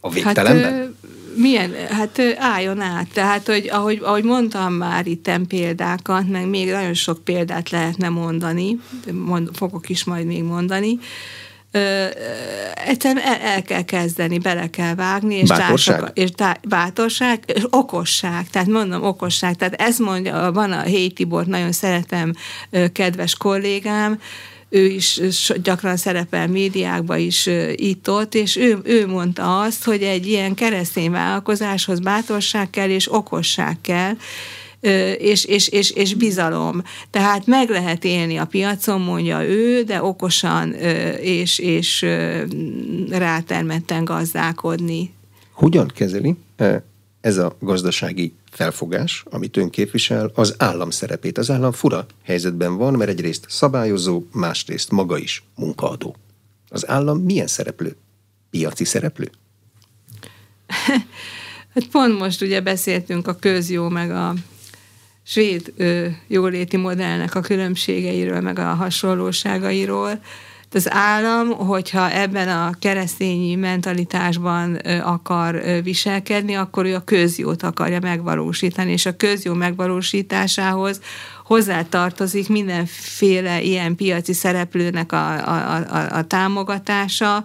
A 0.00 0.10
végtelenben? 0.10 0.72
Hát, 0.72 1.10
milyen, 1.36 1.72
hát 1.90 2.20
álljon 2.38 2.80
át. 2.80 3.06
Tehát, 3.12 3.46
hogy 3.46 3.68
ahogy, 3.72 4.00
ahogy 4.02 4.24
mondtam 4.24 4.72
már 4.72 5.06
itt 5.06 5.30
példákat, 5.48 6.28
meg 6.28 6.48
még 6.48 6.70
nagyon 6.70 6.94
sok 6.94 7.24
példát 7.24 7.70
lehetne 7.70 8.08
mondani, 8.08 8.80
mond, 9.12 9.48
fogok 9.52 9.88
is 9.88 10.04
majd 10.04 10.26
még 10.26 10.42
mondani, 10.42 10.98
ö, 11.70 12.06
egyszerűen 12.86 13.24
el, 13.24 13.40
el 13.40 13.62
kell 13.62 13.82
kezdeni, 13.82 14.38
bele 14.38 14.70
kell 14.70 14.94
vágni, 14.94 15.34
és 15.34 15.48
bátorság, 15.48 15.98
társak, 15.98 16.18
és 16.18 16.30
tá, 16.30 16.56
bátorság, 16.68 17.42
és 17.46 17.62
okosság, 17.70 18.50
tehát 18.50 18.68
mondom 18.68 19.02
okosság, 19.02 19.56
tehát 19.56 19.74
ezt 19.74 19.98
mondja, 19.98 20.50
van 20.52 20.72
a 20.72 20.80
Héj 20.80 21.08
Tibor, 21.08 21.46
nagyon 21.46 21.72
szeretem, 21.72 22.32
kedves 22.92 23.36
kollégám, 23.36 24.18
ő 24.68 24.86
is 24.86 25.20
gyakran 25.62 25.96
szerepel 25.96 26.48
médiákban 26.48 27.18
is 27.18 27.48
itt-ott, 27.74 28.34
és 28.34 28.56
ő, 28.56 28.78
ő 28.84 29.06
mondta 29.06 29.60
azt, 29.60 29.84
hogy 29.84 30.02
egy 30.02 30.26
ilyen 30.26 30.54
keresztény 30.54 31.10
vállalkozáshoz 31.10 32.00
bátorság 32.00 32.70
kell 32.70 32.88
és 32.88 33.12
okosság 33.12 33.76
kell, 33.80 34.12
és, 35.18 35.44
és, 35.44 35.68
és, 35.68 35.90
és 35.90 36.14
bizalom. 36.14 36.82
Tehát 37.10 37.46
meg 37.46 37.68
lehet 37.68 38.04
élni 38.04 38.36
a 38.36 38.44
piacon, 38.44 39.00
mondja 39.00 39.42
ő, 39.42 39.82
de 39.82 40.02
okosan 40.02 40.72
és, 41.20 41.58
és 41.58 42.06
rátermetten 43.10 44.04
gazdálkodni. 44.04 45.12
Hogyan 45.52 45.90
kezeli 45.94 46.36
ez 47.20 47.36
a 47.36 47.56
gazdasági 47.60 48.32
felfogás, 48.58 49.24
amit 49.30 49.56
ön 49.56 49.70
képvisel, 49.70 50.30
az 50.34 50.54
állam 50.58 50.90
szerepét. 50.90 51.38
Az 51.38 51.50
állam 51.50 51.72
fura 51.72 52.06
helyzetben 52.24 52.76
van, 52.76 52.94
mert 52.94 53.10
egyrészt 53.10 53.44
szabályozó, 53.48 54.22
másrészt 54.32 54.90
maga 54.90 55.18
is 55.18 55.42
munkaadó. 55.54 56.16
Az 56.68 56.88
állam 56.88 57.18
milyen 57.18 57.46
szereplő? 57.46 57.96
Piaci 58.50 58.84
szereplő? 58.84 59.30
hát 61.74 61.86
pont 61.90 62.18
most 62.18 62.42
ugye 62.42 62.60
beszéltünk 62.60 63.26
a 63.26 63.34
közjó 63.34 63.88
meg 63.88 64.10
a 64.10 64.34
svéd 65.22 65.72
ö, 65.76 66.06
jóléti 66.26 66.76
modellnek 66.76 67.34
a 67.34 67.40
különbségeiről, 67.40 68.40
meg 68.40 68.58
a 68.58 68.74
hasonlóságairól. 68.74 70.20
Az 70.72 70.92
állam, 70.92 71.50
hogyha 71.50 72.10
ebben 72.12 72.48
a 72.48 72.70
keresztényi 72.78 73.54
mentalitásban 73.54 74.74
akar 75.02 75.62
viselkedni, 75.82 76.54
akkor 76.54 76.86
ő 76.86 76.94
a 76.94 77.04
közjót 77.04 77.62
akarja 77.62 78.00
megvalósítani, 78.00 78.92
és 78.92 79.06
a 79.06 79.16
közjó 79.16 79.54
megvalósításához 79.54 81.00
hozzátartozik 81.44 82.48
mindenféle 82.48 83.62
ilyen 83.62 83.94
piaci 83.94 84.32
szereplőnek 84.32 85.12
a, 85.12 85.32
a, 85.32 85.76
a, 85.76 86.16
a 86.16 86.26
támogatása, 86.26 87.44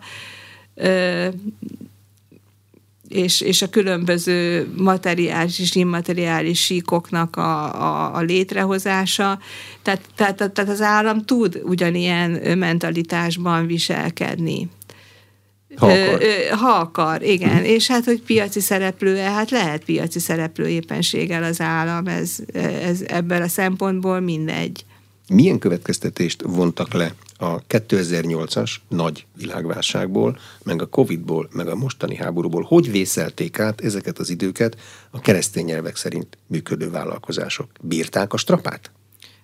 és, 3.07 3.41
és 3.41 3.61
a 3.61 3.69
különböző 3.69 4.67
materiális 4.77 5.59
és 5.59 5.75
immateriális 5.75 6.63
síkoknak 6.63 7.35
a, 7.35 7.81
a, 7.81 8.15
a 8.15 8.21
létrehozása. 8.21 9.39
Tehát, 9.81 10.01
tehát, 10.15 10.35
tehát 10.35 10.69
az 10.69 10.81
állam 10.81 11.25
tud 11.25 11.61
ugyanilyen 11.63 12.57
mentalitásban 12.57 13.67
viselkedni. 13.67 14.69
Ha 15.75 15.87
akar. 15.87 16.21
Ha 16.51 16.69
akar, 16.69 17.23
igen. 17.23 17.59
Mm. 17.59 17.63
És 17.63 17.87
hát, 17.87 18.05
hogy 18.05 18.21
piaci 18.21 18.59
szereplő 18.59 19.17
hát 19.17 19.51
lehet 19.51 19.83
piaci 19.83 20.19
szereplő 20.19 20.67
éppenséggel 20.67 21.43
az 21.43 21.61
állam, 21.61 22.07
ez, 22.07 22.35
ez 22.83 23.01
ebből 23.07 23.41
a 23.41 23.47
szempontból 23.47 24.19
mindegy. 24.19 24.85
Milyen 25.27 25.59
következtetést 25.59 26.41
vontak 26.45 26.93
le 26.93 27.13
a 27.43 27.63
2008-as 27.69 28.75
nagy 28.87 29.25
világválságból, 29.37 30.37
meg 30.63 30.81
a 30.81 30.85
Covid-ból, 30.85 31.49
meg 31.51 31.67
a 31.67 31.75
mostani 31.75 32.15
háborúból, 32.15 32.63
hogy 32.67 32.91
vészelték 32.91 33.59
át 33.59 33.81
ezeket 33.81 34.19
az 34.19 34.29
időket 34.29 34.77
a 35.11 35.19
keresztény 35.19 35.65
nyelvek 35.65 35.95
szerint 35.95 36.37
működő 36.47 36.89
vállalkozások? 36.89 37.69
Bírták 37.81 38.33
a 38.33 38.37
strapát? 38.37 38.91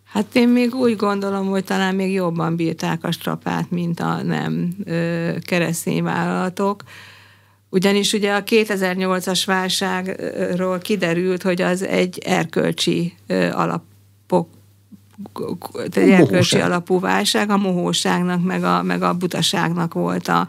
Hát 0.03 0.35
én 0.35 0.49
még 0.49 0.75
úgy 0.75 0.95
gondolom, 0.95 1.47
hogy 1.47 1.63
talán 1.63 1.95
még 1.95 2.13
jobban 2.13 2.55
bírták 2.55 3.03
a 3.03 3.11
strapát, 3.11 3.71
mint 3.71 3.99
a 3.99 4.21
nem 4.21 4.75
ö, 4.83 5.31
keresztény 5.41 6.03
vállalatok. 6.03 6.83
Ugyanis 7.69 8.13
ugye 8.13 8.33
a 8.33 8.43
2008-as 8.43 9.43
válságról 9.45 10.77
kiderült, 10.77 11.41
hogy 11.41 11.61
az 11.61 11.81
egy 11.83 12.19
erkölcsi 12.25 13.13
alapok 13.51 14.47
erkölcsi 15.91 16.59
alapú 16.59 16.99
válság, 16.99 17.49
a 17.49 17.57
mohóságnak, 17.57 18.43
meg 18.43 18.63
a, 18.63 18.83
meg 18.83 19.01
a 19.01 19.13
butaságnak 19.13 19.93
volt 19.93 20.27
a, 20.27 20.47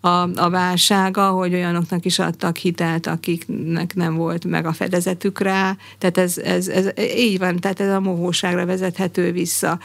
a, 0.00 0.28
a 0.34 0.50
válsága, 0.50 1.30
hogy 1.30 1.54
olyanoknak 1.54 2.04
is 2.04 2.18
adtak 2.18 2.56
hitelt, 2.56 3.06
akiknek 3.06 3.94
nem 3.94 4.14
volt 4.14 4.44
meg 4.44 4.66
a 4.66 4.72
fedezetük 4.72 5.40
rá. 5.40 5.76
Tehát 5.98 6.18
ez, 6.18 6.38
ez, 6.38 6.68
ez 6.68 6.88
így 7.16 7.38
van, 7.38 7.56
tehát 7.56 7.80
ez 7.80 7.92
a 7.92 8.00
mohóságra 8.00 8.66
vezethető 8.66 9.32
vissza. 9.32 9.78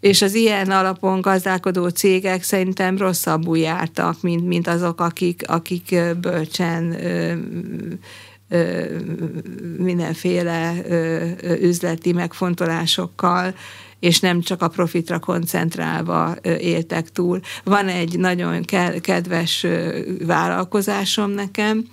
És 0.00 0.22
az 0.22 0.34
ilyen 0.34 0.70
alapon 0.70 1.20
gazdálkodó 1.20 1.88
cégek 1.88 2.42
szerintem 2.42 2.98
rosszabbul 2.98 3.58
jártak, 3.58 4.22
mint, 4.22 4.46
mint 4.46 4.68
azok, 4.68 5.00
akik, 5.00 5.42
akik 5.46 5.96
bölcsen 6.20 6.96
mindenféle 9.78 10.74
üzleti 11.60 12.12
megfontolásokkal 12.12 13.54
és 14.00 14.20
nem 14.20 14.40
csak 14.40 14.62
a 14.62 14.68
profitra 14.68 15.18
koncentrálva 15.18 16.34
éltek 16.58 17.10
túl. 17.10 17.40
Van 17.64 17.88
egy 17.88 18.18
nagyon 18.18 18.64
kedves 19.00 19.66
vállalkozásom 20.26 21.30
nekem, 21.30 21.84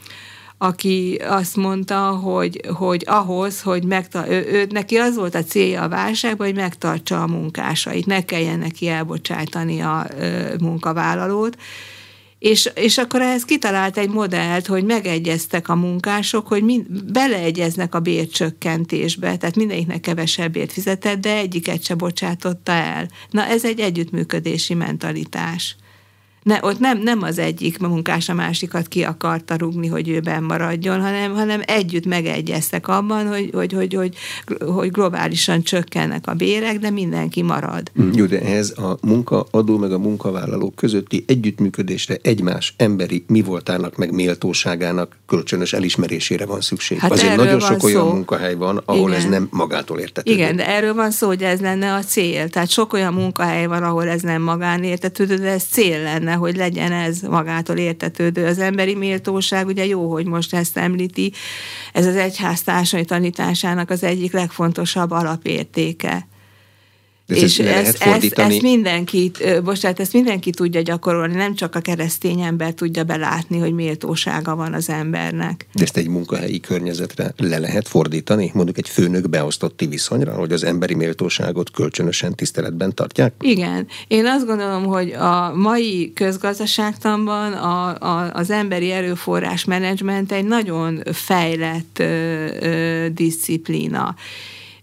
aki 0.57 1.19
azt 1.27 1.55
mondta, 1.55 2.09
hogy, 2.09 2.61
hogy 2.73 3.03
ahhoz, 3.07 3.61
hogy 3.61 3.83
megta- 3.83 4.29
ő, 4.29 4.45
ő, 4.51 4.67
neki 4.69 4.95
az 4.97 5.15
volt 5.15 5.35
a 5.35 5.43
célja 5.43 5.81
a 5.81 5.89
válságban, 5.89 6.47
hogy 6.47 6.55
megtartsa 6.55 7.21
a 7.21 7.27
munkásait, 7.27 8.05
ne 8.05 8.25
kelljen 8.25 8.59
neki 8.59 8.87
elbocsátani 8.87 9.79
a 9.79 10.07
munkavállalót, 10.59 11.57
és, 12.45 12.69
és 12.75 12.97
akkor 12.97 13.21
ehhez 13.21 13.45
kitalált 13.45 13.97
egy 13.97 14.09
modellt, 14.09 14.67
hogy 14.67 14.83
megegyeztek 14.83 15.69
a 15.69 15.75
munkások, 15.75 16.47
hogy 16.47 16.63
mind, 16.63 17.03
beleegyeznek 17.11 17.95
a 17.95 17.99
bércsökkentésbe, 17.99 19.37
tehát 19.37 19.55
mindegyiknek 19.55 19.99
kevesebbért 19.99 20.71
fizetett, 20.71 21.19
de 21.19 21.37
egyiket 21.37 21.83
se 21.83 21.95
bocsátotta 21.95 22.71
el. 22.71 23.07
Na 23.29 23.45
ez 23.45 23.65
egy 23.65 23.79
együttműködési 23.79 24.73
mentalitás 24.73 25.75
ne, 26.45 26.59
ott 26.61 26.79
nem, 26.79 27.01
nem 27.01 27.21
az 27.21 27.37
egyik 27.37 27.77
munkás 27.77 28.29
a 28.29 28.33
másikat 28.33 28.87
ki 28.87 29.03
akarta 29.03 29.55
rugni, 29.55 29.87
hogy 29.87 30.09
ő 30.09 30.19
benn 30.19 30.43
maradjon, 30.43 31.01
hanem, 31.01 31.33
hanem 31.33 31.61
együtt 31.65 32.05
megegyeztek 32.05 32.87
abban, 32.87 33.27
hogy, 33.27 33.49
hogy, 33.53 33.73
hogy, 33.73 33.93
hogy, 33.93 34.15
hogy 34.65 34.91
globálisan 34.91 35.61
csökkennek 35.61 36.27
a 36.27 36.33
bérek, 36.33 36.79
de 36.79 36.89
mindenki 36.89 37.41
marad. 37.41 37.91
Mm, 38.01 38.09
jó, 38.13 38.25
de 38.25 38.41
ehhez 38.41 38.69
a 38.77 38.97
munkaadó 39.01 39.77
meg 39.77 39.91
a 39.91 39.97
munkavállaló 39.97 40.73
közötti 40.75 41.23
együttműködésre 41.27 42.17
egymás 42.21 42.73
emberi 42.77 43.23
mi 43.27 43.41
voltának 43.41 43.95
meg 43.95 44.11
méltóságának 44.11 45.17
kölcsönös 45.27 45.73
elismerésére 45.73 46.45
van 46.45 46.61
szükség. 46.61 46.97
Hát 46.97 47.11
Azért 47.11 47.35
nagyon 47.35 47.59
sok 47.59 47.79
szó. 47.79 47.85
olyan 47.85 48.07
munkahely 48.07 48.55
van, 48.55 48.81
ahol 48.85 49.09
Igen. 49.09 49.21
ez 49.21 49.29
nem 49.29 49.47
magától 49.51 49.99
értetődő. 49.99 50.35
Igen, 50.35 50.55
de 50.55 50.67
erről 50.67 50.93
van 50.93 51.11
szó, 51.11 51.27
hogy 51.27 51.43
ez 51.43 51.59
lenne 51.59 51.93
a 51.93 52.03
cél. 52.03 52.49
Tehát 52.49 52.69
sok 52.69 52.93
olyan 52.93 53.13
munkahely 53.13 53.65
van, 53.65 53.83
ahol 53.83 54.07
ez 54.07 54.21
nem 54.21 54.41
magánértetődő, 54.41 55.35
de 55.35 55.49
ez 55.49 55.63
cél 55.63 56.03
lenne, 56.03 56.33
hogy 56.35 56.55
legyen 56.55 56.91
ez 56.91 57.21
magától 57.21 57.77
értetődő. 57.77 58.45
Az 58.45 58.59
emberi 58.59 58.95
méltóság, 58.95 59.67
ugye 59.67 59.85
jó, 59.85 60.11
hogy 60.11 60.25
most 60.25 60.53
ezt 60.53 60.77
említi, 60.77 61.33
ez 61.93 62.05
az 62.05 62.15
egyház 62.15 62.63
tanításának 63.05 63.89
az 63.89 64.03
egyik 64.03 64.33
legfontosabb 64.33 65.11
alapértéke. 65.11 66.27
De 67.27 67.35
és 67.35 67.59
ezt, 67.59 68.03
ezt, 68.03 68.39
ezt 68.39 68.61
mindenki, 68.61 69.31
bocsánat, 69.63 69.99
ezt 69.99 70.13
mindenki 70.13 70.49
tudja 70.49 70.81
gyakorolni, 70.81 71.35
nem 71.35 71.55
csak 71.55 71.75
a 71.75 71.79
keresztény 71.79 72.41
ember 72.41 72.73
tudja 72.73 73.03
belátni, 73.03 73.59
hogy 73.59 73.73
méltósága 73.73 74.55
van 74.55 74.73
az 74.73 74.89
embernek. 74.89 75.67
De 75.73 75.83
ezt 75.83 75.97
egy 75.97 76.07
munkahelyi 76.07 76.59
környezetre 76.59 77.33
le 77.37 77.57
lehet 77.57 77.87
fordítani? 77.87 78.51
Mondjuk 78.53 78.77
egy 78.77 78.89
főnök 78.89 79.29
beosztotti 79.29 79.87
viszonyra, 79.87 80.33
hogy 80.33 80.51
az 80.51 80.63
emberi 80.63 80.93
méltóságot 80.93 81.71
kölcsönösen 81.71 82.35
tiszteletben 82.35 82.93
tartják? 82.93 83.33
Igen. 83.39 83.87
Én 84.07 84.25
azt 84.25 84.45
gondolom, 84.45 84.85
hogy 84.85 85.11
a 85.11 85.55
mai 85.55 86.11
közgazdaságtanban 86.13 87.53
a, 87.53 87.87
a, 87.87 88.31
az 88.33 88.49
emberi 88.49 88.91
erőforrás 88.91 89.63
menedzsment 89.63 90.31
egy 90.31 90.45
nagyon 90.45 91.01
fejlett 91.11 91.99
ö, 91.99 92.47
ö, 92.59 93.07
disziplína 93.09 94.15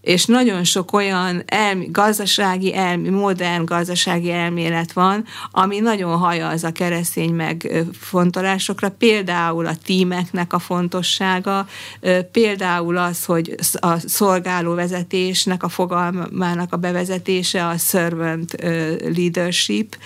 és 0.03 0.25
nagyon 0.25 0.63
sok 0.63 0.93
olyan 0.93 1.43
elmi, 1.45 1.87
gazdasági, 1.91 2.75
elmi, 2.75 3.09
modern 3.09 3.65
gazdasági 3.65 4.31
elmélet 4.31 4.93
van, 4.93 5.25
ami 5.51 5.79
nagyon 5.79 6.17
haja 6.17 6.47
az 6.47 6.63
a 6.63 6.71
keresztény 6.71 7.33
megfontolásokra, 7.33 8.89
például 8.89 9.65
a 9.65 9.75
tímeknek 9.85 10.53
a 10.53 10.59
fontossága, 10.59 11.67
például 12.31 12.97
az, 12.97 13.25
hogy 13.25 13.55
a 13.71 13.99
szolgáló 13.99 14.73
vezetésnek 14.73 15.63
a 15.63 15.69
fogalmának 15.69 16.73
a 16.73 16.77
bevezetése, 16.77 17.67
a 17.67 17.77
servant 17.77 18.55
leadership, 19.15 19.97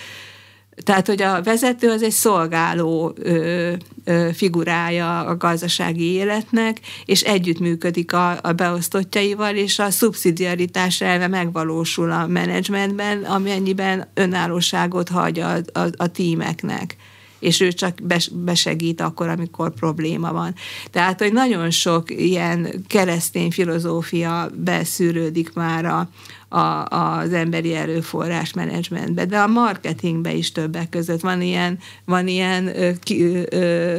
tehát, 0.82 1.06
hogy 1.06 1.22
a 1.22 1.42
vezető 1.42 1.90
az 1.90 2.02
egy 2.02 2.10
szolgáló 2.10 3.14
ö, 3.18 3.72
ö, 4.04 4.28
figurája 4.34 5.20
a 5.20 5.36
gazdasági 5.36 6.12
életnek, 6.12 6.80
és 7.04 7.22
együttműködik 7.22 8.12
a, 8.12 8.38
a 8.42 8.52
beosztottjaival, 8.52 9.54
és 9.56 9.78
a 9.78 9.90
szubszidiaritás 9.90 11.00
elve 11.00 11.28
megvalósul 11.28 12.10
a 12.10 12.26
menedzsmentben, 12.26 13.24
amennyiben 13.24 14.08
önállóságot 14.14 15.08
hagy 15.08 15.38
a, 15.40 15.54
a, 15.54 15.86
a 15.96 16.06
tímeknek 16.06 16.96
és 17.38 17.60
ő 17.60 17.72
csak 17.72 17.98
besegít 18.32 19.00
akkor, 19.00 19.28
amikor 19.28 19.74
probléma 19.74 20.32
van. 20.32 20.54
Tehát, 20.90 21.18
hogy 21.18 21.32
nagyon 21.32 21.70
sok 21.70 22.10
ilyen 22.10 22.84
keresztény 22.86 23.50
filozófia 23.50 24.50
beszűrődik 24.54 25.52
már 25.52 25.84
a, 25.84 26.08
a, 26.56 26.84
az 26.86 27.32
emberi 27.32 27.74
erőforrás 27.74 28.52
menedzsmentbe, 28.52 29.24
de 29.24 29.38
a 29.38 29.46
marketingbe 29.46 30.32
is 30.32 30.52
többek 30.52 30.88
között 30.88 31.20
van 31.20 31.42
ilyen, 31.42 31.78
van 32.04 32.28
ilyen 32.28 32.66
ö, 32.66 32.90
ö, 33.50 33.98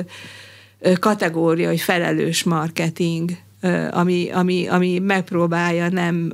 ö, 0.79 0.93
kategória, 0.93 1.67
hogy 1.67 1.81
felelős 1.81 2.43
marketing, 2.43 3.31
ami, 3.91 4.29
ami, 4.31 4.67
ami 4.67 4.99
megpróbálja 4.99 5.89
nem 5.89 6.31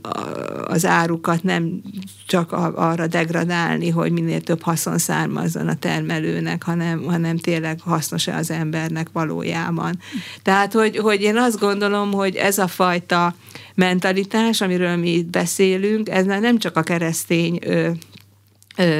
az 0.66 0.86
árukat 0.86 1.44
nem 1.44 1.82
csak 2.28 2.52
arra 2.76 3.08
degradálni, 3.08 3.90
hogy 3.90 4.12
minél 4.12 4.42
több 4.42 4.62
haszon 4.62 4.98
származzon 4.98 5.68
a 5.68 5.76
termelőnek, 5.76 6.64
hanem, 6.64 7.04
hanem 7.04 7.38
tényleg 7.38 7.80
hasznos-e 7.82 8.36
az 8.36 8.52
embernek 8.52 9.08
valójában. 9.14 10.00
Tehát, 10.42 10.74
hogy, 10.74 10.98
hogy 10.98 11.22
én 11.22 11.38
azt 11.38 11.60
gondolom, 11.60 12.12
hogy 12.12 12.36
ez 12.36 12.58
a 12.58 12.68
fajta 12.68 13.36
mentalitás, 13.76 14.62
amiről 14.62 14.96
mi 14.96 15.10
itt 15.10 15.30
beszélünk, 15.30 16.10
ez 16.10 16.26
nem 16.26 16.58
csak 16.58 16.78
a 16.78 16.82
keresztény 16.82 17.60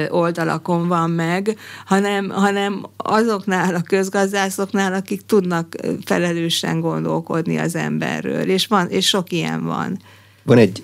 oldalakon 0.08 0.88
van 0.88 1.10
meg, 1.10 1.56
hanem, 1.84 2.30
hanem 2.30 2.86
azoknál 2.96 3.74
a 3.74 3.82
közgazdászoknál, 3.82 4.94
akik 4.94 5.26
tudnak 5.26 5.74
felelősen 6.04 6.80
gondolkodni 6.80 7.56
az 7.56 7.74
emberről, 7.74 8.48
és, 8.50 8.66
van, 8.66 8.88
és 8.88 9.06
sok 9.08 9.32
ilyen 9.32 9.64
van. 9.64 9.98
Van 10.42 10.58
egy 10.58 10.82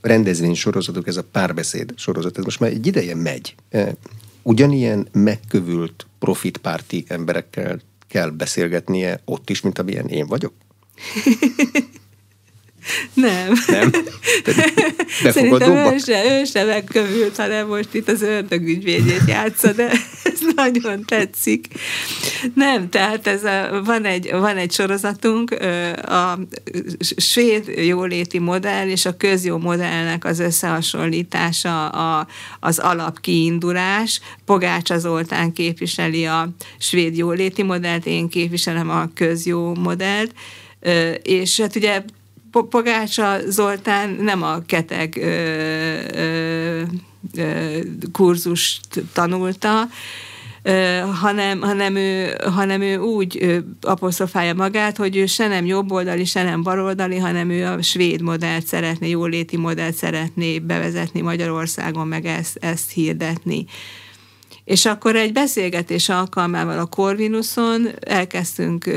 rendezvény 0.00 0.54
sorozatok, 0.54 1.06
ez 1.06 1.16
a 1.16 1.24
párbeszéd 1.32 1.92
sorozat, 1.96 2.38
ez 2.38 2.44
most 2.44 2.60
már 2.60 2.70
egy 2.70 2.86
ideje 2.86 3.14
megy. 3.14 3.54
Ugyanilyen 4.42 5.08
megkövült 5.12 6.06
profitpárti 6.18 7.04
emberekkel 7.08 7.80
kell 8.08 8.30
beszélgetnie 8.30 9.20
ott 9.24 9.50
is, 9.50 9.60
mint 9.60 9.78
amilyen 9.78 10.06
én 10.06 10.26
vagyok? 10.26 10.52
Nem. 13.14 13.52
Nem? 13.66 13.90
Szerintem 15.32 15.72
ő 15.72 15.98
se, 15.98 16.40
ő 16.40 16.44
se 16.44 16.64
megkövült, 16.64 17.36
hanem 17.36 17.66
most 17.66 17.94
itt 17.94 18.08
az 18.08 18.22
ördögügyvédjét 18.22 19.22
játsza, 19.26 19.72
de 19.72 19.90
ez 20.22 20.40
nagyon 20.54 21.04
tetszik. 21.04 21.66
Nem, 22.54 22.88
tehát 22.88 23.26
ez 23.26 23.44
a, 23.44 23.82
van, 23.84 24.04
egy, 24.04 24.30
van 24.30 24.56
egy 24.56 24.72
sorozatunk, 24.72 25.50
a 26.06 26.38
svéd 27.16 27.68
jóléti 27.86 28.38
modell 28.38 28.88
és 28.88 29.06
a 29.06 29.16
közjó 29.16 29.58
modellnek 29.58 30.24
az 30.24 30.38
összehasonlítása 30.38 31.88
a, 31.88 32.26
az 32.60 32.78
alapkiindulás. 32.78 34.20
Pogácsa 34.44 34.98
Zoltán 34.98 35.52
képviseli 35.52 36.26
a 36.26 36.48
svéd 36.78 37.16
jóléti 37.16 37.62
modellt, 37.62 38.06
én 38.06 38.28
képviselem 38.28 38.90
a 38.90 39.10
közjó 39.14 39.74
modellt, 39.74 40.32
és 41.22 41.60
hát 41.60 41.76
ugye 41.76 42.02
Pogácsa 42.64 43.38
Zoltán 43.48 44.10
nem 44.10 44.42
a 44.42 44.58
keteg 44.66 45.16
ö, 45.16 45.26
ö, 46.14 46.82
ö, 47.36 47.78
kurzust 48.12 49.04
tanulta, 49.12 49.88
hanem, 51.20 51.60
hanem, 51.60 51.96
ő, 51.96 52.34
hanem 52.54 52.80
ő 52.80 52.98
úgy 52.98 53.62
apostrofálja 53.80 54.54
magát, 54.54 54.96
hogy 54.96 55.16
ő 55.16 55.26
se 55.26 55.48
nem 55.48 55.66
jobboldali, 55.66 56.24
se 56.24 56.42
nem 56.42 56.62
baloldali, 56.62 57.16
hanem 57.16 57.50
ő 57.50 57.66
a 57.66 57.82
svéd 57.82 58.20
modellt 58.20 58.66
szeretné, 58.66 59.08
jóléti 59.08 59.56
modellt 59.56 59.94
szeretné 59.94 60.58
bevezetni 60.58 61.20
Magyarországon, 61.20 62.06
meg 62.06 62.24
ezt, 62.24 62.56
ezt 62.60 62.90
hirdetni. 62.90 63.64
És 64.64 64.86
akkor 64.86 65.16
egy 65.16 65.32
beszélgetés 65.32 66.08
alkalmával 66.08 66.78
a 66.78 66.86
Corvinuson 66.86 67.88
elkezdtünk 68.00 68.90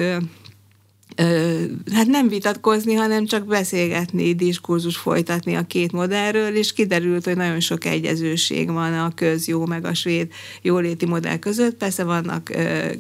hát 1.94 2.08
nem 2.08 2.28
vitatkozni, 2.28 2.94
hanem 2.94 3.26
csak 3.26 3.46
beszélgetni, 3.46 4.34
diskurzus 4.34 4.98
folytatni 4.98 5.56
a 5.56 5.62
két 5.68 5.92
modellről, 5.92 6.56
és 6.56 6.74
kiderült, 6.74 7.26
hogy 7.26 7.36
nagyon 7.36 7.60
sok 7.60 7.86
egyezőség 7.86 8.72
van 8.72 8.94
a 8.94 9.14
közjó 9.16 9.66
meg 9.66 9.86
a 9.86 9.94
svéd 9.94 10.32
jóléti 10.62 11.06
modell 11.06 11.38
között, 11.38 11.78
persze 11.78 12.04
vannak 12.04 12.52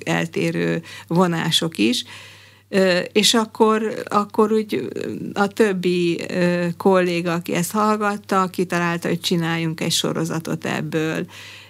eltérő 0.04 0.82
vonások 1.08 1.78
is, 1.78 2.04
és 3.12 3.34
akkor, 3.34 4.04
akkor 4.06 4.52
úgy 4.52 4.88
a 5.34 5.48
többi 5.48 6.26
kolléga, 6.78 7.34
aki 7.34 7.54
ezt 7.54 7.72
hallgatta, 7.72 8.48
kitalálta, 8.48 9.08
hogy 9.08 9.20
csináljunk 9.20 9.82
egy 9.82 9.92
sorozatot 9.92 10.66
ebből, 10.66 11.26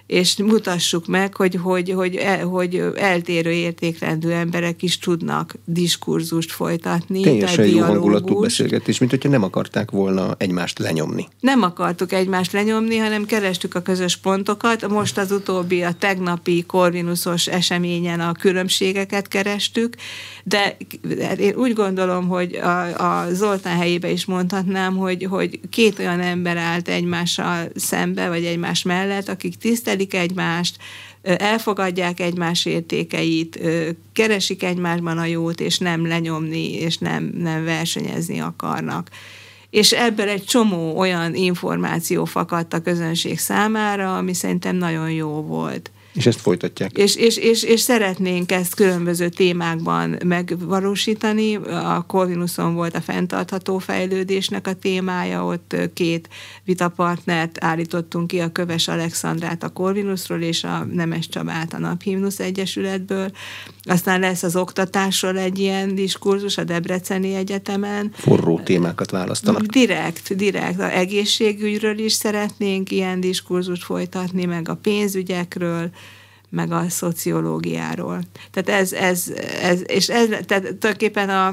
és 0.09 0.37
mutassuk 0.37 1.07
meg, 1.07 1.35
hogy, 1.35 1.55
hogy, 1.61 1.89
hogy, 1.89 2.15
el, 2.15 2.45
hogy 2.45 2.83
eltérő 2.95 3.51
értékrendű 3.51 4.29
emberek 4.29 4.81
is 4.81 4.97
tudnak 4.97 5.55
diskurzust 5.65 6.51
folytatni. 6.51 7.21
Teljesen 7.21 7.65
jó 7.65 7.79
hangulatú 7.79 8.39
beszélgetés, 8.39 8.97
mint 8.99 9.11
hogyha 9.11 9.29
nem 9.29 9.43
akarták 9.43 9.91
volna 9.91 10.35
egymást 10.37 10.79
lenyomni. 10.79 11.27
Nem 11.39 11.61
akartuk 11.61 12.13
egymást 12.13 12.51
lenyomni, 12.51 12.97
hanem 12.97 13.25
kerestük 13.25 13.75
a 13.75 13.81
közös 13.81 14.17
pontokat. 14.17 14.87
Most 14.87 15.17
az 15.17 15.31
utóbbi, 15.31 15.83
a 15.83 15.93
tegnapi 15.99 16.63
Corvinusos 16.67 17.47
eseményen 17.47 18.19
a 18.19 18.31
különbségeket 18.31 19.27
kerestük, 19.27 19.95
de 20.43 20.77
én 21.37 21.55
úgy 21.55 21.73
gondolom, 21.73 22.27
hogy 22.27 22.55
a, 22.55 23.21
a 23.21 23.33
Zoltán 23.33 23.77
helyébe 23.77 24.11
is 24.11 24.25
mondhatnám, 24.25 24.97
hogy, 24.97 25.23
hogy 25.23 25.59
két 25.69 25.99
olyan 25.99 26.19
ember 26.19 26.57
állt 26.57 26.87
egymással 26.87 27.69
szembe, 27.75 28.27
vagy 28.27 28.45
egymás 28.45 28.83
mellett, 28.83 29.29
akik 29.29 29.55
tisztelik 29.99 30.13
egymást, 30.13 30.77
elfogadják 31.21 32.19
egymás 32.19 32.65
értékeit, 32.65 33.59
keresik 34.13 34.63
egymásban 34.63 35.17
a 35.17 35.25
jót, 35.25 35.59
és 35.59 35.77
nem 35.77 36.07
lenyomni, 36.07 36.73
és 36.73 36.97
nem, 36.97 37.31
nem 37.37 37.63
versenyezni 37.63 38.39
akarnak. 38.39 39.09
És 39.69 39.91
ebből 39.91 40.29
egy 40.29 40.43
csomó 40.43 40.97
olyan 40.97 41.35
információ 41.35 42.25
fakadt 42.25 42.73
a 42.73 42.81
közönség 42.81 43.39
számára, 43.39 44.17
ami 44.17 44.33
szerintem 44.33 44.75
nagyon 44.75 45.11
jó 45.11 45.41
volt. 45.41 45.91
És 46.13 46.25
ezt 46.25 46.39
folytatják. 46.39 46.97
És, 46.97 47.15
és, 47.15 47.37
és, 47.37 47.63
és 47.63 47.79
szeretnénk 47.79 48.51
ezt 48.51 48.75
különböző 48.75 49.29
témákban 49.29 50.17
megvalósítani. 50.25 51.55
A 51.55 52.03
Corvinuson 52.07 52.73
volt 52.73 52.95
a 52.95 53.01
fenntartható 53.01 53.77
fejlődésnek 53.77 54.67
a 54.67 54.73
témája, 54.73 55.45
ott 55.45 55.75
két 55.93 56.29
vitapartnert 56.63 57.63
állítottunk 57.63 58.27
ki, 58.27 58.39
a 58.39 58.51
Köves 58.51 58.87
Alexandrát 58.87 59.63
a 59.63 59.69
Corvinusról 59.69 60.41
és 60.41 60.63
a 60.63 60.87
Nemes 60.91 61.27
Csabát 61.27 61.73
a 61.73 61.79
Naphimnusz 61.79 62.39
Egyesületből. 62.39 63.31
Aztán 63.89 64.19
lesz 64.19 64.43
az 64.43 64.55
oktatásról 64.55 65.37
egy 65.37 65.59
ilyen 65.59 65.95
diskurzus 65.95 66.57
a 66.57 66.63
Debreceni 66.63 67.35
Egyetemen. 67.35 68.11
Forró 68.13 68.59
témákat 68.59 69.11
választanak. 69.11 69.61
Direkt, 69.61 70.35
direkt. 70.35 70.79
A 70.79 70.91
egészségügyről 70.91 71.99
is 71.99 72.13
szeretnénk 72.13 72.91
ilyen 72.91 73.19
diskurzust 73.19 73.83
folytatni, 73.83 74.45
meg 74.45 74.69
a 74.69 74.75
pénzügyekről, 74.75 75.89
meg 76.49 76.71
a 76.71 76.89
szociológiáról. 76.89 78.21
Tehát 78.51 78.81
ez, 78.81 78.93
ez, 78.93 79.33
ez 79.61 79.81
és 79.85 80.09
ez, 80.09 80.27
tehát 80.27 80.63
tulajdonképpen 80.63 81.29
a, 81.29 81.47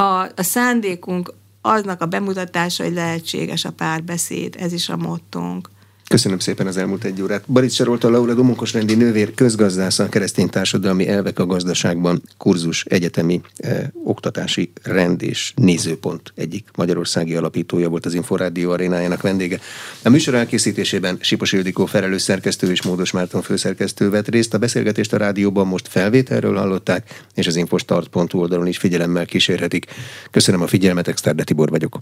a, 0.00 0.22
a 0.36 0.42
szándékunk 0.42 1.32
aznak 1.60 2.00
a 2.00 2.06
bemutatása, 2.06 2.84
hogy 2.84 2.92
lehetséges 2.92 3.64
a 3.64 3.72
párbeszéd, 3.72 4.56
ez 4.58 4.72
is 4.72 4.88
a 4.88 4.96
mottónk. 4.96 5.70
Köszönöm 6.08 6.38
szépen 6.38 6.66
az 6.66 6.76
elmúlt 6.76 7.04
egy 7.04 7.22
órát. 7.22 7.44
Baric 7.46 7.74
Sarolta 7.74 8.10
Laura 8.10 8.34
Domonkos 8.34 8.72
rendi 8.72 8.94
nővér 8.94 9.34
közgazdásza 9.34 10.04
a 10.04 10.08
keresztény 10.08 10.48
társadalmi 10.48 11.08
elvek 11.08 11.38
a 11.38 11.46
gazdaságban 11.46 12.22
kurzus 12.36 12.84
egyetemi 12.84 13.40
eh, 13.56 13.86
oktatási 14.04 14.72
rend 14.82 15.22
és 15.22 15.52
nézőpont 15.56 16.32
egyik 16.34 16.68
magyarországi 16.76 17.34
alapítója 17.34 17.88
volt 17.88 18.06
az 18.06 18.14
Inforádió 18.14 18.70
arénájának 18.70 19.22
vendége. 19.22 19.60
A 20.02 20.08
műsor 20.08 20.34
elkészítésében 20.34 21.18
Sipos 21.20 21.52
Ildikó 21.52 21.86
felelős 21.86 22.22
szerkesztő 22.22 22.70
és 22.70 22.82
Módos 22.82 23.10
Márton 23.10 23.42
főszerkesztő 23.42 24.10
vett 24.10 24.28
részt. 24.28 24.54
A 24.54 24.58
beszélgetést 24.58 25.12
a 25.12 25.16
rádióban 25.16 25.66
most 25.66 25.88
felvételről 25.88 26.56
hallották, 26.56 27.24
és 27.34 27.46
az 27.46 27.56
infostart.hu 27.56 28.38
oldalon 28.38 28.66
is 28.66 28.78
figyelemmel 28.78 29.26
kísérhetik. 29.26 29.86
Köszönöm 30.30 30.62
a 30.62 30.66
figyelmet, 30.66 31.08
Exterde 31.08 31.44
Tibor 31.44 31.70
vagyok. 31.70 31.98